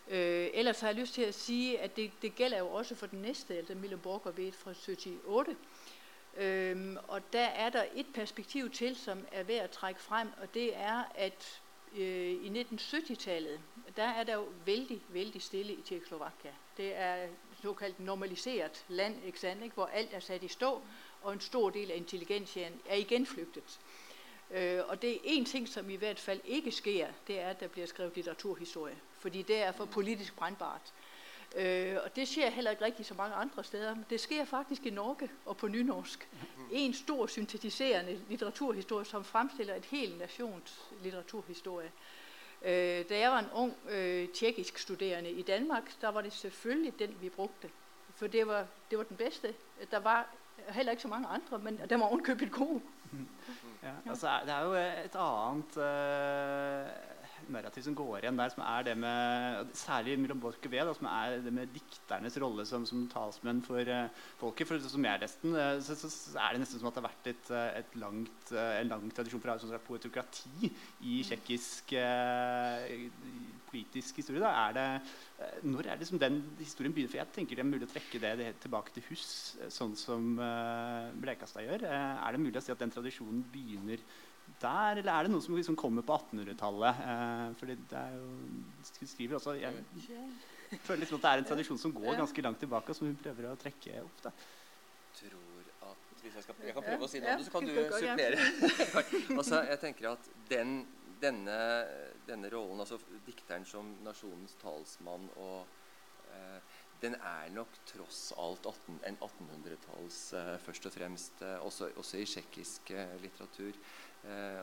Øh, 0.09 0.48
ellers 0.54 0.80
har 0.80 0.88
jeg 0.88 0.96
lyst 0.96 1.14
til 1.14 1.28
å 1.28 1.33
si 1.33 1.76
at 1.76 1.96
det, 1.96 2.11
det 2.22 2.35
gælder 2.35 2.59
jo 2.59 2.68
også 2.68 2.94
for 2.94 3.07
den 3.07 3.22
neste, 3.22 3.57
altså 3.57 3.74
Mille 3.74 3.96
Borger 3.96 4.30
ved 4.30 4.52
fra 4.52 4.70
78. 4.70 5.57
Øhm, 6.37 6.96
og 7.09 7.33
der 7.33 7.46
er 7.46 7.70
der 7.70 7.84
et 7.95 8.07
perspektiv 8.14 8.70
til, 8.70 8.97
som 8.97 9.26
er 9.32 9.42
ved 9.42 9.61
å 9.64 9.66
trekke 9.66 10.01
frem, 10.01 10.28
og 10.42 10.55
det 10.55 10.76
er, 10.76 11.05
at 11.14 11.62
øh, 11.95 12.30
i 12.30 12.62
1970-tallet, 12.62 13.61
der 13.97 14.05
er 14.05 14.24
der 14.24 14.34
jo 14.34 14.47
veldig, 14.64 15.01
veldig 15.09 15.42
stille 15.42 15.72
i 15.72 15.82
Tjekkoslovakia. 15.82 16.51
Det 16.76 16.97
er 16.97 17.26
såkalt 17.62 18.01
normaliseret 18.01 18.84
land, 18.88 19.24
ikke 19.26 19.40
sant, 19.40 19.62
ikke? 19.62 19.74
hvor 19.74 19.86
alt 19.86 20.09
er 20.12 20.20
sat 20.20 20.42
i 20.42 20.49
stå, 20.49 20.82
og 21.22 21.32
en 21.32 21.40
stor 21.40 21.70
del 21.70 21.90
av 21.90 21.97
intelligensien 21.97 22.80
er 22.88 22.97
igen. 22.97 23.26
Øh, 24.51 24.80
og 24.88 25.03
det 25.03 25.12
er 25.12 25.18
en 25.24 25.45
ting, 25.45 25.68
som 25.68 25.90
i 25.90 25.97
hvert 25.97 26.20
fall 26.20 26.40
ikke 26.45 26.70
sker, 26.70 27.07
det 27.26 27.40
er, 27.40 27.49
at 27.49 27.61
der 27.61 27.68
blir 27.68 27.86
skrevet 27.86 28.16
litteraturhistorie. 28.16 28.97
Fordi 29.18 29.42
det 29.42 29.62
er 29.62 29.72
for 29.72 29.84
politisk 29.84 30.36
brandbart. 30.36 30.92
Øh, 31.57 31.96
og 32.05 32.16
det 32.16 32.28
skjer 32.28 32.50
heller 32.50 32.70
ikke 32.70 32.84
rigtig 32.84 33.07
så 33.07 33.14
mange 33.14 33.34
andre 33.34 33.64
steder. 33.64 33.94
men 33.94 34.05
Det 34.11 34.20
sker 34.20 34.44
faktisk 34.44 34.86
i 34.86 34.90
Norge 34.90 35.30
og 35.46 35.57
på 35.57 35.68
nynorsk. 35.68 36.28
En 36.72 36.94
stor 36.94 37.26
syntetiserende 37.26 38.20
litteraturhistorie 38.28 39.05
som 39.05 39.24
fremstiller 39.24 39.74
et 39.74 39.84
helt 39.84 40.18
nations 40.18 40.80
litteraturhistorie. 41.02 41.92
Øh, 42.62 43.05
da 43.09 43.18
jeg 43.18 43.30
var 43.30 43.38
en 43.38 43.50
ung 43.55 43.74
øh, 43.88 44.28
tjekkisk 44.28 44.78
studerende 44.78 45.30
i 45.30 45.42
Danmark, 45.42 46.00
der 46.00 46.09
var 46.09 46.20
det 46.20 46.32
selvfølgelig 46.32 46.98
den 46.98 47.16
vi 47.20 47.28
brukte. 47.28 47.70
For 48.14 48.26
det 48.26 48.46
var, 48.46 48.66
det 48.90 48.98
var 48.98 49.05
den 49.05 49.16
beste. 49.16 49.55
Der 49.90 49.98
var 49.98 50.26
heller 50.68 50.90
ikke 50.90 51.02
så 51.02 51.09
mange 51.09 51.28
andre, 51.28 51.59
men 51.59 51.80
den 51.90 52.00
var 52.00 52.07
ovenkøbet 52.07 52.52
god. 52.52 52.80
Ja, 53.82 54.11
altså, 54.11 54.28
det 54.44 54.52
er 54.52 54.61
jo 54.61 54.72
et 54.74 55.14
annet 55.14 55.76
uh, 55.76 57.14
narrativ 57.53 57.84
som 57.86 57.97
går 57.97 58.24
igjen 58.24 58.38
der, 58.38 58.53
som 58.53 58.62
er 58.64 58.86
det 58.86 58.95
med 59.01 59.72
Særlig 59.76 60.16
mellom 60.20 60.40
Borch 60.42 60.61
og 60.64 60.72
Ved, 60.72 60.90
som 60.97 61.09
er 61.11 61.38
det 61.45 61.53
med 61.55 61.72
dikternes 61.74 62.36
rolle 62.42 62.64
som, 62.68 62.86
som 62.88 63.05
talsmenn 63.11 63.62
for 63.64 63.90
uh, 63.90 64.09
folket. 64.40 64.68
For 64.68 64.82
som 64.88 65.07
jeg 65.07 65.22
leste 65.22 65.47
den, 65.47 65.57
uh, 65.59 65.78
så, 65.84 65.97
så, 65.99 66.11
er 66.40 66.55
det 66.55 66.62
nesten 66.64 66.80
som 66.80 66.90
at 66.90 66.97
det 66.97 67.03
har 67.03 67.09
vært 67.09 67.30
et, 67.32 67.53
et 67.82 67.97
langt, 68.01 68.53
en 68.55 68.92
lang 68.92 69.07
tradisjon 69.14 69.42
for 69.42 69.62
sånn 69.62 69.76
poetokrati 69.84 70.70
i 71.05 71.20
tsjekkisk 71.26 71.95
politisk 73.68 74.20
historie. 74.20 74.42
Da. 74.42 74.53
Er 74.68 74.76
det, 74.76 75.64
når 75.66 75.90
er 75.90 76.01
det 76.01 76.09
som 76.09 76.20
den 76.20 76.40
historien 76.61 76.95
begynner? 76.95 77.12
For 77.12 77.22
jeg 77.22 77.34
tenker 77.34 77.59
det 77.59 77.64
er 77.64 77.70
mulig 77.72 77.88
å 77.88 77.92
trekke 77.92 78.22
det 78.22 78.53
tilbake 78.62 78.95
til 78.95 79.09
Hus, 79.11 79.26
sånn 79.72 79.97
som 79.99 80.36
Blekastad 81.20 81.66
gjør. 81.66 81.88
er 81.88 82.36
det 82.36 82.42
mulig 82.42 82.61
å 82.61 82.64
si 82.64 82.74
at 82.74 82.84
den 82.84 82.95
tradisjonen 82.95 83.42
begynner 83.53 84.03
der, 84.62 85.00
eller 85.00 85.12
er 85.12 85.26
det 85.26 85.32
noe 85.34 85.44
som 85.44 85.57
liksom 85.57 85.76
kommer 85.78 86.05
på 86.07 86.16
1800-tallet? 86.16 87.05
Eh, 87.11 87.46
fordi 87.61 87.76
det 87.90 88.00
er 88.00 88.16
jo 88.16 89.07
skriver 89.11 89.38
også, 89.38 89.55
Jeg 89.55 90.80
føler 90.82 91.05
liksom 91.05 91.20
at 91.20 91.26
det 91.26 91.30
er 91.30 91.42
en 91.42 91.48
tradisjon 91.50 91.78
som 91.78 91.94
går 91.94 92.18
ganske 92.18 92.42
langt 92.42 92.61
tilbake, 92.62 92.90
og 92.90 92.98
som 92.98 93.09
hun 93.09 93.16
prøver 93.20 93.50
å 93.50 93.57
trekke 93.61 94.02
opp. 94.02 94.24
da. 94.24 94.34
Tror 95.20 95.70
at, 95.90 96.11
hvis 96.22 96.34
jeg, 96.34 96.46
skal, 96.46 96.61
jeg 96.66 96.76
kan 96.76 96.86
prøve 96.88 97.07
å 97.07 97.12
si 97.12 97.22
noe, 97.22 97.38
så 97.46 97.55
kan 97.55 97.68
du 97.68 97.74
supplere. 97.76 98.50
altså, 99.38 99.62
jeg 99.70 99.80
tenker 99.84 100.11
at 100.14 100.30
den, 100.50 100.78
denne, 101.22 101.59
denne, 102.28 102.52
rollen, 102.52 102.82
altså 102.82 102.98
dikteren 103.26 103.66
som 103.68 103.94
nasjonens 104.07 104.57
talsmann 104.62 105.28
og 105.36 105.61
eh, 106.32 106.80
den 107.05 107.14
er 107.20 107.50
nok 107.52 107.74
tross 107.88 108.32
alt 108.40 108.66
18, 108.66 109.00
en 109.09 109.16
1800-talls 109.18 110.18
uh, 110.38 110.55
først 110.64 110.86
og 110.88 110.94
fremst, 110.94 111.42
uh, 111.42 111.59
også, 111.66 111.90
også, 112.00 112.20
i 112.20 112.28
tsjekkisk 112.28 112.94
uh, 112.94 113.16
litteratur. 113.22 113.76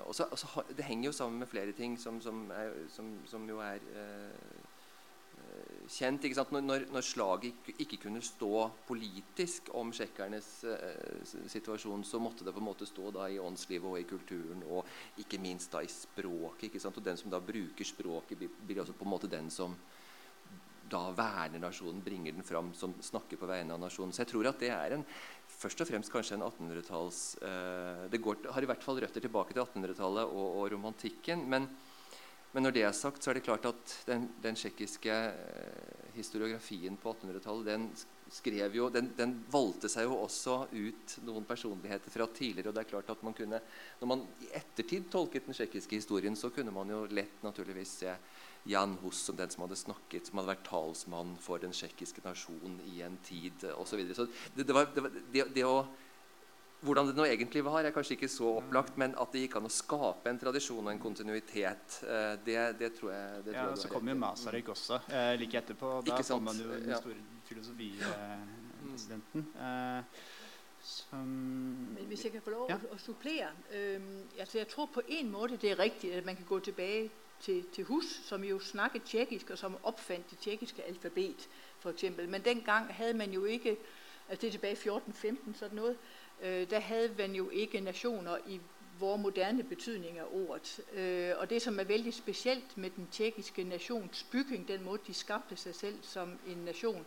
Også, 0.09 0.25
også, 0.33 0.63
det 0.73 0.85
henger 0.87 1.11
jo 1.11 1.13
sammen 1.13 1.39
med 1.39 1.47
flere 1.47 1.71
ting 1.77 1.99
som, 1.99 2.21
som, 2.21 2.47
er, 2.51 2.71
som, 2.89 3.11
som 3.29 3.43
jo 3.49 3.59
er 3.61 3.83
kjent. 5.91 6.25
Når, 6.51 6.87
når, 6.91 7.05
slaget 7.05 7.53
ikke, 7.77 7.99
kunne 8.05 8.21
stå 8.25 8.69
politisk 8.87 9.71
om 9.77 9.91
tsjekkernes 9.93 10.49
situasjon, 11.51 12.03
så 12.07 12.19
måtte 12.19 12.45
det 12.47 12.53
på 12.55 12.61
en 12.61 12.69
måte 12.71 12.87
stå 12.89 13.11
da 13.15 13.27
i 13.29 13.39
åndslivet 13.41 13.89
og 13.89 13.99
i 13.99 14.07
kulturen, 14.09 14.63
og 14.69 15.21
ikke 15.21 15.41
minst 15.41 15.71
da 15.73 15.83
i 15.83 15.91
språket. 15.91 16.79
Og 16.85 17.01
den 17.05 17.19
som 17.19 17.33
da 17.33 17.41
bruker 17.43 17.87
språket, 17.87 18.47
blir 18.67 18.83
også 18.83 18.97
på 18.97 19.07
en 19.07 19.13
måte 19.13 19.31
den 19.31 19.51
som 19.53 19.75
da 20.91 21.05
verner 21.15 21.61
nasjonen, 21.63 22.01
bringer 22.03 22.35
den 22.35 22.43
fram, 22.43 22.73
som 22.75 22.93
snakker 22.99 23.39
på 23.39 23.47
vegne 23.47 23.75
av 23.75 23.79
nasjonen. 23.79 24.11
Så 24.11 24.25
jeg 24.25 24.33
tror 24.33 24.49
at 24.49 24.59
det 24.59 24.73
er 24.75 24.97
en, 24.97 25.05
først 25.61 25.83
og 25.83 25.89
fremst 25.89 26.11
kanskje 26.13 26.37
en 26.37 26.45
1800-talls 26.47 27.21
eh, 27.45 28.05
Det 28.11 28.21
går, 28.23 28.47
har 28.55 28.65
i 28.65 28.69
hvert 28.69 28.85
fall 28.85 29.01
røtter 29.03 29.23
tilbake 29.23 29.55
til 29.55 29.63
1800-tallet 29.63 30.31
og, 30.31 30.47
og, 30.61 30.65
romantikken. 30.73 31.45
Men, 31.49 31.67
men, 32.51 32.65
når 32.65 32.75
det 32.75 32.85
er 32.87 32.95
sagt, 32.97 33.21
så 33.21 33.31
er 33.31 33.39
det 33.39 33.45
klart 33.45 33.67
at 33.69 33.97
den, 34.09 34.29
den 34.43 34.57
tsjekkiske 34.57 35.11
eh, 35.11 36.09
historiografien 36.17 36.97
på 36.99 37.13
1800-tallet 37.13 37.69
den 37.69 37.87
skrev 38.31 38.75
jo, 38.75 38.87
den, 38.93 39.09
den, 39.17 39.33
valgte 39.51 39.89
seg 39.91 40.07
jo 40.07 40.15
også 40.23 40.61
ut 40.71 41.17
noen 41.27 41.43
personligheter 41.47 42.13
fra 42.13 42.27
tidligere. 42.31 42.71
og 42.71 42.77
det 42.77 42.85
er 42.85 42.91
klart 42.93 43.09
at 43.11 43.23
man 43.27 43.35
kunne, 43.35 43.59
Når 43.99 44.07
man 44.07 44.23
i 44.39 44.47
ettertid 44.55 45.09
tolket 45.11 45.45
den 45.45 45.57
tsjekkiske 45.57 45.99
historien, 45.99 46.35
så 46.35 46.49
kunne 46.49 46.71
man 46.71 46.89
jo 46.89 47.03
lett 47.11 47.43
naturligvis 47.43 47.97
se 48.03 48.15
Jan 48.69 48.97
Hus 49.01 49.23
som 49.25 49.35
den 49.37 49.49
som 49.49 49.65
hadde 49.65 49.79
snakket, 49.79 50.27
som 50.27 50.37
hadde 50.39 50.53
vært 50.53 50.67
talsmann 50.67 51.33
for 51.41 51.61
den 51.61 51.73
tsjekkiske 51.73 52.21
nasjonen 52.25 52.77
i 52.91 53.01
en 53.05 53.17
tid 53.25 53.65
osv. 53.73 53.89
Så, 53.89 53.99
videre. 54.01 54.15
så 54.15 54.27
det, 54.55 54.67
det, 54.67 54.75
var, 54.77 54.89
det, 54.95 55.01
det, 55.33 55.47
det 55.55 55.65
å 55.65 55.85
hvordan 56.81 57.07
det 57.11 57.13
nå 57.13 57.25
egentlig 57.29 57.61
var, 57.65 57.85
er 57.85 57.93
kanskje 57.93 58.15
ikke 58.17 58.29
så 58.31 58.55
opplagt, 58.57 58.95
men 58.97 59.11
at 59.21 59.29
det 59.33 59.39
gikk 59.43 59.55
an 59.59 59.69
å 59.69 59.73
skape 59.73 60.29
en 60.31 60.39
tradisjon 60.41 60.81
og 60.81 60.91
en 60.93 61.01
kontinuitet, 61.01 61.87
eh, 62.09 62.33
det, 62.45 62.57
det 62.79 62.89
tror 62.97 63.09
jeg 63.13 63.43
det 63.45 63.51
Ja, 63.53 63.61
tror 63.61 63.71
jeg 63.75 63.81
Så 63.83 63.87
kom 63.91 64.09
jo 64.09 64.15
Masaryk 64.17 64.67
også 64.73 64.95
eh, 65.05 65.33
like 65.37 65.55
etterpå. 65.61 65.87
Da 66.07 66.11
kom 66.25 66.43
man 66.49 66.57
jo 66.57 66.67
den 66.73 66.95
store 66.97 67.21
filosofipresidenten. 67.49 69.41
Eh, 69.67 70.01
som 70.81 71.27
Men 71.93 72.05
hvis 72.09 72.23
jeg 72.25 72.31
kan 72.33 72.41
få 72.41 72.49
lov 72.55 72.69
ja. 72.71 72.77
å 72.89 72.97
supplere 72.97 73.51
øh, 73.77 74.01
altså 74.39 74.57
Jeg 74.57 74.67
tror 74.71 74.87
på 74.89 75.01
en 75.05 75.27
måte 75.29 75.59
det 75.61 75.75
er 75.75 75.79
riktig 75.79 76.09
at 76.17 76.25
man 76.25 76.35
kan 76.35 76.47
gå 76.49 76.59
tilbake 76.71 77.20
til, 77.41 77.65
til 77.73 77.83
Hus, 77.83 78.21
som 78.25 78.43
jo 78.43 78.59
snakket 78.59 79.03
tjekkisk, 79.03 79.49
og 79.49 79.57
som 79.57 79.77
oppfant 79.83 80.31
det 80.31 80.39
tjekkiske 80.39 80.83
alfabet, 80.83 81.49
for 81.79 81.89
eksempel. 81.89 82.29
Men 82.29 82.41
gang 82.65 82.93
hadde 82.93 83.13
man 83.13 83.31
jo 83.31 83.45
ikke 83.45 83.77
altså 84.31 84.41
det 84.41 84.47
er 84.47 84.51
tilbake 84.51 84.71
i 84.71 84.89
1415, 84.89 85.55
sådan 85.55 85.75
noget, 85.75 85.97
øh, 86.41 86.69
der 86.69 86.79
hadde 86.79 87.13
man 87.17 87.35
jo 87.35 87.49
ikke 87.49 87.79
nasjoner 87.79 88.37
i 88.47 88.59
vår 88.99 89.17
moderne 89.17 89.63
betydning 89.63 90.19
av 90.19 90.27
ordet. 90.31 90.79
Øh, 90.93 91.33
og 91.37 91.49
det 91.49 91.61
som 91.61 91.79
er 91.79 91.83
veldig 91.83 92.13
spesielt 92.13 92.77
med 92.77 92.89
den 92.89 93.07
tjekkiske 93.11 93.79
bygging, 94.31 94.67
den 94.67 94.83
måte 94.83 95.03
de 95.07 95.13
skapte 95.13 95.55
seg 95.55 95.75
selv 95.75 95.97
som 96.01 96.39
en 96.47 96.57
nasjon, 96.57 97.05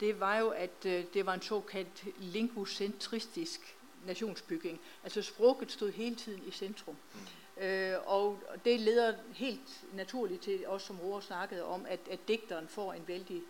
det 0.00 0.20
var 0.20 0.38
jo 0.38 0.48
at 0.48 0.86
øh, 0.86 1.04
det 1.14 1.26
var 1.26 1.34
en 1.34 1.42
såkalt 1.42 2.04
lingvocentristisk 2.18 3.76
nasjonsbygging. 4.06 4.80
Altså 5.04 5.22
språket 5.22 5.72
stod 5.72 5.92
hele 5.92 6.16
tiden 6.16 6.42
i 6.46 6.50
sentrum. 6.50 6.96
Mm. 7.14 7.20
Øh, 7.56 7.94
og 8.06 8.38
det 8.64 8.80
leder 8.80 9.14
helt 9.34 9.84
naturligt 9.92 10.42
til, 10.42 10.66
også 10.66 10.86
som 10.86 11.00
Roar 11.00 11.20
snakkede 11.20 11.64
om, 11.64 11.86
at, 11.88 12.00
at 12.10 12.28
digteren 12.28 12.68
får 12.68 12.92
en 12.92 13.02
veldig 13.06 13.42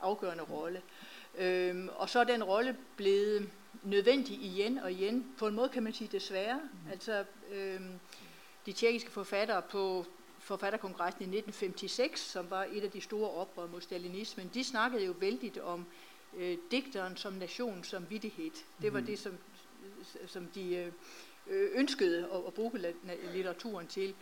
afgørende 0.00 0.44
rolle. 0.44 0.82
Øh, 1.38 1.88
og 1.96 2.08
så 2.08 2.20
er 2.20 2.24
den 2.24 2.44
rolle 2.44 2.76
blevet 2.96 3.50
nødvendig 3.82 4.42
igjen 4.42 4.78
og 4.78 4.92
igjen. 4.92 5.34
På 5.38 5.46
en 5.46 5.54
måte 5.54 5.72
kan 5.72 5.82
man 5.82 5.92
sige 5.92 6.08
desværre. 6.12 6.60
Mm. 6.62 6.90
Altså, 6.90 7.24
øh, 7.52 7.80
de 8.66 8.72
tjekkiske 8.72 9.10
forfattere 9.10 9.62
på 9.62 10.06
forfatterkongressen 10.38 11.22
i 11.22 11.38
1956, 11.38 12.20
som 12.20 12.50
var 12.50 12.66
et 12.72 12.84
av 12.84 12.88
de 12.88 13.00
store 13.00 13.30
oprør 13.30 13.66
mot 13.66 13.82
stalinismen, 13.82 14.50
de 14.54 14.64
snakkede 14.64 15.04
jo 15.04 15.14
veldig 15.18 15.62
om 15.62 15.86
øh, 16.36 16.58
dikteren 16.70 17.16
som 17.16 17.32
nation, 17.32 17.84
som 17.84 18.10
vidtighed. 18.10 18.50
Det 18.82 18.92
var 18.92 19.00
mm. 19.00 19.06
det, 19.06 19.18
som, 19.18 19.38
som 20.26 20.46
de 20.54 20.76
øh, 20.76 20.92
ønskede 21.50 22.26
å, 22.30 22.46
å 22.48 22.50
bruke 22.50 22.78
litteraturen 22.80 23.86
til. 23.86 24.14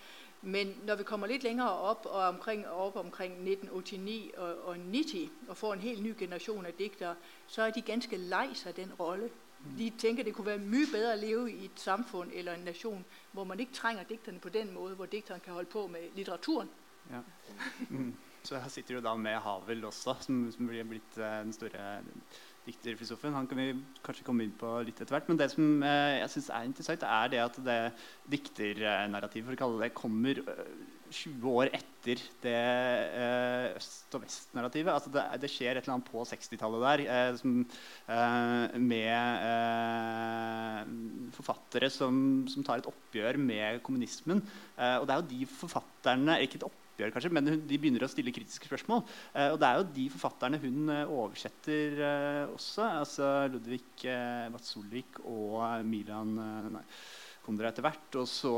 Men 0.45 0.75
når 0.85 0.97
vi 1.01 1.07
kommer 1.09 1.27
litt 1.27 1.43
lenger 1.43 1.65
opp, 1.65 2.07
og 2.07 2.21
omkring, 2.29 2.67
opp 2.69 2.97
omkring 2.97 3.33
1989 3.33 4.33
og, 4.37 4.59
og 4.69 4.79
90, 4.79 5.31
og 5.49 5.57
får 5.57 5.73
en 5.73 5.81
helt 5.81 6.03
ny 6.03 6.13
generasjon 6.19 6.67
av 6.67 6.77
diktere, 6.79 7.15
så 7.47 7.63
er 7.63 7.73
de 7.73 7.81
ganske 7.81 8.17
lei 8.17 8.51
seg 8.55 8.77
den 8.77 8.93
rolle. 9.01 9.31
De 9.79 9.91
tenker 9.99 10.25
det 10.25 10.35
kunne 10.35 10.53
være 10.53 10.61
mye 10.61 10.91
bedre 10.93 11.15
å 11.15 11.21
leve 11.21 11.53
i 11.53 11.65
et 11.71 11.81
samfunn 11.81 12.33
eller 12.37 12.59
en 12.59 12.67
nasjon 12.69 13.05
hvor 13.33 13.47
man 13.49 13.61
ikke 13.61 13.79
trenger 13.79 14.05
dikterne 14.05 14.41
på 14.41 14.53
den 14.53 14.75
måte 14.75 14.99
hvor 14.99 15.09
dikteren 15.09 15.41
kan 15.41 15.57
holde 15.57 15.71
på 15.73 15.87
med 15.89 16.13
litteraturen. 16.17 16.69
Ja. 17.11 17.23
Mm. 17.89 18.13
Så 18.45 18.61
her 18.61 18.69
sitter 18.69 18.95
du 18.95 19.01
da 19.01 19.15
med 19.17 19.39
Havel 19.41 19.85
også, 19.85 20.17
som, 20.21 20.51
som 20.53 20.69
blir 20.69 20.85
blitt 20.85 21.17
uh, 21.17 21.41
den 21.41 21.53
store 21.53 22.03
dikterfilosofen. 22.65 23.35
Han 23.37 23.49
kan 23.49 23.61
vi 23.61 23.71
kanskje 24.05 24.27
komme 24.27 24.47
inn 24.47 24.55
på 24.59 24.71
litt 24.87 25.01
etter 25.01 25.17
hvert. 25.17 25.31
Men 25.31 25.41
det 25.41 25.51
som 25.53 25.85
eh, 25.85 26.21
jeg 26.23 26.33
synes 26.35 26.51
er 26.51 26.69
interessant, 26.69 27.07
er 27.07 27.33
det 27.33 27.41
at 27.45 27.59
det 27.67 27.79
dikternarrativet 28.35 29.49
for 29.49 29.57
å 29.57 29.63
kalle 29.63 29.83
det, 29.85 29.95
kommer 29.97 30.41
20 30.45 31.35
eh, 31.35 31.49
år 31.51 31.73
etter 31.77 32.23
det 32.45 32.55
eh, 32.55 33.67
øst- 33.79 34.17
og 34.17 34.25
vest-narrativet. 34.25 34.93
Altså 34.93 35.13
det, 35.15 35.25
det, 35.45 35.53
skjer 35.53 35.75
et 35.75 35.83
eller 35.83 35.97
annet 35.97 36.13
på 36.13 36.25
60-tallet 36.31 36.87
der 36.87 37.05
eh, 37.07 37.33
som, 37.41 37.59
eh, 38.19 38.79
med 38.81 39.43
eh, 39.51 40.95
forfattere 41.37 41.93
som, 41.93 42.23
som, 42.51 42.65
tar 42.65 42.81
et 42.81 42.89
oppgjør 42.91 43.41
med 43.41 43.83
kommunismen. 43.85 44.41
og 44.41 45.05
det 45.07 45.15
er 45.15 45.21
jo 45.21 45.31
de 45.35 45.47
forfatterne 45.51 46.41
ikke 46.45 46.61
et 46.63 46.67
oppgjør 46.69 46.84
oppgjør, 46.95 47.11
kanskje, 47.15 47.33
men 47.35 47.51
de 47.67 47.79
begynner 47.79 48.05
å 48.07 48.11
stille 48.11 48.33
kritiske 48.35 48.69
spørsmål. 48.71 49.03
Eh, 49.35 49.51
og 49.51 49.59
det 49.59 49.69
er 49.69 49.81
jo 49.81 49.87
de 49.97 50.07
forfatterne 50.15 50.61
hun 50.63 50.93
eh, 50.95 51.11
oversetter 51.11 51.99
eh, 51.99 52.55
også. 52.55 52.87
altså 53.03 53.31
Ludvig 53.51 54.07
eh, 54.07 54.47
Vatsulvik 54.55 55.19
og 55.27 55.83
Milan 55.89 56.37
nei, 56.71 56.85
Kondra 57.45 57.69
etter 57.69 57.85
hvert. 57.85 58.09
Og 58.17 58.29
så 58.31 58.55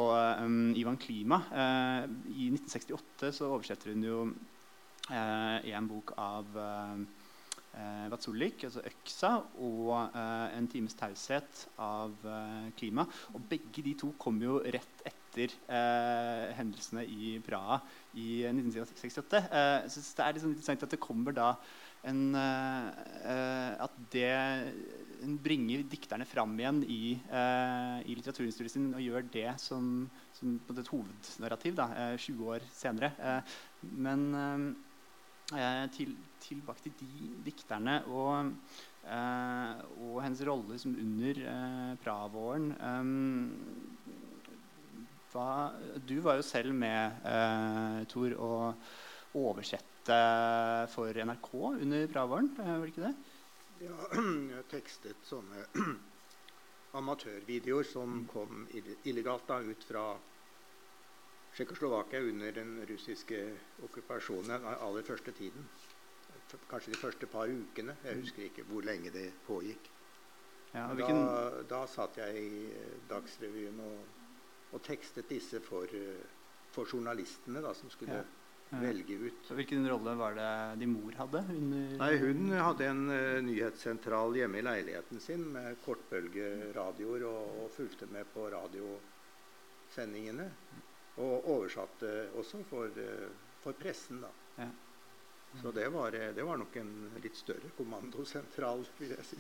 Ivan 0.78 0.98
Klima. 1.00 1.40
I 1.50 2.52
1968 2.52 3.32
så 3.34 3.48
oversetter 3.50 3.90
hun 3.90 4.04
jo 4.06 4.18
en 5.10 5.88
bok 5.90 6.12
av 6.22 6.54
eh, 6.54 8.06
Vatsulik, 8.12 8.62
altså 8.68 8.84
'Øksa', 8.86 9.32
og 9.58 9.90
eh, 10.14 10.54
'En 10.54 10.70
times 10.70 10.94
taushet' 10.94 11.66
av 11.82 12.14
eh, 12.22 12.70
Klima. 12.78 13.08
Og 13.34 13.42
begge 13.50 13.82
de 13.82 13.94
to 13.98 14.12
kom 14.22 14.38
jo 14.38 14.60
rett 14.62 15.02
etter 15.02 15.25
etter 15.36 15.52
eh, 15.68 16.54
hendelsene 16.56 17.04
i 17.04 17.36
Praha 17.44 17.80
i 18.16 18.44
1968. 18.48 19.42
Eh, 19.42 19.74
jeg 19.84 19.92
synes 19.92 20.14
det 20.16 20.24
er 20.24 20.36
liksom 20.36 20.54
interessant 20.54 20.86
at 20.86 20.94
det 20.94 21.02
kommer 21.02 21.36
da 21.36 21.50
en, 22.06 22.34
eh, 22.38 23.72
At 23.82 23.94
det 24.12 24.72
bringer 25.42 25.82
dikterne 25.90 26.26
fram 26.28 26.52
igjen 26.58 26.82
i, 26.84 27.18
eh, 27.18 27.98
i 28.06 28.14
litteraturhistorien 28.14 28.70
sin 28.70 28.90
og 28.94 29.02
gjør 29.02 29.28
det 29.32 29.48
som, 29.60 30.08
som 30.32 30.58
et 30.70 30.92
hovednarrativ 30.92 31.76
da, 31.76 31.88
20 32.16 32.32
eh, 32.32 32.50
år 32.52 32.68
senere. 32.72 33.12
Eh, 33.18 33.56
men 33.96 34.76
til, 35.94 36.16
tilbake 36.42 36.82
til 36.82 36.94
de 36.98 37.28
dikterne 37.46 38.00
og 38.10 38.50
Uh, 39.06 39.78
og 40.02 40.16
hennes 40.24 40.40
rolle 40.42 40.76
som 40.82 40.96
under 40.98 41.38
uh, 41.46 41.92
Pravåren 42.02 42.72
um, 42.74 43.52
Du 46.08 46.16
var 46.24 46.38
jo 46.40 46.44
selv 46.46 46.74
med, 46.74 47.20
eh, 47.24 48.04
Tor, 48.12 48.36
å 48.38 48.52
oversette 49.36 50.18
for 50.92 51.12
NRK 51.12 51.50
under 51.82 52.06
Bravaren. 52.06 52.52
var 52.56 52.84
det 52.84 52.92
ikke 52.94 53.08
det? 53.08 53.14
Ja, 53.84 53.96
jeg 54.54 54.68
tekstet 54.70 55.26
sånne 55.28 55.66
amatørvideoer 57.00 57.84
som 57.84 58.22
kom 58.32 58.64
illegalt 59.04 59.48
da, 59.48 59.60
ut 59.60 59.84
fra 59.84 60.06
Tsjekkoslovakia 61.56 62.20
under 62.20 62.52
den 62.52 62.78
russiske 62.88 63.42
okkupasjonen 63.84 64.56
den 64.56 64.72
aller 64.74 65.04
første 65.04 65.32
tiden 65.36 65.68
kanskje 66.70 66.92
de 66.92 66.98
første 66.98 67.26
par 67.26 67.48
ukene. 67.50 67.96
Jeg 68.04 68.20
husker 68.20 68.42
ikke 68.42 68.62
hvor 68.62 68.80
lenge 68.80 69.10
det 69.10 69.32
pågikk. 69.46 69.90
Ja, 70.74 70.86
da, 70.98 71.50
da, 71.68 71.86
satt 71.86 72.18
jeg 72.20 72.42
i 72.42 72.64
eh, 72.68 72.96
Dagsrevyen 73.08 73.80
og, 73.80 73.98
og 74.74 74.82
tekstet 74.82 75.28
disse 75.30 75.60
for, 75.64 75.84
eh, 75.94 76.24
for 76.74 76.84
journalistene 76.90 77.62
da, 77.64 77.72
som 77.74 77.90
skulle 77.92 78.16
ja. 78.18 78.24
Ja. 78.70 78.78
velge 78.82 79.14
ut. 79.28 79.50
Hvilken 79.58 79.86
rolle 79.88 80.14
var 80.18 80.34
det 80.34 80.50
din 80.80 80.92
mor 80.96 81.12
hadde? 81.20 81.40
Under... 81.54 81.98
Nei, 82.00 82.16
Hun 82.18 82.50
hadde 82.58 82.84
en 82.90 83.04
uh, 83.12 83.42
nyhetssentral 83.46 84.34
hjemme 84.36 84.58
i 84.58 84.62
leiligheten 84.66 85.20
sin 85.22 85.44
med 85.54 85.78
kortbølgeradioer 85.84 87.22
og, 87.28 87.42
og 87.62 87.70
fulgte 87.76 88.06
med 88.10 88.24
på 88.34 88.48
radiosendingene. 88.50 90.48
Og 91.22 91.46
oversatte 91.54 92.10
også 92.36 92.58
for, 92.66 92.86
uh, 92.90 93.28
for 93.62 93.72
pressen. 93.78 94.20
da. 94.26 94.30
Ja. 94.58 94.68
Så 95.62 95.70
det 95.72 95.86
var, 95.88 96.12
det 96.12 96.42
var, 96.44 96.58
nok 96.60 96.74
en 96.76 96.90
litt 97.24 97.36
større 97.38 97.70
kommandosentral, 97.78 98.82
vil 98.98 99.14
jeg 99.14 99.24
si. 99.24 99.38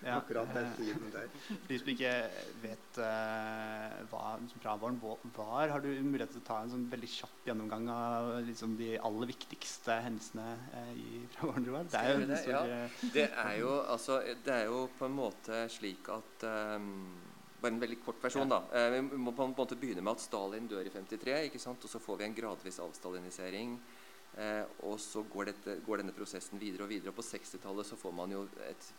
Ja, 0.00 0.16
akkurat 0.16 0.48
den 0.54 0.70
tiden 0.78 1.10
der. 1.12 1.28
For 1.48 1.66
de 1.68 1.78
som 1.82 1.90
ikke 1.92 2.12
vet 2.62 3.00
uh, 3.02 3.98
hva 4.08 4.22
Pravåren 4.62 4.98
var, 5.02 5.68
har 5.74 5.84
du 5.84 5.90
mulighet 6.06 6.32
til 6.36 6.42
å 6.42 6.46
ta 6.46 6.60
en 6.62 6.72
sånn 6.72 6.88
veldig 6.92 7.10
kjapp 7.12 7.50
gjennomgang 7.50 7.88
av 7.92 8.30
liksom, 8.46 8.78
de 8.80 8.94
aller 8.96 9.32
viktigste 9.34 9.98
hendelsene 10.06 10.48
uh, 10.72 10.92
i 10.96 11.22
Pravåren? 11.36 11.68
Det 11.68 12.00
er, 12.00 12.12
jo, 12.14 12.26
det, 12.32 12.42
ja. 12.48 12.64
det, 13.18 13.28
er 13.44 13.54
jo, 13.60 13.72
altså, 13.84 14.20
det 14.46 14.56
er 14.56 14.68
jo 14.70 14.86
på 14.98 15.08
en 15.08 15.18
måte 15.18 15.64
slik 15.74 16.08
at 16.14 16.48
um, 16.48 16.90
bare 17.60 17.74
en 17.74 17.82
veldig 17.82 18.00
kort 18.06 18.24
versjon. 18.24 18.48
Ja. 18.48 18.62
da. 18.62 18.88
Uh, 18.88 18.96
vi 18.96 19.20
må 19.20 19.36
på 19.36 19.44
en 19.44 19.56
måte 19.58 19.76
begynne 19.76 20.04
med 20.06 20.16
at 20.16 20.24
Stalin 20.24 20.70
dør 20.70 20.88
i 20.88 20.94
53, 20.94 21.40
ikke 21.50 21.60
sant? 21.62 21.84
og 21.84 21.92
så 21.92 22.00
får 22.02 22.22
vi 22.22 22.30
en 22.30 22.40
gradvis 22.40 22.80
avstalinisering. 22.86 23.76
Eh, 24.36 24.64
og 24.86 24.98
så 25.02 25.24
går, 25.32 25.50
dette, 25.52 25.78
går, 25.86 26.02
denne 26.02 26.14
prosessen 26.14 26.60
videre 26.60 26.86
og 26.86 26.92
videre. 26.92 27.12
Og 27.12 27.18
på 27.18 27.26
60-tallet 27.26 27.88
så 27.88 27.98
får 27.98 28.14
man 28.14 28.34
jo 28.34 28.44
et 28.68 28.90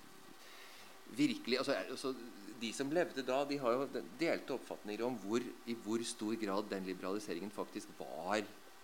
virkelig 1.18 1.58
altså, 1.58 1.74
altså, 1.90 2.14
De 2.62 2.70
som 2.76 2.92
levde 2.94 3.24
da, 3.26 3.40
de 3.48 3.58
har 3.58 3.72
jo 3.74 4.02
delte 4.20 4.54
oppfatninger 4.54 5.06
om 5.06 5.16
hvor, 5.24 5.40
i 5.40 5.76
hvor 5.84 6.04
stor 6.06 6.36
grad 6.42 6.68
den 6.70 6.90
liberaliseringen 6.90 7.52
faktisk 7.56 7.94
var 7.98 8.44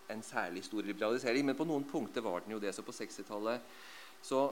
en 0.10 0.24
særlig 0.24 0.64
stor 0.64 0.86
liberalisering. 0.86 1.46
Men 1.46 1.58
på 1.60 1.68
noen 1.68 1.84
punkter 1.90 2.24
var 2.24 2.46
den 2.46 2.56
jo 2.56 2.62
det. 2.64 2.72
Så 2.76 2.86
på 2.88 2.96
60-tallet 2.96 3.76
så 4.24 4.48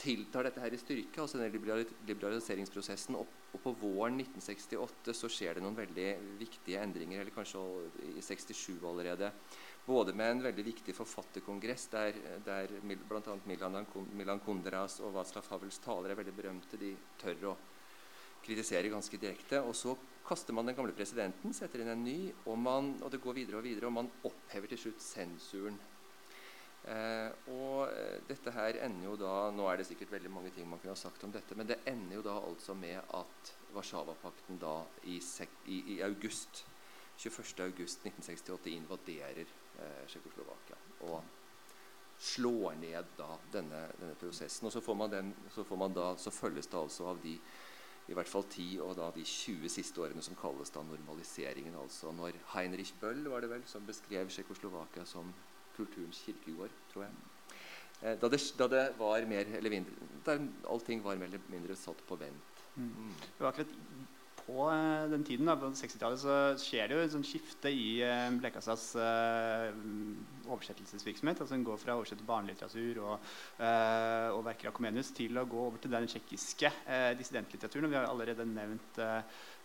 tiltar 0.00 0.46
dette 0.46 0.62
her 0.62 0.72
i 0.72 0.80
styrke, 0.80 1.20
altså 1.20 1.38
denne 1.40 1.84
liberaliseringsprosessen. 2.08 3.18
Og, 3.20 3.28
og, 3.52 3.58
på 3.60 3.74
våren 3.82 4.20
1968 4.22 5.14
så 5.16 5.30
skjer 5.32 5.58
det 5.58 5.64
noen 5.64 5.76
veldig 5.76 6.08
viktige 6.40 6.80
endringer, 6.80 7.20
eller 7.20 7.34
kanskje 7.34 7.60
i 8.14 8.24
67 8.24 8.80
allerede. 8.80 9.32
Både 9.90 10.12
med 10.14 10.30
en 10.30 10.42
veldig 10.44 10.62
viktig 10.62 10.94
forfatterkongress 10.94 11.88
der, 11.90 12.14
der 12.46 12.70
bl.a. 12.86 13.34
Milan, 13.48 14.42
Kundras 14.44 15.00
og 15.02 15.16
Václav 15.16 15.48
Havels 15.50 15.80
taler 15.82 16.12
er 16.12 16.18
veldig 16.20 16.34
berømte. 16.36 16.78
De 16.78 16.92
tør 17.18 17.48
å 17.50 17.54
kritisere 18.44 18.92
ganske 18.92 19.18
direkte. 19.18 19.58
Og 19.66 19.74
så 19.74 19.96
kaster 20.28 20.54
man 20.54 20.70
den 20.70 20.76
gamle 20.78 20.94
presidenten, 20.94 21.54
setter 21.56 21.82
inn 21.82 21.90
en 21.90 22.04
ny, 22.06 22.18
og, 22.44 22.54
man, 22.62 22.92
og 23.02 23.10
det 23.10 23.18
går 23.24 23.40
videre 23.40 23.58
og 23.58 23.66
videre. 23.66 23.88
Og 23.88 23.96
man 23.96 24.10
opphever 24.30 24.70
til 24.70 24.78
slutt 24.84 25.02
sensuren. 25.02 25.80
Eh, 26.80 27.50
og 27.50 27.90
eh, 27.90 28.20
dette 28.30 28.54
her 28.54 28.78
ender 28.86 29.10
jo 29.10 29.16
da 29.20 29.32
Nå 29.52 29.66
er 29.68 29.80
det 29.80 29.84
sikkert 29.90 30.14
veldig 30.14 30.30
mange 30.32 30.52
ting 30.54 30.64
man 30.70 30.78
kunne 30.80 30.94
ha 30.94 31.00
sagt 31.00 31.26
om 31.26 31.34
dette, 31.34 31.58
men 31.58 31.68
det 31.68 31.82
ender 31.90 32.16
jo 32.16 32.22
da 32.24 32.38
altså 32.40 32.78
med 32.78 33.02
at 33.18 33.50
Warszawapakten 33.74 34.62
da 34.62 34.78
i, 35.02 35.18
i, 35.66 35.80
i 35.96 35.98
august 36.06 36.62
21.8.1968 37.18 38.72
invaderer 38.78 39.50
eh, 39.80 40.06
Tsjekkoslovakia. 40.06 40.78
Og 41.08 41.22
slår 42.20 42.76
ned 42.80 43.16
da 43.16 43.32
denne, 43.52 43.86
denne, 43.96 44.14
prosessen. 44.20 44.68
Og 44.68 44.74
så, 44.74 44.82
får 44.84 44.96
man 45.02 45.12
den, 45.12 45.34
så, 45.54 45.64
får 45.64 45.80
man 45.80 45.96
da, 45.96 46.12
så 46.20 46.32
følges 46.34 46.68
det 46.68 46.80
altså 46.80 47.08
av 47.14 47.20
de 47.24 47.38
i 48.10 48.16
hvert 48.16 48.28
fall 48.28 48.42
10 48.42 48.80
og 48.82 48.96
da 48.98 49.06
de 49.14 49.22
20 49.24 49.70
siste 49.70 50.02
årene 50.02 50.22
som 50.24 50.36
kalles 50.38 50.72
da 50.74 50.82
normaliseringen. 50.82 51.76
altså 51.78 52.10
Når 52.12 52.36
Heinrich 52.54 52.92
Bøll 53.00 53.28
var 53.30 53.44
det 53.44 53.50
vel, 53.52 53.62
som 53.70 53.86
beskrev 53.86 54.28
Tsjekkoslovakia 54.28 55.04
som 55.06 55.30
kulturens 55.76 56.20
kirkegård, 56.26 56.74
tror 56.92 57.06
jeg. 57.06 57.12
Eh, 58.02 58.16
da, 58.20 58.28
det, 58.32 58.40
da 58.58 58.68
det, 58.72 58.84
var 58.98 59.26
mer 59.28 59.48
eller 59.58 59.70
mindre 59.70 59.92
Da 60.24 60.38
allting 60.72 61.02
var 61.04 61.18
mer 61.20 61.28
eller 61.28 61.52
mindre 61.52 61.76
satt 61.76 62.00
på 62.08 62.16
vent. 62.16 62.64
Mm. 62.74 62.90
Mm. 62.96 63.14
Det 63.20 63.44
var 63.44 63.52
akkurat 63.52 63.74
på 64.50 64.66
eh, 64.70 65.10
den 65.10 65.24
tiden, 65.24 65.46
da, 65.46 65.54
på 65.58 65.70
60-tallet, 65.76 66.20
så 66.20 66.36
skjer 66.60 66.90
det 66.90 66.96
jo 66.96 67.04
et 67.04 67.14
sånt 67.14 67.28
skifte 67.28 67.70
i 67.70 68.02
uh, 68.02 68.30
uh, 68.98 69.66
oversettelsesvirksomhet. 70.50 71.40
altså 71.40 71.54
Hun 71.54 71.66
går 71.68 71.80
fra 71.80 71.94
å 71.94 72.00
oversette 72.02 72.26
barnelitteratur 72.26 73.00
og, 73.04 73.30
og, 73.60 74.40
verker 74.46 74.70
av 74.70 74.74
Comenius 74.76 75.12
til 75.14 75.38
å 75.38 75.46
gå 75.48 75.60
over 75.68 75.78
til 75.82 75.92
den 75.94 76.08
tsjekkiske 76.10 76.72
dissidentlitteraturen. 77.18 77.86
Og 77.86 77.92
vi 77.92 77.98
har 78.00 78.08
allerede 78.08 78.46
nevnt 78.48 78.98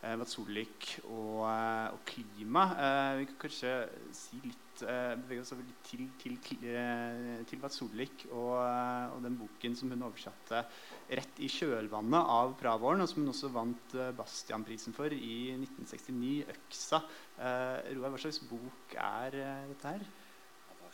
uh, 0.03 0.23
Solvik 0.27 0.89
og, 1.03 1.45
og 1.45 2.01
klima. 2.07 2.65
vi 3.19 3.27
kan 3.29 3.39
kanskje 3.45 3.73
si 4.15 4.41
litt 4.43 4.61
bevege 4.75 5.39
oss 5.39 5.53
over 5.55 5.63
litt 5.63 5.79
til, 5.87 6.09
til, 6.19 6.35
til, 6.43 6.65
til 7.47 7.63
Solvik 7.71 8.25
og, 8.27 8.57
og 9.15 9.21
den 9.23 9.37
boken 9.39 9.77
som 9.79 9.93
hun 9.93 10.03
oversatte 10.03 10.65
rett 11.15 11.39
i 11.39 11.47
kjølvannet 11.47 12.31
av 12.35 12.57
Pravåren, 12.59 13.05
og 13.05 13.07
som 13.07 13.23
hun 13.23 13.31
også 13.31 13.53
vant 13.55 13.95
Bastianprisen 14.17 14.97
for 14.97 15.15
i 15.15 15.55
1969, 15.55 16.43
'Øksa'. 16.51 17.01
Roar, 17.39 18.11
hva 18.11 18.19
slags 18.19 18.43
bok 18.49 18.97
er 18.99 19.39
dette 19.71 19.95
her? 19.95 20.07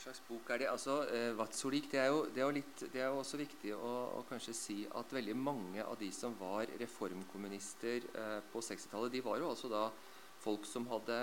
Slags 0.02 0.22
bok 0.26 0.49
er 0.49 0.64
det? 0.64 0.70
Altså, 0.72 0.95
eh, 1.14 1.32
Vatsolik, 1.38 1.91
det 1.91 1.99
er, 2.02 2.08
jo, 2.10 2.24
det, 2.34 2.41
er 2.41 2.56
litt, 2.58 2.86
det 2.93 3.04
er 3.04 3.12
jo 3.12 3.20
også 3.22 3.38
viktig 3.38 3.76
å, 3.78 3.91
å, 4.18 4.24
kanskje 4.30 4.56
si 4.58 4.80
at 4.97 5.14
veldig 5.14 5.36
mange 5.38 5.86
av 5.86 5.99
de 5.99 6.10
som 6.16 6.34
var 6.39 6.72
reformkommunister 6.82 8.08
på 8.49 8.64
60-tallet, 8.66 9.14
de 9.14 9.22
var 9.22 9.38
jo 9.38 9.52
altså 9.52 9.70
da 9.70 9.86
folk 10.41 10.66
som 10.66 10.88
hadde 10.89 11.20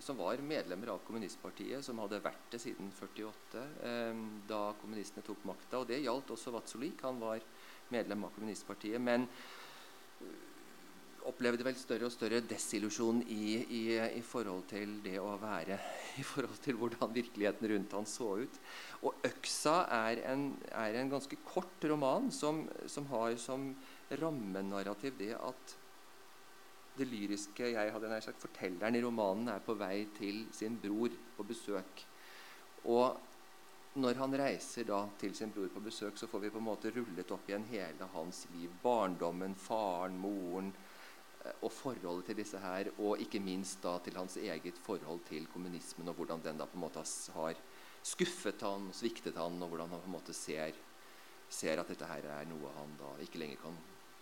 som 0.00 0.16
var 0.16 0.40
medlemmer 0.44 0.94
av 0.94 1.02
kommunistpartiet, 1.04 1.84
som 1.84 1.98
hadde 2.00 2.22
vært 2.24 2.52
det 2.52 2.60
siden 2.62 2.88
48, 2.96 3.64
eh, 3.84 4.20
da 4.48 4.60
kommunistene 4.80 5.24
tok 5.26 5.44
makta. 5.48 5.82
Og 5.82 5.88
det 5.90 6.00
gjaldt 6.00 6.32
også 6.32 6.54
Vatsolik. 6.54 7.02
Han 7.04 7.20
var 7.20 7.44
medlem 7.92 8.24
av 8.24 8.32
kommunistpartiet. 8.36 9.00
Men 9.00 9.26
eh, 9.28 9.59
opplevde 11.28 11.64
vel 11.66 11.76
større 11.76 12.08
og 12.08 12.14
større 12.14 12.40
desillusjon 12.48 13.20
i, 13.28 13.58
i, 13.60 13.82
i, 14.16 14.22
forhold 14.24 14.64
til 14.70 14.96
det 15.04 15.18
å 15.20 15.34
være 15.40 15.76
I 16.20 16.24
forhold 16.26 16.60
til 16.64 16.78
hvordan 16.80 17.12
virkeligheten 17.14 17.70
rundt 17.72 17.96
han 17.98 18.08
så 18.08 18.30
ut. 18.40 18.60
Og 19.02 19.14
'Øksa' 19.26 19.84
er 19.96 20.22
en, 20.32 20.46
er 20.72 20.96
en 20.96 21.12
ganske 21.12 21.36
kort 21.44 21.84
roman 21.84 22.30
som, 22.32 22.66
som 22.86 23.06
har 23.12 23.36
som 23.36 23.72
rammenarrativ 24.10 25.18
det 25.18 25.34
at 25.36 25.76
det 26.98 27.06
lyriske 27.08 27.70
jeg 27.72 27.92
hadde 27.94 28.10
nær 28.10 28.24
sagt, 28.24 28.40
Fortelleren 28.42 28.96
i 28.96 29.02
romanen 29.02 29.48
er 29.52 29.62
på 29.64 29.76
vei 29.78 30.08
til 30.18 30.46
sin 30.52 30.76
bror 30.82 31.12
på 31.36 31.46
besøk. 31.48 32.04
Og 32.90 33.16
når 34.00 34.20
han 34.20 34.36
reiser 34.38 34.86
da 34.86 35.00
til 35.18 35.34
sin 35.34 35.50
bror 35.54 35.70
på 35.72 35.82
besøk, 35.82 36.18
så 36.18 36.28
får 36.30 36.44
vi 36.44 36.52
på 36.54 36.60
en 36.60 36.68
måte 36.68 36.92
rullet 36.94 37.32
opp 37.34 37.48
igjen 37.48 37.66
hele 37.70 38.06
hans 38.14 38.44
liv. 38.54 38.70
Barndommen, 38.82 39.56
faren, 39.58 40.18
moren 40.20 40.70
og 41.60 41.72
forholdet 41.72 42.30
til 42.30 42.40
disse 42.42 42.60
her. 42.60 42.92
Og 42.98 43.20
ikke 43.22 43.40
minst 43.42 43.82
da 43.84 43.96
til 44.04 44.16
hans 44.16 44.36
eget 44.36 44.78
forhold 44.84 45.24
til 45.28 45.46
kommunismen, 45.52 46.08
og 46.08 46.14
hvordan 46.20 46.44
den 46.44 46.60
da 46.60 46.68
på 46.68 46.78
en 46.78 46.86
måte 46.86 47.04
har 47.34 47.60
skuffet 48.02 48.62
han, 48.64 48.90
sviktet 48.96 49.36
han, 49.36 49.62
og 49.62 49.68
hvordan 49.68 49.90
han 49.90 50.00
på 50.00 50.10
en 50.10 50.18
måte 50.18 50.36
ser, 50.36 50.76
ser 51.50 51.80
at 51.80 51.88
dette 51.90 52.06
her 52.06 52.28
er 52.30 52.48
noe 52.48 52.72
han 52.76 52.96
da 53.00 53.16
ikke 53.24 53.42
lenger 53.42 53.62
kan 53.64 53.78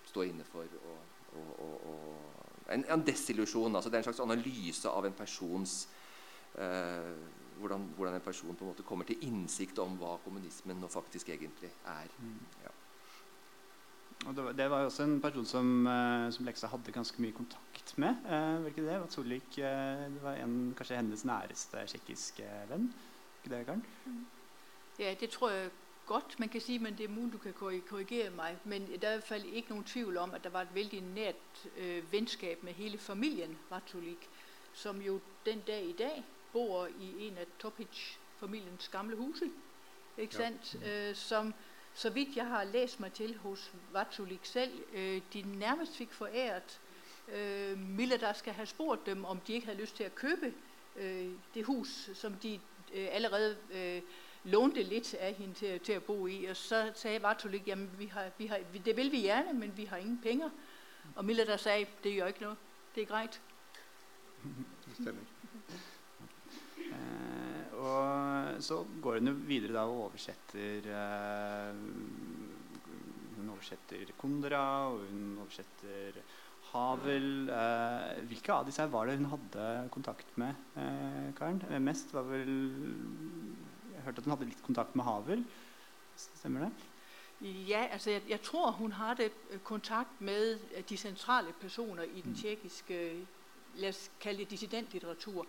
stå 0.08 0.24
inne 0.30 0.46
for. 0.48 0.64
og, 0.88 1.60
og, 1.60 1.74
og 1.86 2.74
en, 2.74 2.84
en 2.84 3.04
desillusjon. 3.06 3.76
Altså 3.76 3.90
det 3.90 3.98
er 3.98 4.04
en 4.04 4.08
slags 4.10 4.24
analyse 4.24 4.88
av 4.88 5.06
en 5.06 5.16
persons 5.16 5.76
eh, 6.58 7.14
hvordan, 7.58 7.86
hvordan, 7.96 8.14
en 8.14 8.24
person 8.24 8.56
på 8.56 8.64
en 8.64 8.72
måte 8.72 8.86
kommer 8.86 9.08
til 9.08 9.22
innsikt 9.26 9.78
om 9.82 9.96
hva 10.00 10.16
kommunismen 10.24 10.80
nå 10.80 10.90
faktisk 10.92 11.32
egentlig 11.34 11.70
er. 11.84 12.12
Mm. 12.22 12.36
Og 14.26 14.36
det 14.36 14.70
var, 14.70 14.80
jo 14.80 14.84
også 14.84 15.02
en 15.02 15.20
person 15.20 15.46
som, 15.46 15.86
uh, 15.86 16.32
som 16.32 16.44
Leksa 16.44 16.66
hadde 16.66 16.92
ganske 16.92 17.22
mye 17.22 17.32
kontakt 17.32 17.92
med. 17.98 18.16
Eh, 18.26 18.62
var 18.62 18.66
ikke 18.66 18.86
det? 18.86 19.00
Vatsolik, 19.00 19.42
Solvik 19.54 20.14
det 20.14 20.22
var 20.22 20.34
en, 20.34 20.74
kanskje 20.76 20.96
hennes 20.96 21.24
næreste 21.24 21.84
tsjekkiske 21.86 22.48
venn? 22.68 22.90
Ikke 23.38 23.54
det, 23.54 23.66
Karen? 23.66 23.84
Mm. 24.06 24.26
Ja, 24.98 25.14
det 25.20 25.30
tror 25.30 25.50
jeg 25.50 25.70
godt 26.06 26.38
man 26.38 26.48
kan 26.48 26.60
si, 26.60 26.78
men 26.78 26.98
det 26.98 27.04
er 27.04 27.08
mulig 27.08 27.32
du 27.32 27.38
kan 27.38 27.52
korrigere 27.88 28.30
meg. 28.30 28.56
Men 28.64 28.86
det 28.86 29.04
er 29.04 29.10
i 29.10 29.14
hvert 29.14 29.24
fall 29.24 29.44
ikke 29.52 29.70
noen 29.70 29.84
tvil 29.84 30.18
om 30.18 30.34
at 30.34 30.44
det 30.44 30.52
var 30.52 30.62
et 30.62 30.74
veldig 30.74 31.00
nært 31.02 31.66
øh, 31.76 32.12
vennskap 32.12 32.62
med 32.62 32.72
hele 32.72 32.98
familien 32.98 33.58
Vatulik, 33.70 34.28
som 34.72 35.02
jo 35.02 35.20
den 35.46 35.60
dag 35.60 35.84
i 35.84 35.92
dag 35.92 36.24
bor 36.52 36.86
i 37.00 37.26
en 37.26 37.38
av 37.38 37.46
Topic-familiens 37.58 38.88
gamle 38.88 39.16
huse. 39.16 39.50
Ikke 40.18 40.34
sant? 40.34 40.76
Ja. 40.82 41.10
Uh, 41.10 41.16
som 41.16 41.54
så 41.98 42.10
vidt 42.10 42.36
jeg 42.36 42.46
har 42.46 42.64
lest 42.64 43.00
meg 43.00 43.12
til 43.12 43.36
hos 43.42 43.72
Vatsulik 43.92 44.44
selv, 44.46 44.72
øh, 44.92 45.20
de 45.32 45.42
nærmest 45.58 45.96
fikk 45.96 46.12
foræret 46.12 46.80
øh, 47.28 48.34
skal 48.34 48.52
ha 48.52 48.64
spurt 48.64 49.06
dem 49.06 49.24
om 49.24 49.40
de 49.40 49.52
ikke 49.52 49.66
hadde 49.66 49.80
lyst 49.80 49.96
til 49.96 50.06
å 50.06 50.14
kjøpe 50.20 50.52
det 51.54 51.64
hus 51.64 52.10
som 52.14 52.34
de 52.34 52.60
allerede 52.92 54.02
lånte 54.44 54.82
litt 54.82 55.14
av 55.20 55.34
henne 55.34 55.54
til, 55.54 55.80
til, 55.80 55.96
å 55.98 56.00
bo 56.06 56.26
i. 56.26 56.46
Og 56.50 56.56
så 56.56 56.90
sa 56.94 57.18
Vatsulik 57.22 57.68
jamen 57.68 57.90
vi 57.98 58.10
vi 58.38 58.78
det 58.84 58.96
vil 58.96 59.12
vi 59.12 59.20
gjerne, 59.26 59.52
men 59.52 59.76
vi 59.76 59.84
har 59.84 59.96
ingen 59.98 60.18
penger. 60.22 60.50
Og 61.14 61.24
Milla 61.24 61.44
der 61.44 61.56
sa 61.56 61.76
det 62.04 62.14
gjør 62.14 62.26
ikke 62.26 62.44
noe, 62.44 62.56
det 62.94 63.02
er 63.02 63.06
greit. 63.06 63.40
Det 64.86 64.94
stemmer. 64.94 65.24
Og 67.78 68.37
så 68.60 68.82
går 69.02 69.18
hun 69.18 69.30
jo 69.30 69.36
videre 69.48 69.76
da 69.76 69.84
og 69.88 70.08
oversetter 70.08 70.88
eh, 70.94 71.78
Hun 73.38 73.52
oversetter 73.54 74.12
Kondra, 74.18 74.62
og 74.92 75.06
hun 75.10 75.38
oversetter 75.42 76.20
Havel. 76.72 77.48
Eh, 77.48 78.20
hvilke 78.28 78.52
av 78.52 78.66
disse 78.68 78.84
var 78.92 79.08
det 79.08 79.16
hun 79.20 79.30
hadde 79.32 79.64
kontakt 79.94 80.36
med, 80.40 80.54
eh, 80.76 81.32
Karen? 81.38 81.62
Eh, 81.70 81.78
mest 81.78 82.12
var 82.14 82.28
vel 82.28 82.54
Jeg 83.94 84.04
hørte 84.04 84.18
at 84.18 84.24
hun 84.24 84.36
hadde 84.36 84.50
litt 84.50 84.62
kontakt 84.62 84.96
med 84.96 85.04
Havel. 85.04 85.44
Stemmer 86.16 86.66
det? 86.66 86.72
Ja, 87.68 87.86
altså 87.92 88.10
jeg, 88.10 88.22
jeg, 88.28 88.40
tror 88.42 88.70
hun 88.70 88.92
hadde 88.92 89.30
kontakt 89.64 90.20
med 90.20 90.58
de 90.88 90.96
sentrale 90.96 91.52
personer 91.60 92.02
i 92.02 92.20
den 92.20 92.34
tsjekkiske 92.34 92.98
la 93.78 93.88
oss 93.92 94.08
kalle 94.20 94.44
det 94.44 94.50
dissidentlitteratur. 94.50 95.46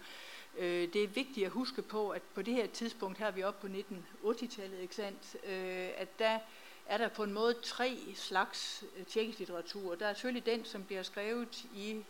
Øh, 0.58 0.94
det 0.94 1.04
er 1.04 1.08
viktig 1.08 1.48
å 1.48 1.50
huske 1.50 1.82
på 1.82 2.10
at 2.10 2.22
på 2.22 2.42
det 2.42 2.54
her 2.54 2.68
tidspunkt 2.68 3.18
her 3.18 3.28
er 3.28 3.32
vi 3.32 3.44
oppe 3.44 3.68
på 3.68 3.74
1980-tallet, 3.74 4.80
ikke 4.80 4.96
sant? 4.96 5.36
Øh, 5.44 5.90
at 5.98 6.20
der 6.20 6.40
er 6.86 6.98
der 6.98 7.10
på 7.10 7.24
en 7.24 7.34
måte 7.34 7.62
tre 7.62 7.98
slags 8.16 8.84
øh, 8.98 9.06
tjekkisk 9.06 9.40
litteratur. 9.40 9.96
Der 9.96 10.08
er 10.08 10.14
selvfølgelig 10.14 10.46
den 10.46 10.66
som 10.66 10.84
blir 10.84 11.04
skrevet 11.04 11.64
i 11.64 12.06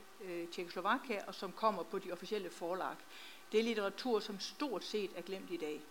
Tjekkoslovakia, 0.51 1.21
og 1.27 1.35
som 1.35 1.51
kommer 1.51 1.83
på 1.83 1.99
de 1.99 2.11
offisielle 2.11 2.49
forlag. 2.49 2.95
Det 3.51 3.59
er 3.59 3.63
litteratur 3.63 4.19
som 4.19 4.39
stort 4.39 4.83
sett 4.83 5.11
er 5.15 5.21
glemt 5.21 5.51
i 5.51 5.57
dag. 5.57 5.81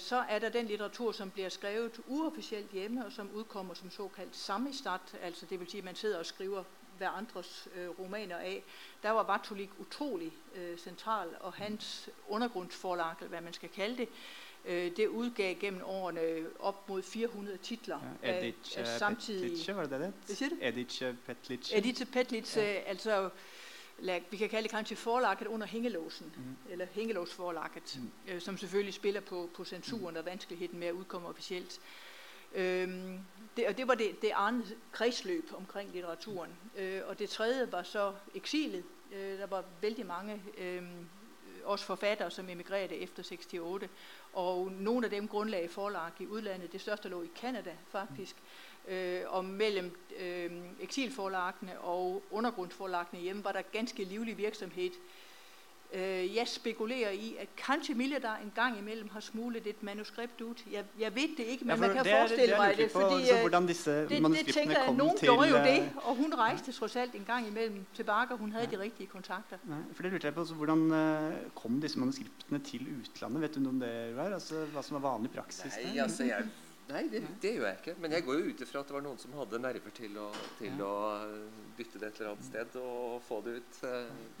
Så 0.00 0.24
er 0.28 0.38
der 0.38 0.48
den 0.48 0.66
litteratur 0.66 1.12
som 1.12 1.30
blir 1.30 1.48
skrevet 1.48 2.00
uoffisielt 2.06 2.70
hjemme, 2.70 3.06
og 3.06 3.12
som 3.12 3.30
utkommer 3.34 3.74
som 3.74 3.90
såkalt 3.90 4.36
samistat, 4.36 5.16
Altså 5.22 5.46
det 5.46 5.60
vil 5.60 5.70
si 5.70 5.78
at 5.78 5.84
man 5.84 5.94
sitter 5.94 6.18
og 6.18 6.26
skriver 6.26 6.64
hverandres 6.98 7.68
øh, 7.76 7.88
romaner 7.98 8.36
av. 8.36 8.60
Der 9.02 9.10
var 9.10 9.22
Vatulik 9.22 9.70
utrolig 9.78 10.32
øh, 10.54 10.78
central, 10.78 11.28
og 11.40 11.52
hans 11.52 12.08
undergrundsforlag 12.28 13.14
eller 13.20 13.28
hva 13.28 13.40
man 13.40 13.52
skal 13.52 13.68
kalle 13.68 13.96
det, 13.96 14.08
øh, 14.64 14.96
det 14.96 15.08
utgav 15.08 15.54
gjennom 15.54 15.82
årene 15.84 16.46
opp 16.58 16.88
mot 16.88 17.04
400 17.04 17.56
titler. 17.56 18.00
Ja, 18.22 18.38
Edice 18.38 18.78
af, 18.78 18.82
af 18.82 18.98
samtidig... 18.98 19.76
var 19.76 19.82
det 19.82 19.90
det? 19.90 20.12
Hvad 20.26 20.36
siger 20.36 20.48
du? 20.48 20.56
Edice 20.60 21.16
Petlice. 21.26 21.76
Edice 21.76 22.06
Petlice, 22.06 22.60
ja. 22.60 22.80
altså 22.86 23.30
vi 24.30 24.36
kan 24.36 24.48
kalle 24.48 24.62
det 24.62 24.70
kanskje 24.70 24.96
forlaget 24.96 25.46
under 25.46 25.66
hengelåsen, 25.66 26.32
mm. 26.36 26.72
eller 26.72 26.86
hengelåsforlaget, 26.92 27.98
mm. 27.98 28.10
øh, 28.32 28.40
som 28.40 28.56
selvfølgelig 28.58 28.94
spiller 28.94 29.20
på, 29.20 29.50
på 29.54 29.64
sensuren 29.64 30.16
og 30.16 30.24
vanskeligheten 30.24 30.78
med 30.78 30.92
å 30.92 30.94
utkomme 30.94 31.28
offisielt. 31.28 31.80
Det, 33.56 33.66
og 33.68 33.76
det 33.76 33.88
var 33.88 33.94
det, 33.94 34.22
det 34.22 34.32
andet 34.34 34.76
kredsløb 34.92 35.50
omkring 35.56 35.92
litteraturen. 35.92 36.50
Øh, 36.76 37.00
og 37.06 37.18
det 37.18 37.30
tredje 37.30 37.72
var 37.72 37.82
så 37.82 38.12
eksilet. 38.34 38.84
Øh, 39.12 39.38
der 39.38 39.46
var 39.46 39.64
veldig 39.80 40.06
mange 40.06 40.42
også 41.64 41.84
forfattere 41.84 42.30
som 42.30 42.48
emigrerte 42.48 42.96
efter 42.96 43.22
68. 43.22 43.90
Og 44.32 44.72
noen 44.72 45.04
av 45.04 45.10
dem 45.10 45.28
grunnlagde 45.28 45.68
forlag 45.68 46.10
i 46.20 46.26
utlandet. 46.26 46.72
Det 46.72 46.80
største 46.80 47.08
lå 47.08 47.22
i 47.22 47.30
Canada, 47.40 47.76
faktisk. 47.88 48.36
Øh, 48.88 49.20
og 49.26 49.44
mellom 49.44 49.90
eksilforlagene 50.80 51.80
og 51.80 52.22
undergrunnsforlagene 52.30 53.22
hjemme 53.22 53.44
var 53.44 53.52
der 53.52 53.62
ganske 53.62 54.04
livlig 54.04 54.38
virksomhet 54.38 54.92
jeg 56.34 56.48
spekulerer 56.48 57.10
i 57.10 57.36
at 57.38 57.48
kanskje 57.56 57.94
Milledar 57.94 58.40
en 58.42 58.52
gang 58.54 58.78
imellom 58.78 59.08
har 59.08 59.20
smuglet 59.20 59.66
et 59.66 59.82
manuskript 59.82 60.40
ut. 60.40 60.64
Jeg, 60.72 60.84
jeg 61.00 61.14
vet 61.14 61.30
det 61.36 61.44
ikke, 61.44 61.64
men 61.64 61.76
ja, 61.76 61.80
man 61.80 61.94
kan 61.96 62.04
det, 62.04 62.14
forestille 62.18 62.58
meg 62.58 62.76
det. 62.76 62.90
Fordi, 62.90 63.28
på, 63.30 63.40
hvordan 63.40 63.66
disse 63.66 63.90
det, 63.90 64.08
det 64.08 64.54
tenker 64.54 64.78
jeg, 64.78 64.94
Noen 64.94 65.18
til, 65.18 65.28
gjorde 65.28 65.48
jo 65.48 65.56
det, 65.56 65.78
øh, 65.82 66.08
og 66.08 66.16
hun 66.16 66.34
reiste 66.38 66.72
tross 66.72 66.96
alt 66.96 67.14
en 67.14 67.24
gang 67.24 67.46
imellom 67.46 67.86
tilbake. 67.94 68.36
Hun 68.36 68.52
hadde 68.52 68.68
ja. 68.70 68.76
de 68.76 68.82
riktige 68.82 69.06
kontakter. 69.06 69.58
Ja, 69.68 69.80
for 69.92 70.02
det 70.02 70.12
lurte 70.12 70.26
jeg 70.26 70.34
på, 70.34 70.40
altså, 70.40 70.54
Hvordan 70.54 70.82
kom 71.54 71.80
disse 71.80 71.98
manuskriptene 71.98 72.58
til 72.58 72.86
utlandet? 72.98 73.42
Vet 73.42 73.54
du 73.54 73.60
noe 73.60 73.76
om 73.76 73.80
det 73.80 73.94
var? 74.16 74.34
Altså, 74.34 74.66
hva 74.72 74.82
som 74.82 74.98
var 74.98 75.06
vanlig 75.12 75.30
praksis? 75.34 75.78
Nei, 75.84 75.98
altså, 76.02 76.26
jeg, 76.26 76.48
nei 76.88 77.04
det, 77.12 77.22
det, 77.42 77.54
gjør 77.58 77.68
jeg 77.68 77.78
ikke. 77.82 77.94
Men 78.00 78.18
jeg 78.18 78.26
går 78.26 78.40
jo 78.40 78.50
ut 78.50 78.66
ifra 78.66 78.82
at 78.82 78.90
det 78.90 78.98
var 78.98 79.06
noen 79.06 79.22
som 79.22 79.38
hadde 79.38 79.62
nerver 79.62 79.94
til 79.94 80.18
å, 80.18 80.26
til 80.58 80.82
ja. 80.82 80.90
å 80.90 81.70
bytte 81.78 82.02
det 82.02 82.10
et 82.10 82.20
eller 82.20 82.34
annet 82.34 82.50
sted 82.50 82.82
og 82.82 83.22
få 83.28 83.40
det 83.46 83.60
ut. 83.60 83.80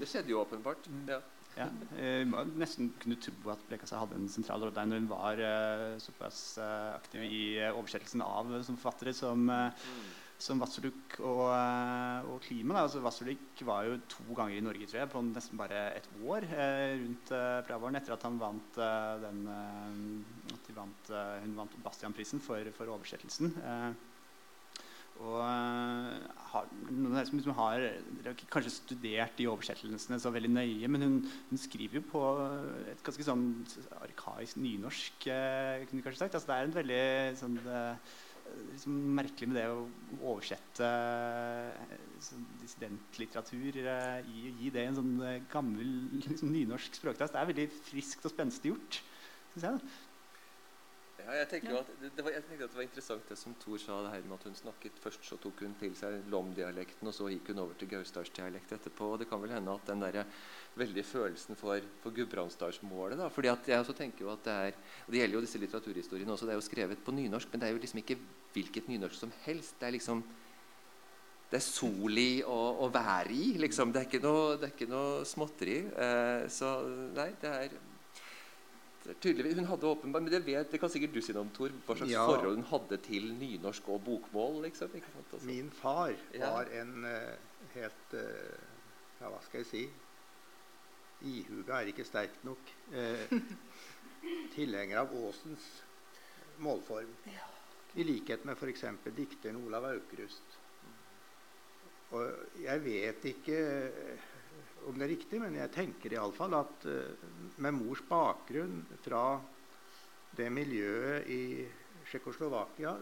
Det 0.00 0.10
skjedde 0.10 0.34
jo 0.34 0.42
åpenbart. 0.42 0.90
Mm. 0.90 1.06
ja. 1.14 1.22
Ja, 1.54 1.68
eh, 2.02 2.26
nesten 2.58 2.90
kunne 2.98 3.16
tro 3.22 3.52
at 3.52 3.62
Blekastad 3.68 4.00
hadde 4.02 4.18
en 4.18 4.30
sentral 4.30 4.64
rolle 4.64 4.74
der 4.74 4.88
når 4.90 5.02
hun 5.02 5.10
var 5.12 5.38
uh, 5.38 6.00
såpass 6.02 6.58
uh, 6.58 6.96
aktiv 6.96 7.22
i 7.28 7.44
oversettelsen 7.68 8.24
av 8.26 8.50
som 8.66 8.78
forfattere 8.80 9.12
som, 9.14 9.44
mm. 9.46 10.08
som 10.42 10.58
Vassuluk 10.58 11.14
og, 11.20 11.44
og 12.32 12.40
Klima. 12.42 12.80
Altså, 12.82 13.02
Vassuluk 13.04 13.62
var 13.68 13.86
jo 13.86 14.00
to 14.10 14.26
ganger 14.34 14.58
i 14.58 14.64
Norge 14.66 14.88
tror 14.90 15.02
jeg, 15.04 15.12
på 15.12 15.22
nesten 15.28 15.60
bare 15.60 15.84
et 16.00 16.08
år 16.24 16.48
rundt 16.50 17.34
Pravåren 17.68 18.00
etter 18.00 18.16
at 18.16 18.26
han 18.26 18.40
vant 18.42 18.80
den 19.22 19.46
at 20.56 20.72
vant, 20.74 21.14
hun 21.44 21.54
vant 21.60 21.78
Bastian-prisen 21.86 22.42
for, 22.42 22.74
for, 22.74 22.90
oversettelsen. 22.96 23.54
Og 25.22 25.38
eh, 25.38 26.24
har, 26.50 26.66
noen 26.90 27.26
som 27.26 27.38
liksom 27.38 27.54
har, 27.58 27.84
kanskje 28.50 28.72
studert 28.74 29.38
de 29.38 29.46
oversettelsene 29.50 30.18
så 30.20 30.32
veldig 30.34 30.50
nøye, 30.50 30.90
men 30.90 31.06
hun, 31.06 31.16
hun, 31.50 31.60
skriver 31.60 32.00
jo 32.00 32.04
på 32.10 32.22
et 32.90 33.02
ganske 33.06 33.26
sånn 33.26 33.46
arkaisk 34.02 34.58
nynorsk. 34.58 35.28
kunne 35.28 36.00
du 36.00 36.04
kanskje 36.04 36.24
sagt. 36.24 36.38
Altså, 36.38 36.50
det 36.50 36.56
er 36.56 36.68
en 36.68 36.78
veldig 36.78 37.02
sånn, 37.40 37.58
det, 37.62 37.82
liksom, 38.72 38.98
merkelig 39.20 39.50
med 39.50 39.60
det 39.60 39.66
å 39.70 39.84
oversette 40.18 40.90
sånn, 42.28 42.46
dissidentlitteratur. 42.64 43.80
å 43.94 43.98
gi 44.58 44.72
det 44.74 44.88
en 44.88 44.98
sånn 44.98 45.14
gammel 45.52 45.94
liksom, 46.24 46.50
nynorsk 46.54 46.98
språktast. 47.00 47.36
Det 47.36 47.42
er 47.42 47.52
veldig 47.54 47.68
friskt 47.90 48.26
og 48.26 48.34
spenstig 48.34 48.74
gjort. 48.74 49.00
Synes 49.54 49.68
jeg. 49.68 49.78
Da. 49.78 49.94
Ja, 51.24 51.38
jeg 51.38 51.48
tenker 51.48 51.78
at 51.78 51.88
det, 52.02 52.10
det 52.18 52.24
var, 52.24 52.34
jeg 52.34 52.44
tenkte 52.44 52.66
at 52.66 52.72
det 52.74 52.78
var 52.78 52.84
interessant 52.84 53.30
det 53.30 53.36
som 53.40 53.54
Thor 53.62 53.80
sa, 53.80 53.96
det 54.04 54.10
her 54.12 54.26
med 54.28 54.36
at 54.36 54.44
hun 54.48 54.56
snakket 54.58 54.98
Først 55.00 55.24
så 55.24 55.38
tok 55.40 55.62
hun 55.64 55.72
til 55.80 55.94
seg 55.96 56.28
Lom-dialekten, 56.32 57.08
og 57.08 57.16
så 57.16 57.30
gikk 57.32 57.48
hun 57.52 57.62
over 57.64 57.78
til 57.80 57.88
Gausdalsdialekt 57.88 58.74
etterpå. 58.76 59.08
og 59.14 59.22
Det 59.22 59.28
kan 59.30 59.40
vel 59.40 59.54
hende 59.56 59.72
at 59.72 59.88
den 59.88 60.04
der 60.04 60.20
veldige 60.76 61.06
følelsen 61.08 61.56
for, 61.56 61.80
for 62.02 62.16
Gudbrandsdalsmålet 62.16 63.22
da, 63.22 63.30
fordi 63.32 63.52
at 63.52 63.72
jeg 63.72 63.80
også 63.80 63.96
tenker 63.96 64.26
jo 64.26 64.32
at 64.34 64.44
Det 64.44 64.54
er, 64.68 64.80
og 65.06 65.12
det 65.12 65.22
gjelder 65.22 65.38
jo 65.38 65.44
disse 65.46 65.62
litteraturhistoriene 65.64 66.36
også, 66.36 66.46
det 66.46 66.56
er 66.56 66.60
jo 66.60 66.68
skrevet 66.68 67.04
på 67.04 67.16
nynorsk, 67.16 67.52
men 67.52 67.62
det 67.62 67.68
er 67.68 67.76
jo 67.76 67.84
liksom 67.86 68.02
ikke 68.04 68.18
hvilket 68.52 68.88
nynorsk 68.92 69.24
som 69.24 69.32
helst. 69.46 69.78
Det 69.80 69.88
er 69.88 69.96
liksom 69.96 70.24
det 71.54 71.60
er 71.60 71.64
sol 71.70 72.18
i 72.18 72.42
å, 72.42 72.60
å 72.82 72.88
være 72.90 73.30
i. 73.30 73.52
liksom. 73.62 73.92
Det 73.94 74.00
er 74.00 74.06
ikke 74.08 74.24
noe, 74.24 74.56
det 74.58 74.66
er 74.66 74.72
ikke 74.72 74.90
noe 74.90 75.26
småtteri. 75.28 75.76
Eh, 75.86 76.46
så 76.50 76.70
nei, 77.14 77.28
det 77.38 77.52
er 77.52 77.76
Tydeligvis, 79.04 79.58
hun 79.58 79.66
hadde 79.68 79.86
åpenbart, 79.86 80.22
men 80.24 80.32
det, 80.32 80.40
vet, 80.46 80.70
det 80.72 80.78
kan 80.80 80.88
sikkert 80.88 81.12
du 81.12 81.20
si 81.24 81.34
noe 81.36 81.44
om, 81.44 81.50
Tor. 81.52 81.72
Hva 81.84 81.96
slags 81.98 82.12
ja. 82.12 82.22
forhold 82.24 82.56
hun 82.56 82.68
hadde 82.70 82.98
til 83.04 83.26
nynorsk 83.36 83.90
og 83.92 84.00
bokmål? 84.06 84.62
Liksom, 84.64 84.94
altså. 84.96 85.40
Min 85.44 85.68
far 85.76 86.14
var 86.40 86.70
en 86.80 87.04
uh, 87.04 87.66
helt 87.74 88.16
uh, 88.16 88.54
Ja, 89.20 89.28
hva 89.28 89.42
skal 89.44 89.60
jeg 89.60 89.68
si? 89.68 89.82
Ihuga 91.28 91.82
er 91.82 91.92
ikke 91.92 92.06
sterkt 92.08 92.46
nok. 92.48 92.72
Uh, 92.94 93.36
tilhenger 94.56 95.02
av 95.02 95.12
Aasens 95.20 95.68
målform. 96.64 97.12
Ja. 97.28 97.50
I 98.00 98.08
likhet 98.08 98.48
med 98.48 98.56
f.eks. 98.56 98.86
dikteren 99.16 99.60
Olav 99.66 99.84
Aukrust. 99.92 100.60
og 102.14 102.62
jeg 102.62 102.84
vet 102.84 103.24
ikke 103.26 103.58
om 104.84 104.98
det 104.98 105.06
er 105.06 105.12
riktig, 105.14 105.40
men 105.42 105.56
jeg 105.58 105.72
tenker 105.74 106.14
iallfall 106.14 106.56
at 106.58 106.86
uh, 106.88 107.26
med 107.64 107.76
mors 107.76 108.02
bakgrunn 108.08 108.82
fra 109.04 109.24
det 110.34 110.50
miljøet 110.52 111.28
i 111.30 111.42
Tsjekkoslovakia 112.04 112.94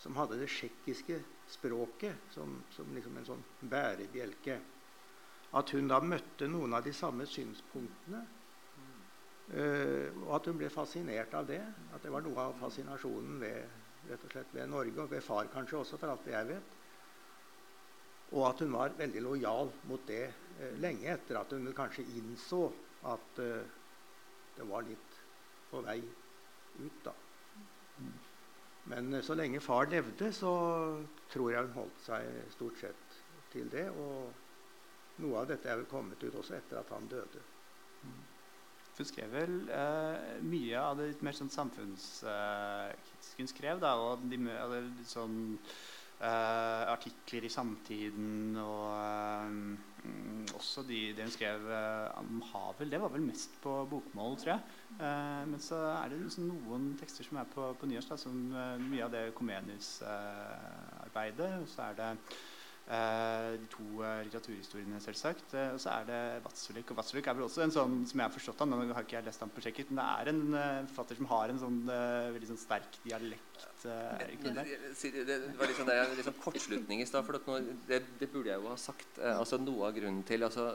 som 0.00 0.16
hadde 0.18 0.40
det 0.40 0.48
tsjekkiske 0.50 1.18
språket 1.54 2.32
som, 2.34 2.64
som 2.74 2.90
liksom 2.94 3.18
en 3.20 3.28
sånn 3.28 3.44
bærebjelke 3.70 4.60
At 5.54 5.70
hun 5.70 5.86
da 5.86 6.00
møtte 6.02 6.48
noen 6.50 6.74
av 6.74 6.82
de 6.82 6.90
samme 6.92 7.28
synspunktene. 7.30 8.24
Uh, 9.44 10.08
og 10.24 10.30
at 10.38 10.48
hun 10.48 10.56
ble 10.58 10.70
fascinert 10.72 11.34
av 11.36 11.46
det. 11.46 11.60
At 11.94 12.02
det 12.02 12.10
var 12.10 12.24
noe 12.24 12.48
av 12.48 12.56
fascinasjonen 12.58 13.36
ved, 13.38 13.76
rett 14.08 14.24
og 14.26 14.32
slett 14.32 14.54
ved 14.56 14.72
Norge, 14.72 14.96
og 15.04 15.12
ved 15.12 15.22
far 15.22 15.50
kanskje 15.52 15.78
også, 15.82 16.00
for 16.00 16.10
alt 16.10 16.24
det 16.26 16.34
jeg 16.34 16.48
vet. 16.48 16.74
Og 18.34 18.48
at 18.48 18.64
hun 18.64 18.74
var 18.74 18.96
veldig 18.98 19.22
lojal 19.22 19.70
mot 19.86 20.02
det 20.08 20.24
eh, 20.26 20.43
lenge 20.82 21.08
etter 21.12 21.38
at 21.40 21.52
hun 21.54 21.72
kanskje 21.76 22.06
innså 22.18 22.66
at 23.10 23.40
eh, 23.42 23.64
det 24.56 24.66
var 24.68 24.86
litt 24.86 25.18
på 25.70 25.82
vei 25.84 25.98
ut. 26.78 27.00
da. 27.04 27.14
Men 28.90 29.12
eh, 29.14 29.24
så 29.24 29.36
lenge 29.38 29.62
far 29.64 29.90
levde, 29.90 30.30
så 30.32 30.52
tror 31.32 31.52
jeg 31.52 31.66
hun 31.66 31.78
holdt 31.80 32.04
seg 32.06 32.52
stort 32.54 32.80
sett 32.80 33.18
til 33.52 33.70
det. 33.72 33.88
Og 33.90 35.20
noe 35.24 35.42
av 35.42 35.50
dette 35.50 35.70
er 35.70 35.80
vel 35.80 35.90
kommet 35.90 36.22
ut 36.24 36.40
også 36.40 36.56
etter 36.58 36.80
at 36.80 36.94
han 36.94 37.10
døde. 37.10 37.42
Hun 38.94 39.08
skrev 39.08 39.32
vel 39.34 39.56
eh, 39.74 40.38
mye 40.46 40.78
av 40.78 41.00
det 41.00 41.10
litt 41.10 41.26
mer 41.26 41.34
sånn 41.34 41.50
samfunnskritiske 41.50 43.42
hun 43.42 43.50
skrev. 43.50 43.82
da, 43.82 43.96
og 43.98 44.24
de, 44.30 44.38
litt 44.38 45.10
sånn 45.10 45.58
Uh, 46.24 46.88
artikler 46.88 47.44
i 47.44 47.52
Samtiden 47.52 48.56
og 48.56 48.96
uh, 48.96 49.52
også 50.56 50.80
de, 50.88 51.12
det 51.12 51.20
hun 51.26 51.34
skrev 51.34 51.60
uh, 51.68 52.08
om 52.16 52.40
Havel. 52.48 52.88
Det 52.94 53.00
var 53.02 53.10
vel 53.12 53.26
mest 53.26 53.52
på 53.60 53.72
bokmål, 53.90 54.36
tror 54.40 54.52
jeg. 54.54 54.62
men 55.50 55.60
så 55.60 55.76
er 55.90 56.08
det 56.08 56.22
liksom 56.22 56.48
noen 56.48 56.96
tekster 56.96 57.24
som 57.26 57.36
er 57.42 57.46
på, 57.52 57.62
på 57.76 57.86
nynorsk, 57.90 58.16
som 58.22 58.36
mye 58.86 59.04
av 59.04 59.10
det 59.12 59.36
Comenius-arbeidet. 59.36 61.50
og 61.60 61.68
så 61.68 61.82
er 61.90 61.94
det 62.00 62.10
de 62.84 63.68
to 63.72 63.84
uh, 64.02 64.20
litteraturhistoriene, 64.26 64.98
selvsagt. 65.00 65.54
Uh, 65.56 65.72
og 65.72 65.80
så 65.80 65.94
er 65.94 66.08
det 66.10 66.20
Vatsulik. 66.44 66.90
Og 66.92 66.98
Vatsulik 66.98 67.30
er 67.30 67.38
vel 67.38 67.46
også 67.46 67.64
en 67.64 67.72
sånn 67.72 67.94
som 68.10 68.20
jeg 68.20 68.28
har 68.28 68.34
forstått 68.34 68.60
han, 68.60 68.74
nå 68.74 68.92
har 68.92 69.06
ikke 69.06 69.16
jeg 69.16 69.28
lest 69.28 69.44
han 69.44 69.52
på 69.54 69.64
sjekket, 69.64 69.92
men 69.92 70.02
det 70.02 70.06
er 70.12 70.32
en 70.34 70.88
forfatter 70.90 71.20
som 71.20 71.30
har 71.32 71.52
en 71.52 71.62
sånn 71.62 71.80
veldig 71.88 72.50
sånn 72.52 72.60
sterk 72.60 72.98
dialekt. 73.06 73.66
det, 73.84 75.24
det 75.30 75.38
var 75.56 75.70
litt 75.70 75.80
sånn, 75.80 75.92
det 76.18 76.26
sånn 76.28 76.40
kortslutning 76.42 77.00
i 77.00 77.08
stad, 77.08 77.24
for 77.24 77.40
nå, 77.48 77.58
det, 77.88 78.02
det, 78.20 78.28
burde 78.32 78.52
jeg 78.52 78.60
jo 78.60 78.68
ha 78.68 78.76
sagt. 78.80 79.20
altså 79.32 79.60
Noe 79.64 79.88
av 79.88 79.96
grunnen 79.96 80.24
til 80.28 80.44
altså, 80.44 80.68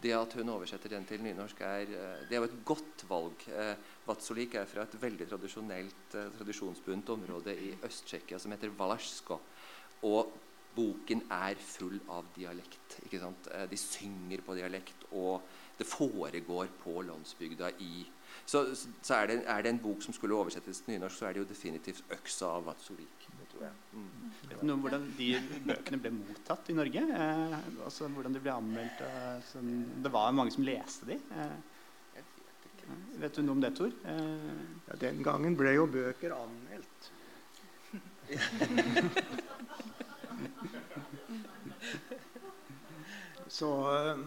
det 0.00 0.12
at 0.16 0.36
hun 0.36 0.52
oversetter 0.52 0.92
den 0.92 1.08
til 1.08 1.24
nynorsk, 1.24 1.64
er, 1.64 1.88
det 2.28 2.36
er 2.36 2.40
jo 2.40 2.48
et 2.48 2.60
godt 2.68 3.04
valg. 3.08 3.42
Eh, 3.52 3.72
Vatsolik 4.06 4.56
er 4.60 4.68
fra 4.68 4.84
et 4.86 4.96
veldig 5.00 5.26
tradisjonelt, 5.28 6.14
tradisjonsbundet 6.38 7.12
område 7.16 7.56
i 7.56 7.74
Øst-Tsjekkia 7.84 8.40
som 8.40 8.52
heter 8.54 8.72
Valasjsko. 8.76 9.36
Og 10.08 10.32
boken 10.74 11.24
er 11.34 11.58
full 11.62 11.98
av 12.08 12.28
dialekt. 12.36 13.00
ikke 13.04 13.20
sant? 13.22 13.48
Eh, 13.54 13.66
de 13.70 13.78
synger 13.80 14.42
på 14.46 14.56
dialekt, 14.58 15.06
og 15.12 15.42
det 15.78 15.86
foregår 15.88 16.68
på 16.82 17.02
landsbygda 17.02 17.70
i 17.80 18.06
Så, 18.46 18.60
så 19.02 19.14
er, 19.14 19.26
det, 19.26 19.42
er, 19.46 19.62
det, 19.62 19.70
en 19.70 19.78
bok 19.82 20.02
som 20.02 20.14
skulle 20.14 20.34
oversettes 20.34 20.80
til 20.80 20.94
nynorsk, 20.94 21.16
så 21.18 21.26
er 21.26 21.32
det 21.32 21.40
jo 21.40 21.48
definitivt 21.50 22.04
'Øksa' 22.10 22.46
av 22.46 22.64
Vatsolik. 22.64 23.26
Mm. 23.92 24.30
Vet 24.48 24.60
du 24.60 24.66
noe 24.66 24.76
om 24.76 24.84
hvordan 24.84 25.04
de 25.18 25.28
bøkene 25.66 25.98
ble 26.00 26.12
mottatt 26.14 26.70
i 26.70 26.76
Norge? 26.78 27.02
Eh, 27.02 27.56
altså 27.84 28.08
Hvordan 28.08 28.34
de 28.34 28.40
ble 28.40 28.52
anmeldt? 28.54 29.02
Som, 29.50 29.68
det 30.04 30.12
var 30.12 30.32
mange 30.32 30.54
som 30.54 30.64
leste 30.64 31.06
de. 31.10 31.18
Eh, 31.36 31.58
vet 33.20 33.36
du 33.36 33.42
noe 33.42 33.58
om 33.58 33.62
det, 33.62 33.74
Tor? 33.76 33.92
Eh, 34.14 34.50
ja, 34.88 34.98
den 35.04 35.22
gangen 35.26 35.56
ble 35.58 35.74
jo 35.76 35.86
bøker 35.90 36.36
anmeldt. 36.38 37.10
Så 43.60 43.70
eh, 43.92 44.18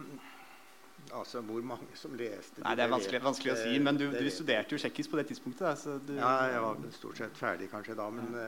Altså 1.12 1.40
hvor 1.40 1.60
mange 1.60 1.86
som 1.94 2.14
leste 2.14 2.62
Nei, 2.62 2.74
Det 2.76 2.84
er 2.84 2.92
vanskelig, 2.92 3.20
vanskelig 3.22 3.52
å 3.52 3.56
si, 3.60 3.78
men 3.82 3.98
du, 4.00 4.06
du 4.14 4.28
studerte 4.32 4.74
jo 4.74 4.80
tsjekkisk 4.80 5.12
på 5.12 5.18
det 5.20 5.26
tidspunktet. 5.28 5.82
Da, 5.84 5.96
du, 6.08 6.12
ja, 6.16 6.30
jeg 6.54 6.62
var 6.64 6.86
stort 6.96 7.20
sett 7.20 7.36
ferdig 7.38 7.68
kanskje 7.72 7.96
da, 7.98 8.06
men 8.14 8.38
ja. 8.38 8.46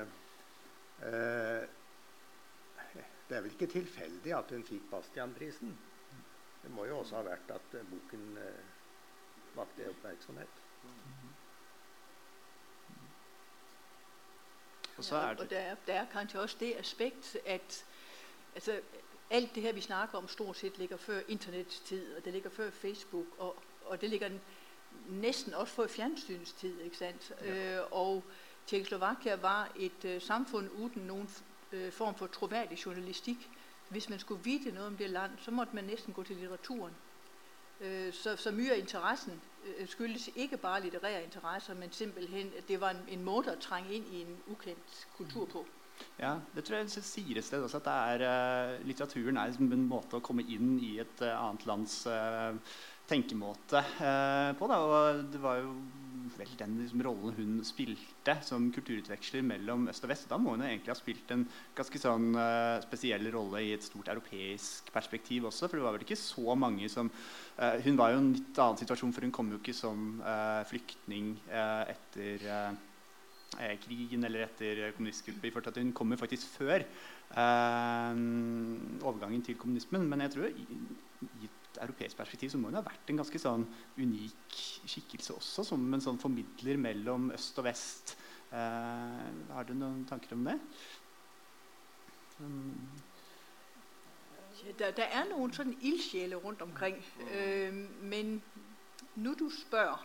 uh, 1.05 1.66
Det 3.28 3.37
er 3.37 3.45
vel 3.45 3.53
ikke 3.53 3.68
tilfeldig 3.74 4.32
at 4.39 4.55
hun 4.57 4.64
fikk 4.64 4.89
Bastianprisen. 4.91 5.76
Det 6.62 6.72
må 6.72 6.89
jo 6.89 7.03
også 7.03 7.20
ha 7.20 7.26
vært 7.28 7.53
at 7.59 7.76
uh, 7.76 7.84
boken 7.93 8.24
uh, 8.41 9.53
vakte 9.59 9.91
oppmerksomhet. 9.93 10.62
Og, 14.97 15.05
så 15.05 15.20
er 15.20 15.37
det. 15.37 15.37
Ja, 15.37 15.45
og 15.45 15.51
der, 15.51 15.82
der 15.93 16.01
er 16.07 16.12
kanskje 16.12 16.41
også 16.41 16.57
det 16.64 16.72
aspekt 16.80 17.37
at 17.45 17.82
altså, 18.55 18.80
alt 19.31 19.55
det 19.55 19.62
her, 19.62 19.72
vi 19.72 19.81
snakker 19.81 20.18
om, 20.18 20.29
stort 20.29 20.57
sett 20.57 20.79
ligger 20.79 20.97
før 20.97 21.20
internettid, 21.29 22.16
og 22.16 22.24
det 22.24 22.33
ligger 22.33 22.51
før 22.51 22.70
Facebook, 22.70 23.27
og, 23.39 23.57
og 23.85 24.01
det 24.01 24.11
ligger 24.11 24.31
nesten 25.09 25.55
også 25.55 25.74
før 25.74 25.87
fjernsynstid. 25.87 26.81
ikke 26.81 26.97
sant? 26.97 27.33
Ja. 27.41 27.79
Øh, 27.79 27.85
og 27.91 28.24
Tsjekkoslovakia 28.66 29.37
var 29.37 29.72
et 29.79 30.05
øh, 30.05 30.22
samfunn 30.22 30.68
uten 30.74 31.03
noen 31.03 31.31
øh, 31.72 31.93
form 31.93 32.14
for 32.14 32.27
troverdig 32.27 32.87
journalistikk. 32.87 33.39
Hvis 33.89 34.09
man 34.09 34.18
skulle 34.18 34.45
vite 34.45 34.70
noe 34.70 34.87
om 34.87 34.97
det 34.97 35.11
land, 35.11 35.31
så 35.39 35.51
måtte 35.51 35.74
man 35.74 35.85
nesten 35.85 36.14
gå 36.14 36.22
til 36.22 36.37
litteraturen. 36.37 36.93
Uh, 37.81 38.12
så, 38.12 38.37
så, 38.37 38.51
mye 38.51 38.72
av 38.72 38.79
interessen 38.79 39.41
skyldes 39.87 40.31
ikke 40.37 40.57
bare 40.57 40.83
litterære 40.83 41.24
interesser, 41.24 41.74
men 41.74 41.93
simpelthen 41.93 42.53
at 42.59 42.68
det 42.68 42.81
var 42.81 42.91
en, 42.91 43.05
en 43.09 43.24
måte 43.24 43.53
å 43.53 43.61
trenge 43.61 43.93
inn 43.95 44.07
i 44.12 44.22
en 44.22 44.39
ukjent 44.49 45.07
kultur 45.16 45.45
på. 45.45 45.66
Ja, 46.16 46.38
det 46.55 46.64
tror 46.64 46.78
jeg 46.80 47.05
sier 47.05 47.36
et 47.36 47.44
sted 47.44 47.61
også 47.61 47.82
at 47.82 47.88
er, 47.92 48.22
uh, 48.24 48.84
litteraturen 48.88 49.36
er 49.36 49.51
liksom 49.51 49.72
en 49.74 49.88
måte 49.88 50.16
å 50.16 50.24
komme 50.24 50.47
inn 50.49 50.78
i 50.80 50.94
et 51.03 51.20
uh, 51.20 51.34
annet 51.36 51.66
lands 51.68 51.99
uh, 52.09 52.57
tenkemåte 53.07 53.82
på. 54.59 54.66
Da. 54.66 54.76
Og 54.82 55.18
det 55.30 55.38
var 55.38 55.61
jo 55.61 55.76
vel 56.34 56.55
den 56.59 56.72
liksom, 56.80 57.05
rollen 57.07 57.36
hun 57.36 57.61
spilte 57.62 58.34
som 58.42 58.64
kulturutveksler 58.74 59.44
mellom 59.47 59.84
øst 59.92 60.03
og 60.03 60.11
vest. 60.11 60.26
Da 60.32 60.40
må 60.42 60.57
hun 60.57 60.64
egentlig 60.66 60.90
ha 60.90 60.97
spilt 60.99 61.30
en 61.30 61.44
ganske 61.76 62.01
sånn 62.03 62.34
spesiell 62.82 63.28
rolle 63.30 63.62
i 63.62 63.70
et 63.76 63.86
stort 63.86 64.11
europeisk 64.11 64.90
perspektiv 64.90 65.47
også. 65.53 65.68
For 65.68 65.78
det 65.78 65.86
var 65.86 65.94
vel 65.94 66.03
ikke 66.09 66.18
så 66.18 66.59
mange 66.59 66.90
som 66.90 67.12
Hun 67.86 68.01
var 68.01 68.11
jo 68.11 68.18
i 68.18 68.24
en 68.24 68.34
litt 68.34 68.59
annen 68.59 68.82
situasjon, 68.82 69.14
for 69.14 69.28
hun 69.28 69.36
kom 69.38 69.55
jo 69.55 69.62
ikke 69.62 69.76
som 69.84 70.18
flyktning 70.66 71.36
etter 71.47 72.42
eh, 72.42 72.86
krigen 73.55 74.24
eller 74.26 74.47
etter 74.47 74.92
kommunistkuppet 74.97 75.49
i 75.49 75.53
fortsatt. 75.55 75.78
Hun 75.80 75.92
kommer 75.97 76.18
faktisk 76.20 76.49
før 76.59 76.82
eh, 76.82 78.18
overgangen 79.03 79.42
til 79.42 79.57
kommunismen. 79.57 80.09
Men 80.09 80.20
jeg 80.26 80.34
tror 80.34 80.51
i, 80.51 80.66
et 81.47 81.82
europeisk 81.82 82.16
perspektiv 82.16 82.51
så 82.51 82.59
må 82.59 82.70
hun 82.70 82.78
ha 82.78 82.84
vært 82.84 83.11
en 83.11 83.20
ganske 83.20 83.40
sånn 83.40 83.66
unik 83.99 84.61
skikkelse 84.88 85.36
også, 85.36 85.64
som 85.70 85.82
en 85.92 86.05
sånn 86.05 86.20
formidler 86.20 86.80
mellom 86.80 87.30
øst 87.36 87.59
og 87.61 87.68
vest. 87.68 88.16
Eh, 88.53 89.26
har 89.53 89.68
du 89.68 89.74
noen 89.74 90.05
tanker 90.09 90.36
om 90.36 90.47
det? 90.47 90.59
Um, 92.40 92.74
der, 94.78 94.90
der, 94.90 95.07
er 95.09 95.24
noen 95.30 95.53
sånne 95.57 95.76
ildsjeler 95.80 96.42
rundt 96.42 96.62
omkring. 96.64 96.99
Uh, 97.30 97.86
men 98.05 98.38
når 99.16 99.40
du 99.40 99.49
spør 99.53 99.97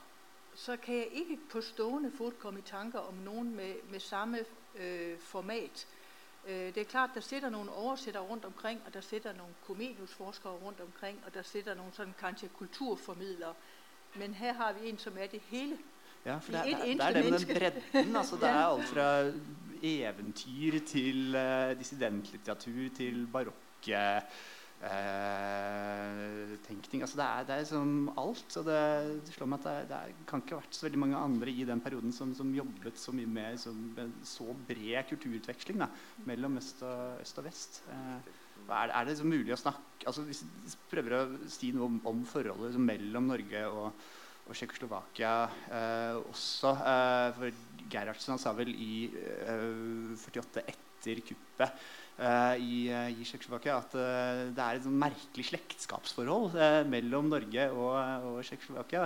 så 0.56 0.78
kan 0.78 0.95
jeg 0.95 1.08
ikke 1.12 1.38
på 1.52 1.62
stående 1.62 2.12
fot 2.18 2.39
komme 2.39 2.60
i 2.60 2.64
tanker 2.66 2.99
om 2.99 3.14
noen 3.14 3.56
med, 3.56 3.74
med 3.91 3.99
samme 3.99 4.39
øh, 4.76 5.20
format. 5.20 5.88
Øh, 6.47 6.76
det 6.76 6.78
er 6.78 6.84
klart, 6.84 7.10
der 7.14 7.22
sitter 7.22 7.49
noen 7.49 7.70
oversettere 7.70 8.24
rundt 8.24 8.45
omkring, 8.45 8.82
og 8.86 8.93
der 8.93 9.02
sitter 9.02 9.34
noen 9.34 9.56
komediusforskere 9.66 10.54
rundt 10.54 10.80
omkring, 10.82 11.20
og 11.26 11.34
der 11.34 11.41
sitter 11.41 11.76
noen 11.76 11.93
sånn 11.93 12.14
kanskje 12.20 12.49
kulturformidlere. 12.58 13.54
Men 14.16 14.34
her 14.34 14.54
har 14.54 14.74
vi 14.74 14.89
en 14.89 14.97
som 14.97 15.18
er 15.18 15.28
det 15.32 15.41
hele. 15.47 15.78
Ja, 16.26 16.38
for 16.38 16.52
det, 16.52 16.60
er, 16.60 16.86
det 16.86 17.02
er 17.02 17.14
det 17.14 17.32
med 17.32 17.39
den 17.39 17.58
bredden. 17.58 18.16
Altså, 18.16 18.36
det 18.36 18.49
er 18.56 18.66
alt 18.66 18.86
fra 18.86 19.08
eventyr 19.82 20.80
til 20.86 21.36
uh, 21.36 21.80
dissidentlitteratur 21.80 22.89
til 22.97 23.28
barokke 23.34 24.22
tenkning. 26.65 27.03
Altså 27.05 27.17
det, 27.19 27.25
er, 27.25 27.45
det 27.47 27.55
er 27.55 27.65
som 27.69 28.11
alt. 28.17 28.45
Så 28.49 28.63
det, 28.65 28.77
det, 29.25 29.34
slår 29.36 29.49
meg 29.51 29.59
at 29.61 29.89
det, 29.89 29.89
det 29.91 30.27
kan 30.29 30.41
ikke 30.41 30.57
ha 30.57 30.61
vært 30.63 30.77
så 30.77 30.88
veldig 30.88 31.01
mange 31.03 31.19
andre 31.21 31.53
i 31.53 31.65
den 31.67 31.84
perioden 31.84 32.13
som, 32.15 32.34
som 32.38 32.53
jobbet 32.55 32.99
så 32.99 33.13
mye 33.15 33.29
med 33.29 33.59
som, 33.61 33.77
så 34.25 34.47
bred 34.67 35.09
kulturutveksling 35.11 35.84
da, 35.84 35.89
mellom 36.29 36.57
øst 36.61 36.82
og, 36.88 37.21
øst 37.21 37.41
og 37.41 37.47
vest. 37.47 37.82
Eh, 37.93 38.32
er, 38.71 38.89
er, 38.93 39.05
det 39.05 39.17
så 39.19 39.27
mulig 39.27 39.53
å 39.55 39.59
snakke 39.59 40.05
altså 40.07 40.21
Hvis 40.27 40.43
vi 40.45 40.75
prøver 40.91 41.15
å 41.17 41.21
si 41.49 41.71
noe 41.75 41.89
om, 41.89 41.97
om 42.09 42.21
forholdet 42.29 42.77
mellom 42.82 43.32
Norge 43.32 43.63
og, 43.69 44.05
og 44.47 44.53
Tsjekkoslovakia 44.55 45.34
også. 46.29 46.71
for 47.38 47.59
Gerhardsen 47.91 48.39
sa 48.41 48.53
vel 48.57 48.71
i 48.73 49.09
48 49.11 50.63
etter 50.65 51.21
kuppet 51.25 51.84
i, 52.20 52.78
uh, 52.91 53.07
i 53.09 53.24
Tsjekkoslovakia 53.26 53.78
at 53.80 53.93
uh, 53.97 54.41
det 54.53 54.62
er 54.62 54.78
et 54.78 54.88
merkelig 54.91 55.45
slektskapsforhold 55.47 56.57
mellom 56.91 57.30
Norge 57.32 57.68
og, 57.72 57.95
og 58.30 58.39
Tsjekkoslovakia. 58.45 59.03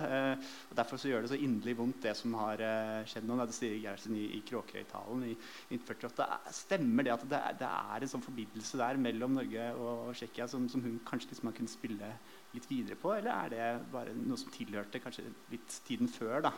og 0.70 0.76
Derfor 0.78 1.00
så 1.00 1.12
gjør 1.12 1.26
det 1.26 1.32
så 1.32 1.40
inderlig 1.40 1.78
vondt, 1.80 2.02
det 2.04 2.16
som 2.18 2.34
har 2.42 2.64
skjedd 3.08 3.28
nå. 3.30 3.38
Det 3.46 3.56
sier 3.56 3.78
Gerhardsen 3.78 4.18
i, 4.20 4.26
i 4.38 4.42
Kråkerøy-talen 4.48 5.28
i 5.30 5.36
1948. 5.36 6.28
Stemmer 6.60 7.08
det 7.08 7.14
at 7.16 7.28
det, 7.30 7.44
det, 7.62 7.70
er 7.96 8.06
en 8.06 8.14
sånn 8.16 8.26
forbindelse 8.26 8.82
der 8.82 9.00
mellom 9.06 9.38
Norge 9.38 9.70
og, 9.76 10.10
og 10.10 10.18
Tsjekkia 10.18 10.50
som, 10.52 10.66
som, 10.72 10.84
hun 10.86 10.98
kanskje 11.08 11.34
liksom 11.34 11.54
kunne 11.56 11.72
spille 11.72 12.12
litt 12.56 12.68
videre 12.72 12.98
på, 13.00 13.14
eller 13.16 13.32
er 13.36 13.54
det 13.54 13.70
bare 13.92 14.16
noe 14.16 14.40
som 14.40 14.52
tilhørte 14.54 15.02
kanskje 15.04 15.28
litt 15.52 15.80
tiden 15.88 16.12
før, 16.12 16.40
da, 16.48 16.54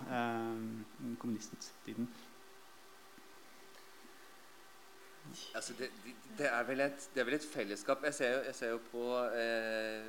kommunistens 1.21 1.71
tiden? 1.85 2.09
Altså 5.55 5.73
det, 5.79 5.89
det, 6.37 6.47
er 6.47 6.71
et, 6.85 7.09
det 7.13 7.21
er 7.21 7.27
vel 7.27 7.37
et 7.37 7.49
fellesskap. 7.51 8.03
Jeg 8.03 8.13
ser 8.13 8.33
jo, 8.35 8.43
jeg 8.45 8.55
ser 8.55 8.73
jo 8.75 8.79
på 8.91 9.03
eh, 9.37 10.07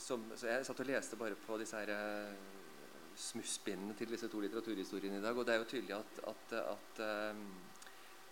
som, 0.00 0.24
Jeg 0.42 0.66
satt 0.66 0.80
og 0.80 0.88
leste 0.88 1.18
bare 1.20 1.36
på 1.46 1.58
disse 1.60 1.76
her 1.76 1.92
eh, 1.94 2.36
smusspinnene 3.20 3.96
til 3.98 4.10
disse 4.12 4.30
to 4.30 4.40
litteraturhistoriene 4.40 5.18
i 5.18 5.24
dag. 5.24 5.36
Og 5.36 5.46
det 5.46 5.54
er 5.54 5.60
jo 5.60 5.68
tydelig 5.72 5.96
at, 5.98 6.22
at, 6.32 6.56
at, 6.60 7.02
eh, 7.04 7.42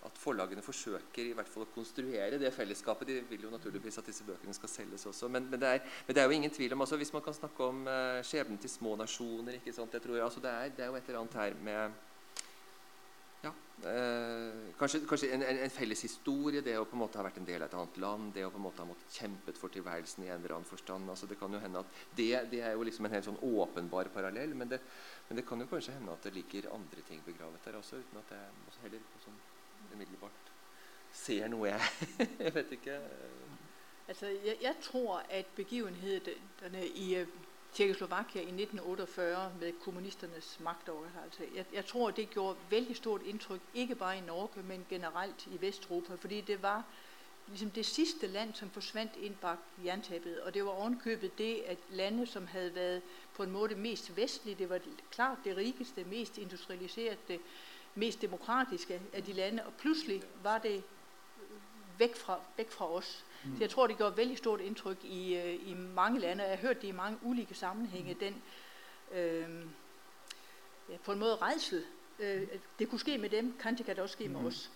at, 0.08 0.18
forlagene 0.18 0.64
forsøker 0.64 1.24
i 1.24 1.36
hvert 1.36 1.50
fall 1.50 1.66
å 1.66 1.72
konstruere 1.74 2.40
det 2.40 2.54
fellesskapet. 2.56 3.10
De 3.10 3.20
vil 3.30 3.48
jo 3.48 3.52
naturligvis 3.52 4.00
at 4.00 4.08
disse 4.08 4.26
bøkene 4.26 4.56
skal 4.56 4.72
selges 4.72 5.06
også. 5.10 5.28
Men, 5.28 5.50
men, 5.50 5.60
det, 5.60 5.74
er, 5.76 5.96
men 6.06 6.16
det, 6.16 6.22
er, 6.22 6.30
jo 6.30 6.38
ingen 6.38 6.54
tvil 6.54 6.76
om 6.76 6.86
altså 6.86 7.00
Hvis 7.00 7.12
man 7.12 7.24
kan 7.26 7.36
snakke 7.36 7.72
om 7.72 7.86
eh, 7.90 8.20
skjebnen 8.26 8.60
til 8.62 8.72
små 8.72 8.96
nasjoner 8.96 9.60
ikke 9.60 9.76
sant? 9.76 9.94
Jeg 9.94 10.06
tror, 10.06 10.22
altså 10.24 10.44
det, 10.44 10.54
er, 10.54 10.76
det 10.76 10.86
er 10.86 10.92
jo 10.92 11.00
et 11.00 11.10
eller 11.10 11.24
annet 11.24 11.42
her 11.42 11.58
med 11.70 12.04
ja, 13.42 13.52
eh, 13.90 14.72
kanskje, 14.78 15.00
kanskje 15.06 15.30
en, 15.34 15.44
en, 15.46 15.60
en, 15.64 15.70
felles 15.70 16.02
historie, 16.02 16.62
det 16.64 16.74
å 16.78 16.86
på 16.88 16.96
en 16.96 17.02
måte 17.04 17.20
ha 17.20 17.26
vært 17.26 17.38
en 17.38 17.46
del 17.46 17.62
av 17.62 17.68
et 17.68 17.76
annet 17.78 18.00
land, 18.02 18.32
det 18.34 18.46
å 18.46 18.50
på 18.50 18.58
en 18.58 18.66
måte 18.66 18.82
ha 18.82 18.88
måttet 18.88 19.20
kjempet 19.20 19.60
for 19.60 19.74
tilværelsen 19.74 20.26
i 20.26 20.32
en 20.32 20.40
eller 20.40 20.56
annen 20.56 20.68
forstand. 20.68 21.10
Altså, 21.12 21.30
det 21.30 21.38
kan 21.40 21.54
jo 21.54 21.62
hende 21.62 21.84
at 21.84 22.02
det, 22.18 22.32
det 22.50 22.64
er 22.66 22.74
jo 22.74 22.86
liksom 22.88 23.06
en 23.06 23.14
helt 23.14 23.28
sånn 23.28 23.40
åpenbar 23.50 24.10
parallell, 24.14 24.56
men 24.58 24.74
det, 24.74 24.80
men 25.28 25.40
det, 25.40 25.46
kan 25.46 25.62
jo 25.62 25.70
kanskje 25.70 25.94
hende 25.94 26.14
at 26.14 26.26
det 26.26 26.34
ligger 26.34 26.72
andre 26.74 27.06
ting 27.08 27.22
begravet 27.26 27.64
der 27.64 27.78
også, 27.78 28.02
uten 28.02 28.22
at 28.24 28.34
jeg 28.34 28.82
heller 28.84 29.06
sånn 29.24 29.40
umiddelbart 29.94 30.54
ser 31.14 31.48
noe 31.48 31.70
jeg 31.70 32.08
Jeg 32.44 32.54
vet 32.54 32.74
ikke. 32.76 32.98
Altså, 34.08 34.26
jeg, 34.44 34.56
jeg 34.62 34.76
tror 34.82 35.22
at 35.28 35.54
begivenhedene 35.56 36.84
i 36.96 37.08
Tjekkoslovakia 37.72 38.42
i 38.42 38.48
1948 38.48 39.54
med 39.60 39.72
kommunisternes 39.80 40.60
magtoverholdelse. 40.60 41.48
Jeg, 41.54 41.66
jeg 41.72 41.84
tror 41.84 42.10
det 42.10 42.30
gjorde 42.30 42.58
veldig 42.70 42.96
stort 42.96 43.22
inntrykk, 43.22 43.62
ikke 43.74 43.94
bare 43.94 44.18
i 44.18 44.20
Norge, 44.20 44.62
men 44.62 44.86
generelt 44.88 45.46
i 45.46 45.60
Vest-Europa. 45.60 46.14
Fordi 46.14 46.40
det 46.40 46.62
var 46.62 46.82
liksom 47.46 47.70
det 47.70 47.86
siste 47.86 48.26
land 48.26 48.54
som 48.54 48.70
forsvant 48.70 49.16
inn 49.16 49.36
bak 49.40 49.58
jernteppet. 49.84 50.40
Og 50.40 50.54
det 50.54 50.64
var 50.64 50.70
ovenkøpet 50.70 51.38
det 51.38 51.62
at 51.66 51.78
landet 51.88 52.28
som 52.28 52.46
hadde 52.46 52.74
vært 52.74 53.02
på 53.34 53.42
en 53.42 53.50
måte 53.50 53.74
mest 53.74 54.16
vestlige, 54.16 54.58
det 54.58 54.68
var 54.68 54.80
klart 55.10 55.44
det 55.44 55.56
rikeste, 55.56 56.04
mest 56.04 56.38
industrialiserte, 56.38 57.40
mest 57.94 58.22
demokratiske 58.22 59.00
av 59.14 59.22
de 59.22 59.32
landene. 59.32 59.66
Og 59.66 59.74
plutselig 59.74 60.22
var 60.42 60.58
det 60.58 60.84
vekk 61.98 62.16
fra, 62.16 62.40
væk 62.56 62.70
fra 62.70 62.92
oss. 62.92 63.24
Så 63.42 63.60
jeg 63.60 63.70
tror 63.70 63.86
det 63.86 63.96
gjorde 63.96 64.16
veldig 64.16 64.38
stort 64.38 64.60
inntrykk 64.60 65.04
i, 65.04 65.36
øh, 65.36 65.68
i 65.68 65.74
mange 65.74 66.20
land. 66.20 66.40
Og 66.40 66.48
jeg 66.48 66.58
har 66.58 66.66
hørt 66.66 66.82
det 66.82 66.88
i 66.88 66.92
mange 66.92 67.18
ulike 67.22 67.54
sammenhenger. 67.54 68.14
Den 68.14 68.42
øh, 69.12 69.64
ja, 70.88 70.96
på 71.04 71.12
en 71.12 71.18
måte 71.18 71.36
redsel. 71.36 71.84
Øh, 72.18 72.48
det 72.78 72.88
kunne 72.88 72.98
skje 72.98 73.18
med 73.18 73.30
dem, 73.30 73.56
kanskje 73.60 73.84
kan 73.84 73.94
det 73.94 74.02
også 74.02 74.16
skje 74.16 74.28
med 74.28 74.46
oss. 74.46 74.70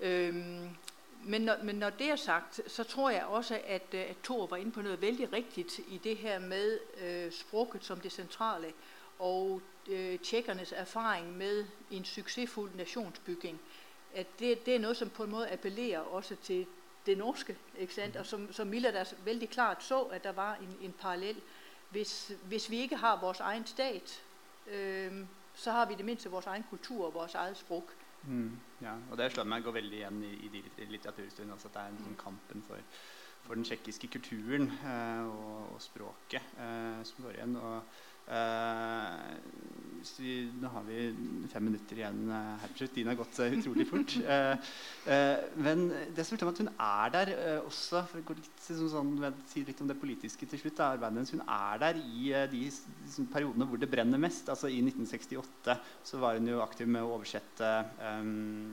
Øh, 0.00 0.34
men, 1.26 1.42
når, 1.42 1.56
men 1.62 1.76
når, 1.76 1.90
det 1.90 2.10
er 2.10 2.16
sagt, 2.16 2.60
så 2.66 2.84
tror 2.84 3.10
jeg 3.10 3.24
også 3.24 3.60
at, 3.66 3.94
at 3.94 4.16
Thor 4.24 4.46
var 4.46 4.56
inne 4.56 4.72
på 4.72 4.82
noe 4.82 5.00
veldig 5.00 5.32
riktig 5.32 5.66
i 5.88 6.00
det 6.04 6.16
her 6.16 6.38
med 6.38 6.78
øh, 7.00 7.32
språket 7.32 7.84
som 7.84 8.00
det 8.00 8.12
sentrale, 8.12 8.72
og 9.18 9.62
øh, 9.88 10.18
tjekkernes 10.18 10.72
erfaring 10.72 11.36
med 11.36 11.66
en 11.90 12.04
suksessfull 12.04 12.70
nasjonsbygging. 12.76 13.60
At 14.14 14.26
det, 14.38 14.66
det, 14.66 14.74
er 14.74 14.82
noe 14.82 14.94
som 14.94 15.10
på 15.10 15.24
en 15.24 15.30
måte 15.30 15.52
appellerer 15.52 15.98
også 16.14 16.36
til 16.36 16.66
det 17.06 17.18
norske. 17.18 17.56
Og 18.18 18.26
som, 18.26 18.52
som 18.52 18.66
Miller 18.66 18.90
der 18.90 19.14
veldig 19.24 19.50
klart 19.50 19.84
så, 19.84 20.02
at 20.02 20.24
der 20.24 20.32
var 20.32 20.54
en, 20.54 20.76
en 20.80 20.94
parallell. 21.00 21.40
Hvis, 21.90 22.32
hvis, 22.48 22.70
vi 22.70 22.76
ikke 22.76 22.96
har 22.96 23.20
vår 23.20 23.40
egen 23.40 23.66
stat, 23.66 24.22
øh, 24.66 25.26
så 25.54 25.72
har 25.72 25.86
vi 25.86 25.94
det 25.94 26.04
minste 26.04 26.30
vår 26.30 26.44
egen 26.46 26.64
kultur 26.70 27.06
og 27.06 27.14
vårt 27.14 27.34
eget 27.34 27.56
språk. 27.56 27.94
Mm, 28.26 28.58
ja, 28.80 28.94
og 29.10 29.18
Det 29.18 29.32
slår 29.32 29.44
meg 29.44 29.64
går 29.64 29.76
veldig 29.76 29.98
igjen 29.98 30.22
i, 30.24 30.32
i, 30.46 30.64
i 30.78 30.84
litteraturstudien. 30.88 31.52
Altså 31.52 31.68
at 31.68 31.74
det 31.74 31.82
er 31.82 31.92
en 31.92 32.02
sånn 32.06 32.16
kampen 32.18 32.64
for, 32.66 32.80
for 33.44 33.54
den 33.54 33.66
tsjekkiske 33.68 34.08
kulturen 34.08 34.70
eh, 34.72 35.26
og, 35.28 35.74
og, 35.74 35.82
språket 35.82 36.56
eh, 36.56 37.02
som 37.04 37.24
går 37.24 37.36
igjen. 37.36 37.56
og 37.56 37.82
nå 40.60 40.68
har 40.72 40.84
vi 40.86 40.98
fem 41.52 41.64
minutter 41.64 41.98
igjen 42.00 42.22
uh, 42.30 42.54
her 42.60 42.70
slutt. 42.76 42.92
Tiden 42.94 43.10
har 43.12 43.18
gått 43.18 43.38
uh, 43.40 43.52
utrolig 43.52 43.86
fort. 43.88 44.14
men 45.66 45.84
det 46.16 46.24
som 46.24 46.38
at 46.48 46.60
hun 46.62 46.70
er 46.72 47.12
der 47.12 47.32
også 47.64 48.04
for 48.08 48.20
å 48.20 48.26
gå 48.28 48.36
litt, 48.38 48.62
sånn, 48.64 48.88
sånn, 48.92 49.38
si 49.50 49.64
litt 49.66 49.80
om 49.84 49.90
det 49.90 49.98
politiske 50.00 50.48
til 50.48 50.60
slutt, 50.60 50.80
da, 50.80 50.96
Hun 50.96 51.44
er 51.44 51.82
der 51.82 52.00
i 52.00 52.32
de 52.52 52.62
periodene 53.32 53.68
hvor 53.68 53.80
det 53.80 53.90
brenner 53.92 54.20
mest. 54.20 54.48
Altså 54.48 54.68
I 54.72 54.80
1968 54.84 55.78
så 56.04 56.20
var 56.22 56.38
hun 56.38 56.48
jo 56.48 56.62
aktiv 56.64 56.88
med 56.88 57.04
å 57.04 57.14
oversette 57.18 57.70
um, 58.20 58.72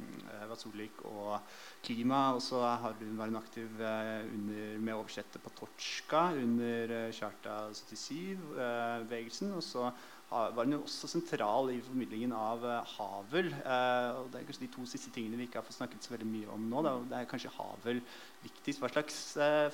Vasulik 0.51 1.03
og 1.07 1.39
klima. 1.85 2.21
Og 2.35 2.41
så 2.45 2.61
har 2.63 2.95
hun 2.99 3.19
vært 3.19 3.37
aktiv 3.41 3.81
under, 3.81 4.79
med 4.79 4.95
oversettet 4.95 5.43
på 5.43 5.53
Torska 5.59 6.29
under 6.37 7.11
Charta 7.15 7.63
77-bevegelsen 7.73 9.21
bevegelsen. 9.21 9.53
Og 9.57 9.63
så 9.63 9.91
var 10.31 10.63
hun 10.63 10.77
jo 10.77 10.81
også 10.85 11.09
sentral 11.11 11.73
i 11.73 11.81
formidlingen 11.83 12.31
av 12.33 12.63
Havel. 12.95 13.51
Og 13.51 14.29
det 14.31 14.39
er 14.39 14.47
kanskje 14.47 14.65
de 14.65 14.73
to 14.75 14.85
siste 14.87 15.11
tingene 15.11 15.39
vi 15.39 15.49
ikke 15.49 15.59
har 15.59 15.67
fått 15.67 15.79
snakket 15.79 16.05
så 16.05 16.15
veldig 16.15 16.29
mye 16.29 16.51
om 16.55 16.69
nå. 16.71 16.83
Det 17.09 17.17
er 17.17 17.29
kanskje 17.29 17.53
Havel 17.57 18.01
viktigst. 18.43 18.81
Hva 18.81 18.91
slags 18.93 19.21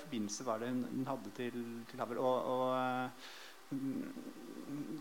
forbindelse 0.03 0.47
var 0.47 0.63
det 0.63 0.73
hun 0.73 1.07
hadde 1.09 1.33
til, 1.37 1.59
til, 1.91 2.01
Havel? 2.01 2.17
Og, 2.17 2.37
og 2.55 3.75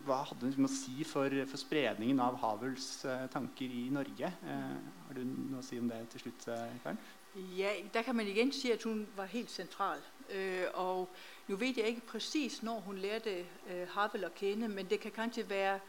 hva 0.06 0.22
hadde 0.30 0.52
hun 0.54 0.68
å 0.68 0.72
si 0.72 1.04
for, 1.06 1.32
for 1.50 1.60
spredningen 1.60 2.20
av 2.22 2.38
Havels 2.42 2.88
tanker 3.32 3.72
i 3.72 3.86
Norge? 3.94 4.32
har 4.42 5.14
du 5.16 5.22
noe 5.26 5.62
å 5.62 5.66
si 5.66 5.78
om 5.80 5.88
det 5.90 6.04
til 6.12 6.26
slutt, 6.26 6.48
Karen? 6.84 7.00
Ja, 7.36 7.74
der 7.92 8.02
kan 8.02 8.16
man 8.16 8.28
igjen 8.30 8.52
si 8.52 8.70
at 8.72 8.84
hun 8.86 9.02
var 9.16 9.28
helt 9.28 9.50
sentral. 9.52 10.00
og 10.74 11.10
nu 11.48 11.56
vet 11.56 11.76
jeg 11.76 11.86
ikke 11.86 12.06
præcis, 12.06 12.62
når 12.62 12.80
hun 12.80 12.98
lærte 12.98 13.46
øh, 13.70 13.88
Havel 13.88 14.24
å 14.26 14.32
kende, 14.34 14.68
men 14.68 14.88
det 14.90 14.98
kan 15.00 15.12
kanskje 15.14 15.44
være 15.50 15.80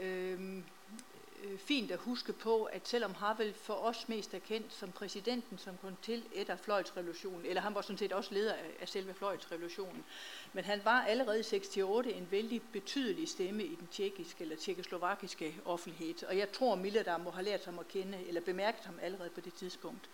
øh, 0.00 0.62
fint 1.56 1.90
at 1.90 1.98
huske 1.98 2.32
på, 2.32 2.64
at 2.64 2.88
selvom 2.88 3.14
Havel 3.14 3.54
for 3.54 3.74
oss 3.74 4.08
mest 4.08 4.34
er 4.34 4.38
kendt 4.38 4.72
som 4.72 4.92
præsidenten, 4.92 5.58
som 5.58 5.76
kom 5.80 5.96
til 6.02 6.24
etter 6.32 6.56
fløjtsrevolutionen, 6.56 7.46
eller 7.46 7.62
han 7.62 7.74
var 7.74 7.82
sådan 7.82 7.98
set 7.98 8.12
også 8.12 8.34
leder 8.34 8.54
av 8.80 8.86
selve 8.86 9.14
fløjtsrevolutionen, 9.14 10.04
men 10.52 10.64
han 10.64 10.80
var 10.84 11.04
allerede 11.04 11.40
i 11.40 11.42
68 11.42 12.06
en 12.06 12.28
veldig 12.30 12.62
betydelig 12.72 13.28
stemme 13.28 13.64
i 13.64 13.74
den 13.74 13.88
tjekkiske 13.90 14.42
eller 14.42 14.56
tjekkoslovakiske 14.56 15.54
offentlighet. 15.64 16.22
Og 16.22 16.38
jeg 16.38 16.52
tror 16.52 16.74
Milledam 16.74 17.20
må 17.20 17.30
ha 17.30 17.42
lært 17.42 17.64
ham 17.64 17.78
å 17.78 17.86
kende, 17.88 18.18
eller 18.28 18.40
bemerket 18.40 18.84
ham 18.84 18.98
allerede 19.02 19.30
på 19.30 19.40
det 19.40 19.54
tidspunkt. 19.54 20.10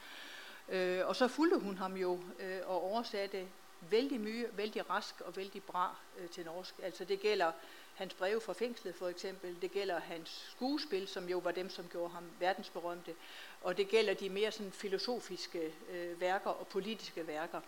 Øh, 0.68 1.06
og 1.06 1.16
så 1.16 1.28
fulgte 1.28 1.58
hun 1.58 1.78
ham 1.78 1.96
jo 1.96 2.20
øh, 2.40 2.60
og 2.66 2.82
oversatte 2.82 3.46
veldig 3.90 4.20
mye, 4.20 4.46
veldig 4.52 4.90
rask 4.90 5.20
og 5.20 5.36
veldig 5.36 5.62
bra 5.62 5.96
øh, 6.18 6.28
til 6.28 6.44
norsk. 6.44 6.74
Altså 6.82 7.04
Det 7.04 7.20
gjelder 7.20 7.52
hans 7.94 8.14
brev 8.14 8.40
fra 8.40 8.52
fengselet 8.52 8.94
f.eks. 8.94 9.26
Det 9.62 9.70
gjelder 9.70 10.00
hans 10.00 10.46
skuespill, 10.50 11.08
som 11.08 11.28
jo 11.28 11.38
var 11.38 11.50
dem 11.50 11.70
som 11.70 11.88
gjorde 11.92 12.14
ham 12.14 12.24
verdensberømte. 12.38 13.14
Og 13.60 13.76
det 13.76 13.88
gjelder 13.88 14.14
de 14.14 14.28
mer 14.28 14.50
sånn 14.50 14.72
filosofiske 14.72 15.72
øh, 15.90 16.20
verker 16.20 16.50
og 16.50 16.66
politiske 16.66 17.26
verker. 17.26 17.60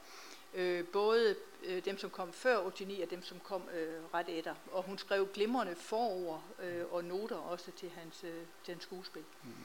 Øh, 0.54 0.84
både 0.84 1.36
øh, 1.62 1.84
dem 1.84 1.98
som 1.98 2.10
kom 2.10 2.32
før 2.32 2.70
89 2.70 3.02
og 3.02 3.10
dem 3.10 3.22
som 3.22 3.40
kom 3.40 3.68
øh, 3.72 4.14
rett 4.14 4.28
etter. 4.28 4.54
Og 4.72 4.82
hun 4.82 4.98
skrev 4.98 5.28
glimrende 5.34 5.76
forord 5.76 6.42
øh, 6.62 6.92
og 6.92 7.04
noter 7.04 7.36
også 7.36 7.70
til 7.70 7.90
hans, 7.90 8.20
til 8.64 8.74
hans 8.74 8.82
skuespill. 8.82 9.24
Mm. 9.44 9.64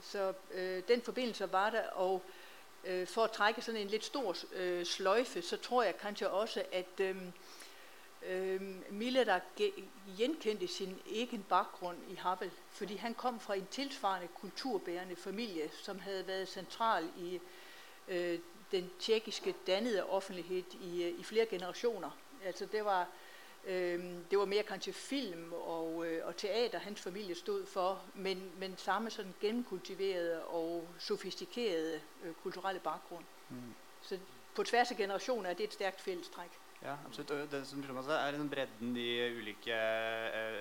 Så 0.00 0.32
den 0.88 1.02
forbindelse 1.02 1.52
var 1.52 1.70
der. 1.70 1.90
og 1.90 2.22
Øh, 2.84 3.06
for 3.06 3.28
å 3.28 3.30
trekke 3.30 3.62
sådan 3.62 3.80
en 3.80 3.90
litt 3.92 4.04
stor 4.04 4.36
øh, 4.52 4.86
sløjfe, 4.86 5.42
så 5.42 5.56
tror 5.56 5.82
jeg 5.82 5.96
kanskje 5.96 6.28
også, 6.28 6.64
at 6.72 7.00
øh, 9.08 9.26
der 9.26 9.40
gjenkendte 10.16 10.68
sin 10.68 10.98
egen 11.10 11.44
bakgrunn 11.48 11.96
i 12.08 12.14
Havel. 12.14 12.50
Fordi 12.70 12.96
han 12.96 13.14
kom 13.14 13.40
fra 13.40 13.54
en 13.54 13.66
tilsvarende 13.70 14.28
kulturbærende 14.34 15.16
familie, 15.16 15.70
som 15.82 15.98
hadde 15.98 16.26
vært 16.26 16.48
sentral 16.48 17.08
i 17.18 17.40
øh, 18.08 18.38
den 18.72 18.90
tjekkiske 18.98 19.54
dannede 19.66 20.04
offentlighet 20.04 20.74
i, 20.80 21.08
i 21.08 21.22
flere 21.22 21.46
generasjoner. 21.46 22.10
Altså 22.44 22.66
det 22.66 22.84
var 22.84 23.08
Øhm, 23.64 24.24
det 24.30 24.38
var 24.38 24.44
mer 24.44 24.62
kanskje 24.62 24.92
film 24.92 25.52
og, 25.52 26.06
øh, 26.06 26.26
og 26.26 26.36
teater 26.36 26.78
hans 26.78 27.00
familie 27.00 27.34
stod 27.34 27.66
for, 27.66 28.02
men, 28.14 28.52
men 28.58 28.74
samme 28.76 29.10
sånn 29.10 29.34
gennemkultiverede 29.40 30.42
og 30.44 30.88
sofistikerede 30.98 32.00
øh, 32.24 32.34
kulturelle 32.42 32.80
bakgrunn. 32.80 33.24
Mm. 33.50 33.74
Så 34.02 34.18
på 34.54 34.64
tvers 34.64 34.90
av 34.90 34.96
generasjoner 34.96 35.50
er 35.50 35.54
det 35.54 35.64
et 35.64 35.78
sterkt 35.78 36.00
fellestrekk. 36.00 36.58
Ja, 36.82 36.96
absolutt. 37.06 37.30
Og 37.30 37.50
det 37.50 37.62
som 37.68 37.82
er 37.82 38.32
liksom 38.34 38.50
bredden 38.50 38.96
i 38.98 39.10
ulike 39.38 39.76
eh, 39.76 40.56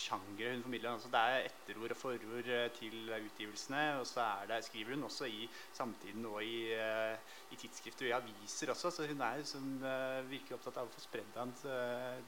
sjangre 0.00 0.52
hun 0.54 0.62
formidler. 0.64 0.92
Altså, 0.94 1.10
det 1.12 1.20
er 1.20 1.46
etterord 1.48 1.94
og 1.94 1.98
forord 1.98 2.48
eh, 2.48 2.66
til 2.76 3.10
utgivelsene. 3.16 3.82
Og 4.00 4.06
så 4.08 4.26
det, 4.48 4.60
skriver 4.66 4.94
hun 4.94 5.06
også 5.08 5.28
i 5.30 5.48
samtiden 5.76 6.26
og 6.28 6.42
i, 6.44 6.72
eh, 6.76 7.36
i 7.50 7.58
tidsskrifter 7.60 8.08
og 8.08 8.12
i 8.12 8.16
aviser 8.18 8.72
også. 8.74 8.92
Så 8.96 9.08
hun 9.10 9.20
er 9.26 9.44
som, 9.48 9.70
eh, 9.84 10.20
virkelig 10.30 10.58
opptatt 10.58 10.80
av 10.80 10.90
å 10.90 10.94
få 10.94 11.04
spredd 11.04 11.32
den 11.36 11.54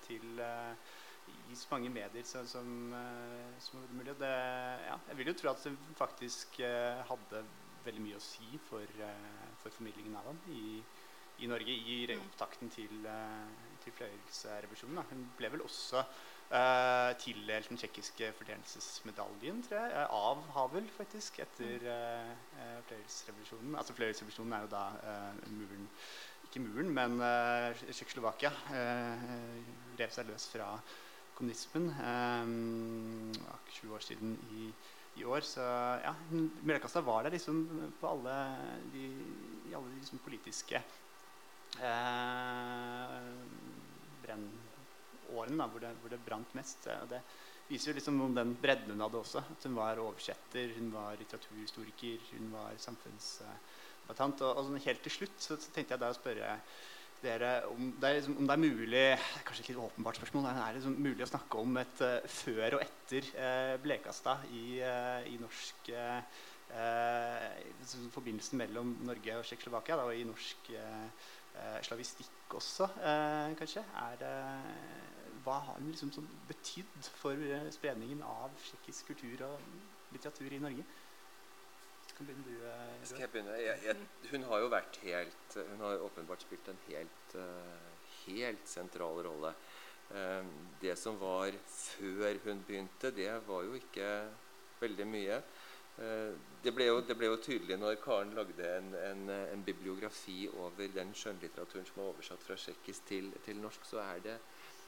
til 0.07 0.41
i 1.33 1.55
så 1.55 1.69
mange 1.71 1.89
medier 1.93 2.25
så, 2.27 2.43
som, 2.47 2.93
som 3.63 3.85
mulig. 3.95 4.17
Det, 4.19 4.33
ja, 4.89 4.97
jeg 5.09 5.19
vil 5.19 5.31
jo 5.31 5.37
tro 5.39 5.53
at 5.53 5.65
hun 5.69 5.77
faktisk 5.97 6.59
hadde 7.09 7.45
veldig 7.85 8.03
mye 8.03 8.19
å 8.19 8.23
si 8.25 8.59
for, 8.67 8.91
for 9.63 9.75
formidlingen 9.75 10.17
av 10.19 10.27
ham 10.33 10.41
i, 10.51 10.83
i 11.43 11.51
Norge 11.51 11.75
i 11.75 11.97
opptakten 12.15 12.71
til, 12.71 13.07
uh, 13.07 13.73
til 13.83 13.95
fløyelsrevolusjonen. 13.97 15.03
Hun 15.11 15.25
ble 15.39 15.51
vel 15.53 15.65
også 15.67 16.03
uh, 16.03 17.11
tildelt 17.23 17.71
den 17.71 17.81
tsjekkiske 17.81 18.33
fortjenelsesmedaljen 18.39 19.63
tror 19.67 19.79
jeg, 19.81 19.95
eh, 19.97 20.17
av 20.19 20.43
Havel, 20.57 20.89
faktisk, 20.97 21.41
etter 21.45 21.87
uh, 21.89 22.33
fløyelsrevolusjonen. 22.89 23.77
Altså 23.81 23.97
Fløyelsrevolusjonen 23.99 24.57
er 24.59 24.67
jo 24.67 24.73
da 24.75 24.85
uh, 25.01 25.47
muren 25.55 25.89
Ikke 26.47 26.61
muren, 26.61 26.91
men 26.93 27.17
uh, 27.23 27.85
Tsjekkoslovakia 27.89 28.53
rev 29.99 30.11
seg 30.13 30.29
løs 30.29 30.51
fra 30.53 30.75
kommunismen. 31.39 31.89
Um, 31.97 33.33
20 33.73 33.95
år 33.95 34.05
siden 34.05 34.35
i, 34.53 34.73
i 35.17 35.25
år. 35.25 35.41
Så 35.41 35.65
ja, 36.05 36.13
Mjølkastad 36.63 37.07
var 37.09 37.25
der 37.25 37.35
liksom 37.37 37.65
på 38.01 38.11
alle 38.11 38.37
de, 38.93 39.07
i 39.71 39.73
alle 39.75 39.89
de 39.89 40.03
liksom 40.03 40.21
politiske 40.25 40.83
eh, 41.81 43.17
brennårene 44.25 45.59
da, 45.59 45.71
hvor, 45.71 45.85
det, 45.85 45.95
hvor 46.03 46.13
det 46.13 46.21
brant 46.27 46.55
mest. 46.59 46.89
Og 47.01 47.11
det 47.13 47.23
viser 47.71 47.93
jo 47.93 47.99
liksom 47.99 48.21
om 48.25 48.37
den 48.37 48.55
bredden 48.61 48.95
hun 48.95 49.05
hadde 49.07 49.21
også. 49.23 49.45
At 49.55 49.69
hun 49.69 49.77
var 49.79 50.01
oversetter, 50.03 50.75
hun 50.79 50.93
var 50.95 51.17
litteraturhistoriker, 51.21 52.33
hun 52.37 52.51
var 52.55 52.81
samfunnsdebattant. 52.83 54.45
Og, 54.45 54.57
og 54.57 54.67
sånn 54.69 54.87
helt 54.89 55.07
til 55.07 55.21
slutt 55.21 55.39
så, 55.41 55.57
så 55.57 55.73
tenkte 55.73 55.97
jeg 55.97 56.05
da 56.05 56.13
å 56.13 56.19
spørre 56.19 56.57
dere 57.23 57.51
om 57.71 57.93
det, 58.01 58.15
liksom, 58.17 58.37
om 58.41 58.49
det 58.49 58.55
er 58.55 58.63
mulig 58.63 59.03
Kanskje 59.47 59.73
et 59.73 59.83
åpenbart 59.83 60.19
spørsmål, 60.19 60.47
men 60.47 60.63
er 60.63 60.73
det 60.73 60.81
liksom 60.81 60.97
mulig 61.05 61.27
å 61.27 61.31
snakke 61.31 61.61
om 61.63 61.77
et 61.83 62.03
uh, 62.03 62.31
før 62.39 62.79
og 62.79 62.83
etter 62.83 63.29
uh, 63.37 63.75
Blekastad 63.83 64.49
i, 64.51 64.65
uh, 64.83 65.21
i 65.31 65.39
norsk 65.43 65.93
Forbindelsen 68.15 68.57
mellom 68.57 68.95
Norge 69.05 69.35
og 69.37 69.43
Tsjekkoslovakia, 69.45 69.99
og 70.01 70.15
i 70.17 70.23
norsk 70.25 70.71
slavistikk 71.85 72.55
også, 72.59 72.89
kanskje. 73.59 73.83
Er, 74.01 74.25
hva 75.45 75.59
har 75.67 75.81
den 75.81 75.91
liksom 75.93 76.13
sånn 76.15 76.29
betydd 76.49 77.09
for 77.19 77.39
spredningen 77.75 78.23
av 78.27 78.53
tsjekkisk 78.63 79.13
kultur 79.13 79.45
og 79.49 79.65
litteratur 80.15 80.53
i 80.53 80.61
Norge? 80.63 80.85
Kan 82.13 82.29
begynne 82.29 82.45
du, 82.45 82.65
uh, 82.65 83.07
Skal 83.09 83.25
jeg 83.25 83.33
begynne? 83.33 83.55
Jeg, 83.63 83.79
jeg, 83.87 84.09
hun 84.31 84.45
har 84.51 84.61
jo 84.61 84.69
vært 84.73 84.99
helt 85.03 85.57
Hun 85.57 85.81
har 85.81 86.03
åpenbart 86.05 86.45
spilt 86.45 86.69
en 86.69 86.83
helt, 86.87 87.37
helt 88.27 88.69
sentral 88.69 89.23
rolle. 89.27 89.55
Det 90.83 90.93
som 91.01 91.17
var 91.17 91.55
før 91.73 92.41
hun 92.45 92.59
begynte, 92.69 93.11
det 93.17 93.31
var 93.47 93.63
jo 93.65 93.79
ikke 93.79 94.09
veldig 94.83 95.07
mye. 95.09 95.39
Uh, 95.99 96.33
det, 96.65 96.73
ble 96.73 96.87
jo, 96.89 97.01
det, 97.05 97.17
ble 97.19 97.29
jo, 97.29 97.39
tydelig 97.43 97.77
når 97.79 97.99
Karen 98.01 98.33
lagde 98.37 98.69
en, 98.79 98.95
en, 98.97 99.27
en 99.53 99.65
bibliografi 99.67 100.47
over 100.49 100.89
den 100.95 101.13
skjønnlitteraturen 101.17 101.85
som 101.89 102.01
er 102.01 102.09
oversatt 102.09 102.45
fra 102.47 102.57
tsjekkisk 102.57 103.09
til, 103.11 103.29
til 103.45 103.61
norsk, 103.61 103.85
så 103.87 104.01
er 104.07 104.23
det 104.25 104.39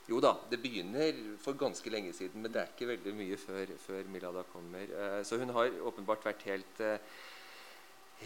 jo 0.09 0.19
da, 0.21 0.35
det 0.51 0.61
begynner 0.61 1.17
for 1.41 1.57
ganske 1.57 1.91
lenge 1.93 2.13
siden, 2.13 2.43
men 2.45 2.53
det 2.53 2.61
er 2.61 2.73
ikke 2.73 2.91
veldig 2.91 3.15
mye 3.17 3.39
før, 3.41 3.71
før 3.81 4.11
Milada 4.13 4.43
kommer. 4.53 4.91
Uh, 4.93 5.21
så 5.25 5.41
hun 5.41 5.53
har 5.57 5.79
åpenbart 5.93 6.27
vært 6.29 6.45
helt, 6.49 6.83
uh, 6.85 7.23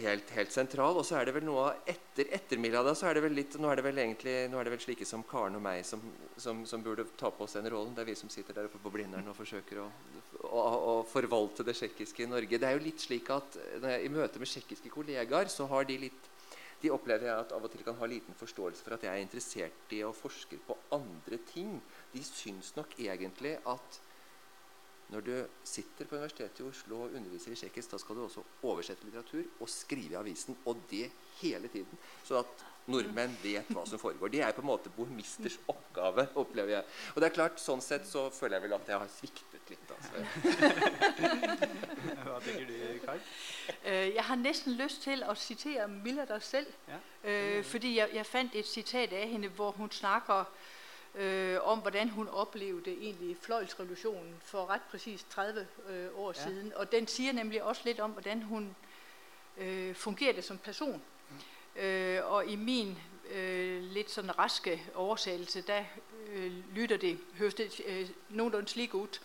helt, 0.01 0.31
helt 0.37 0.55
sentral. 0.55 0.97
Og 1.01 1.07
så 1.07 1.19
er 1.19 1.29
det 1.29 1.35
vel 1.37 1.47
noe 1.47 1.71
etter, 1.89 2.29
etter 2.35 2.61
Milada 2.61 2.95
så 2.99 3.09
er 3.09 3.19
det 3.19 3.25
vel 3.27 3.37
litt 3.39 3.57
Nå 3.59 3.71
er 3.71 3.81
det 3.81 3.87
vel 3.87 4.01
egentlig 4.03 4.37
nå 4.53 4.61
er 4.61 4.69
det 4.69 4.75
vel 4.77 4.83
slike 4.83 5.09
som 5.09 5.25
Karen 5.29 5.59
og 5.59 5.65
meg 5.65 5.85
som, 5.87 6.03
som, 6.41 6.65
som 6.69 6.85
burde 6.85 7.07
ta 7.19 7.31
på 7.35 7.47
oss 7.47 7.59
den 7.59 7.69
rollen. 7.73 7.95
Det 7.97 8.05
er 8.05 8.11
vi 8.11 8.17
som 8.19 8.33
sitter 8.33 8.57
der 8.57 8.71
oppe 8.71 8.81
på 8.83 8.93
Blindern 8.95 9.29
og 9.31 9.37
forsøker 9.39 9.83
å, 9.85 9.91
å, 10.49 10.63
å 10.63 10.97
forvalte 11.09 11.67
det 11.67 11.77
tsjekkiske 11.79 12.25
i 12.25 12.31
Norge. 12.31 12.61
Det 12.61 12.69
er 12.71 12.79
jo 12.79 12.87
litt 12.87 13.05
slik 13.05 13.31
at 13.35 13.61
I 13.99 14.11
møte 14.13 14.43
med 14.43 14.51
tsjekkiske 14.51 14.93
kollegaer 14.95 15.53
så 15.53 15.69
har 15.73 15.89
de 15.89 16.01
litt 16.09 16.35
de 16.79 16.93
opplever 16.95 17.27
jeg 17.27 17.35
at 17.35 17.53
av 17.57 17.65
og 17.67 17.73
til 17.73 17.83
kan 17.83 17.97
ha 17.99 18.07
liten 18.07 18.37
forståelse 18.39 18.85
for 18.87 18.95
at 18.95 19.03
jeg 19.03 19.11
er 19.11 19.25
interessert 19.25 19.95
i 19.97 20.05
å 20.07 20.13
forske 20.15 20.61
på 20.63 20.77
andre 20.95 21.41
ting. 21.51 21.81
De 22.13 22.23
syns 22.23 22.71
nok 22.77 22.95
egentlig 23.03 23.57
at 23.67 23.99
når 25.09 25.25
du 25.25 25.35
sitter 25.65 26.05
på 26.05 26.19
Universitetet 26.19 26.61
i 26.61 26.69
Oslo 26.69 27.03
og 27.05 27.15
underviser 27.17 27.55
i 27.55 27.57
tsjekkisk, 27.57 27.93
da 27.95 28.01
skal 28.01 28.19
du 28.19 28.25
også 28.27 28.45
oversette 28.69 29.07
litteratur 29.09 29.47
og 29.61 29.71
skrive 29.73 30.13
i 30.13 30.19
avisen. 30.21 30.59
Og 30.69 30.83
det 30.91 31.09
hele 31.41 31.69
tiden. 31.73 31.99
Så 32.25 32.43
at 32.43 32.67
nordmenn 32.89 33.35
vet 33.43 33.69
hva 33.73 33.85
som 33.89 34.01
foregår. 34.01 34.31
Det 34.33 34.41
er 34.45 34.55
på 34.57 34.63
en 34.65 34.71
måte 34.71 34.93
bohemisters 34.93 35.59
oppgave, 35.69 36.27
opplever 36.41 36.79
jeg. 36.79 36.97
Og 37.15 37.21
det 37.21 37.29
er 37.29 37.35
klart, 37.37 37.61
sånn 37.61 37.83
sett 37.85 38.09
så 38.09 38.29
føler 38.33 38.59
jeg 38.59 38.65
vel 38.67 38.77
at 38.79 38.89
jeg 38.93 39.03
har 39.03 39.11
sviktet 39.13 39.73
litt. 39.73 39.93
Altså. 39.97 40.15
Hva 42.25 42.39
tenker 42.45 42.65
du, 42.69 42.75
Karl? 43.05 43.21
Øh, 43.83 44.09
jeg 44.15 44.25
har 44.31 44.41
nesten 44.41 44.79
lyst 44.81 45.05
til 45.05 45.25
å 45.25 45.37
sitere 45.37 45.89
deg 46.33 46.43
selv. 46.45 46.73
Ja. 46.89 47.01
Øh, 47.25 47.61
fordi 47.65 47.97
jeg, 47.99 48.15
jeg, 48.17 48.27
fant 48.27 48.57
et 48.57 48.69
sitat 48.69 49.13
av 49.13 49.29
henne 49.35 49.53
hvor 49.57 49.77
hun 49.77 49.93
snakker 49.93 50.49
øh, 51.19 51.59
om 51.63 51.79
hvordan 51.79 52.09
hun 52.09 52.29
opplevde 52.29 52.91
egentlig 52.91 53.37
fløjelsrevolutionen 53.41 54.35
for 54.43 54.71
rett 54.71 54.83
præcis 54.91 55.27
30 55.31 55.67
øh, 55.89 56.07
år 56.15 56.33
Ja. 56.37 56.43
siden. 56.43 56.73
Og 56.77 56.93
den 56.93 57.07
sier 57.07 57.33
nemlig 57.33 57.63
også 57.63 57.83
litt 57.85 58.01
om 58.01 58.11
hvordan 58.11 58.43
hun 58.43 58.77
øh, 59.57 59.95
fungerte 59.95 60.43
som 60.43 60.59
person. 60.59 61.03
Øh, 61.77 62.21
og 62.25 62.47
i 62.47 62.57
min 62.57 62.99
øh, 63.31 63.83
litt 63.83 64.11
sånn 64.11 64.31
raske 64.39 64.81
oversettelse 64.95 65.61
der 65.63 65.85
øh, 66.33 66.53
lyder 66.75 66.97
det 66.97 67.19
øh, 67.87 68.09
noenlunde 68.29 68.69
slik 68.69 68.95
ut. 68.95 69.21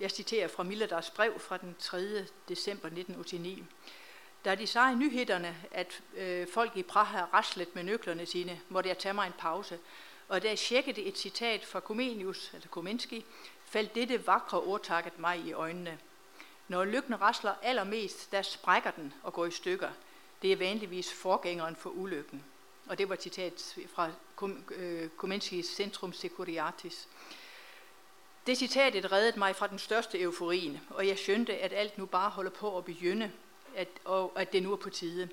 Jeg 0.00 0.10
citerer 0.10 0.48
fra 0.48 0.62
Milladars 0.62 1.10
brev 1.10 1.38
fra 1.40 1.56
den 1.56 1.74
3. 1.78 2.26
desember 2.48 2.86
1989. 2.86 3.64
Da 4.44 4.54
de 4.54 4.66
sa 4.66 4.90
i 4.90 4.94
nyhetene 4.94 5.56
at 5.70 6.00
folk 6.52 6.76
i 6.76 6.82
Praha 6.82 7.24
raslet 7.34 7.74
med 7.74 7.82
nøklerne 7.82 8.26
sine, 8.26 8.60
måtte 8.68 8.88
jeg 8.88 8.98
ta 8.98 9.12
meg 9.12 9.26
en 9.26 9.32
pause. 9.38 9.78
Og 10.28 10.42
da 10.42 10.48
jeg 10.48 10.58
sjekket 10.58 10.98
et 10.98 11.18
sitat 11.18 11.64
fra 11.64 11.80
Komenius, 11.80 12.50
eller 12.54 12.68
Komenski, 12.68 13.24
falt 13.64 13.94
dette 13.94 14.26
vakre 14.26 14.60
ordtaket 14.60 15.18
meg 15.18 15.46
i 15.46 15.52
øynene. 15.52 15.98
Når 16.68 16.84
lykken 16.84 17.20
rasler 17.20 17.54
allermest, 17.62 18.32
da 18.32 18.42
sprekker 18.42 18.90
den 18.90 19.12
og 19.22 19.32
går 19.32 19.46
i 19.46 19.50
stykker. 19.50 19.90
Det 20.42 20.52
er 20.52 20.56
vanligvis 20.56 21.12
forgængeren 21.12 21.76
for 21.76 21.90
ulykken. 21.90 22.44
Og 22.86 22.98
det 22.98 23.08
var 23.08 23.14
et 23.14 23.22
citat 23.22 23.76
fra 23.94 24.10
øh, 24.70 25.08
Komenskis 25.16 25.66
Centrum 25.66 26.12
Securiatis. 26.12 27.08
Det 28.46 28.58
citatet 28.58 29.12
reddet 29.12 29.36
meg 29.36 29.56
fra 29.56 29.66
den 29.66 29.78
største 29.78 30.20
euforien, 30.20 30.80
og 30.90 31.06
jeg 31.06 31.18
skjønte 31.18 31.56
at 31.58 31.72
alt 31.72 31.98
nå 31.98 32.06
bare 32.06 32.30
holder 32.30 32.50
på 32.50 32.76
å 32.76 32.80
begynne, 32.80 33.32
at, 33.76 33.88
og 34.04 34.32
at 34.36 34.52
det 34.52 34.62
nå 34.62 34.72
er 34.72 34.76
på 34.76 34.90
tide. 34.90 35.28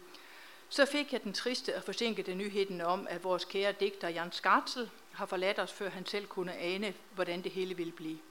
Så 0.72 0.86
fikk 0.86 1.13
jeg 1.13 1.24
den 1.24 1.34
triste 1.34 1.76
og 1.76 1.84
forsinkede 1.84 2.36
nyheten 2.36 2.82
om 2.82 3.07
at 3.09 3.24
vår 3.24 3.38
kjære 3.38 3.72
dikter 3.72 4.09
Jan 4.09 4.32
Skartzel 4.32 4.89
har 5.13 5.26
forlatt 5.26 5.59
oss 5.59 5.74
før 5.74 5.89
han 5.89 6.05
selv 6.05 6.28
kunne 6.28 6.55
ane 6.55 6.93
hvordan 7.15 7.41
det 7.41 7.51
hele 7.51 7.76
ville 7.78 7.91
bli. 7.91 8.22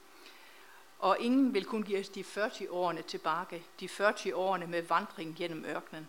Og 0.99 1.17
ingen 1.19 1.53
vil 1.53 1.65
kunne 1.65 1.85
gi 1.85 1.99
oss 1.99 2.09
de 2.09 2.23
40 2.23 2.71
årene 2.71 3.01
tilbake, 3.01 3.63
de 3.79 3.89
40 3.89 4.35
årene 4.35 4.67
med 4.67 4.81
vandring 4.81 5.35
gjennom 5.37 5.65
ørkenen. 5.65 6.07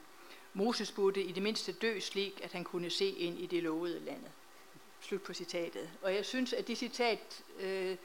Moses 0.53 0.93
burde 0.93 1.23
i 1.23 1.33
det 1.33 1.43
minste 1.43 1.73
dø 1.73 2.01
slik 2.01 2.41
at 2.45 2.53
han 2.53 2.65
kunne 2.65 2.91
se 2.91 3.11
inn 3.11 3.39
i 3.39 3.47
det 3.47 3.63
lovede 3.63 4.01
landet. 4.01 4.33
Slutt 5.01 5.23
på 5.23 5.33
sitatet. 5.33 5.91
Og 6.03 6.15
jeg 6.15 6.25
syns 6.25 6.53
at 6.53 6.69
det 6.69 6.79
sitat 6.79 7.43
øh, 7.61 7.97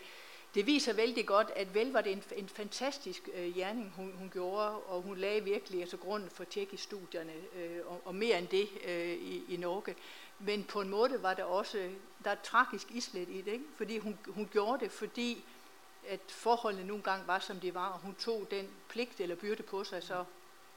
det 0.56 0.68
viser 0.68 0.93
veldig 0.93 1.26
godt 1.26 1.52
at 1.56 1.74
vel 1.74 1.93
var 1.93 2.02
det 2.02 2.12
en, 2.12 2.24
en 2.36 2.50
fantastisk 2.50 3.30
øh, 3.34 3.56
gjerning 3.56 3.93
hun, 3.95 4.14
hun, 4.18 4.30
gjorde, 4.30 4.70
og 4.70 5.02
hun 5.02 5.18
la 5.18 5.39
virkelig 5.39 5.82
altså, 5.82 5.98
grunnen 5.98 6.30
for 6.30 6.43
tsjekkisk-studiene, 6.43 7.34
øh, 7.56 7.80
og, 7.86 8.02
og, 8.06 8.16
mer 8.16 8.38
enn 8.38 8.45
det 8.45 8.68
øh, 8.86 9.14
i, 9.14 9.43
i, 9.50 9.58
Norge. 9.58 9.95
Men 10.39 10.64
på 10.64 10.82
en 10.82 10.89
måte 10.89 11.24
var 11.24 11.34
det 11.34 11.43
også 11.43 11.89
der 12.24 12.30
er 12.30 12.36
et 12.36 12.39
tragisk 12.39 12.91
islett 12.91 13.30
i 13.30 13.41
det. 13.41 13.52
Ikke? 13.52 13.66
Fordi 13.78 13.98
hun, 13.98 14.18
hun, 14.28 14.50
gjorde 14.54 14.86
det 14.86 14.91
fordi 14.91 15.43
at 16.08 16.20
forholdene 16.28 16.88
noen 16.88 17.02
gang 17.02 17.28
var 17.28 17.39
som 17.39 17.60
de 17.60 17.74
var, 17.74 17.88
og 17.88 18.00
hun 18.00 18.16
tok 18.16 18.52
den 18.52 18.70
plikt 18.89 19.22
eller 19.22 19.36
byrde 19.36 19.64
på 19.64 19.84
seg 19.84 20.04
så, 20.04 20.24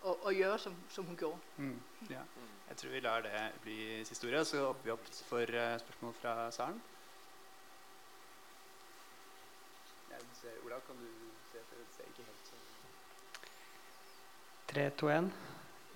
å, 0.02 0.16
og 0.22 0.34
gjøre 0.34 0.58
som, 0.58 0.74
som, 0.88 1.04
hun 1.04 1.16
gjorde. 1.16 1.38
Mm, 1.56 1.80
ja. 2.10 2.22
Jeg 2.68 2.76
tror 2.76 2.90
vi 2.90 3.00
lar 3.00 3.20
det 3.20 3.52
bli 3.62 4.04
siste 4.04 4.26
ordet, 4.26 4.46
så 4.46 4.68
åpner 4.68 4.84
vi 4.84 4.90
opp 4.90 5.06
for 5.26 5.42
uh, 5.42 5.78
spørsmål 5.78 6.14
fra 6.20 6.50
salen. 6.50 6.82
Kan 10.86 10.96
du 11.00 11.06
se 11.50 11.58
for 11.66 11.76
det 11.80 11.86
ser 11.96 12.06
ikke 12.12 12.26
helt 12.30 12.50
sånn 12.50 12.64
3, 14.70 14.90
2, 15.02 15.08
1, 15.18 15.30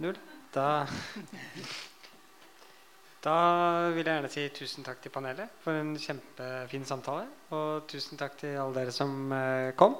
0. 0.02 0.22
Da 0.54 0.68
Da 3.24 3.36
vil 3.94 4.04
jeg 4.04 4.18
gjerne 4.18 4.28
si 4.28 4.42
tusen 4.52 4.84
takk 4.84 4.98
til 5.00 5.12
panelet 5.14 5.52
for 5.64 5.78
en 5.80 5.94
kjempefin 5.96 6.82
samtale. 6.84 7.24
Og 7.56 7.86
tusen 7.88 8.20
takk 8.20 8.36
til 8.42 8.58
alle 8.60 8.82
dere 8.82 8.92
som 8.92 9.32
eh, 9.32 9.70
kom. 9.80 9.96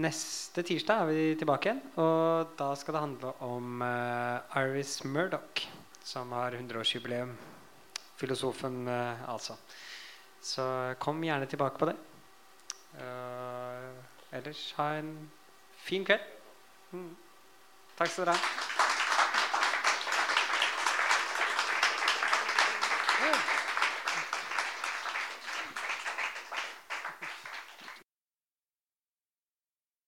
Neste 0.00 0.64
tirsdag 0.66 1.02
er 1.02 1.10
vi 1.10 1.26
tilbake 1.38 1.68
igjen, 1.68 1.82
og 2.00 2.56
da 2.58 2.70
skal 2.74 2.96
det 2.96 3.02
handle 3.04 3.34
om 3.44 3.84
eh, 3.84 4.56
Iris 4.62 4.96
Murdoch, 5.04 5.66
som 6.00 6.32
har 6.38 6.56
100-årsjubileum. 6.56 7.36
Filosofen, 8.16 8.86
eh, 8.88 9.28
altså. 9.28 9.58
Så 10.40 10.64
kom 11.02 11.20
gjerne 11.20 11.46
tilbake 11.52 11.76
på 11.76 11.90
det. 11.90 11.98
Uh, 12.96 14.36
ellers 14.38 14.74
ha 14.78 14.98
en 14.98 15.30
fin 15.76 16.04
kveld. 16.04 16.20
Mm. 16.90 17.16
Takk 17.98 18.08
skal 18.08 18.26
dere 18.26 18.36
ha. 18.36 18.75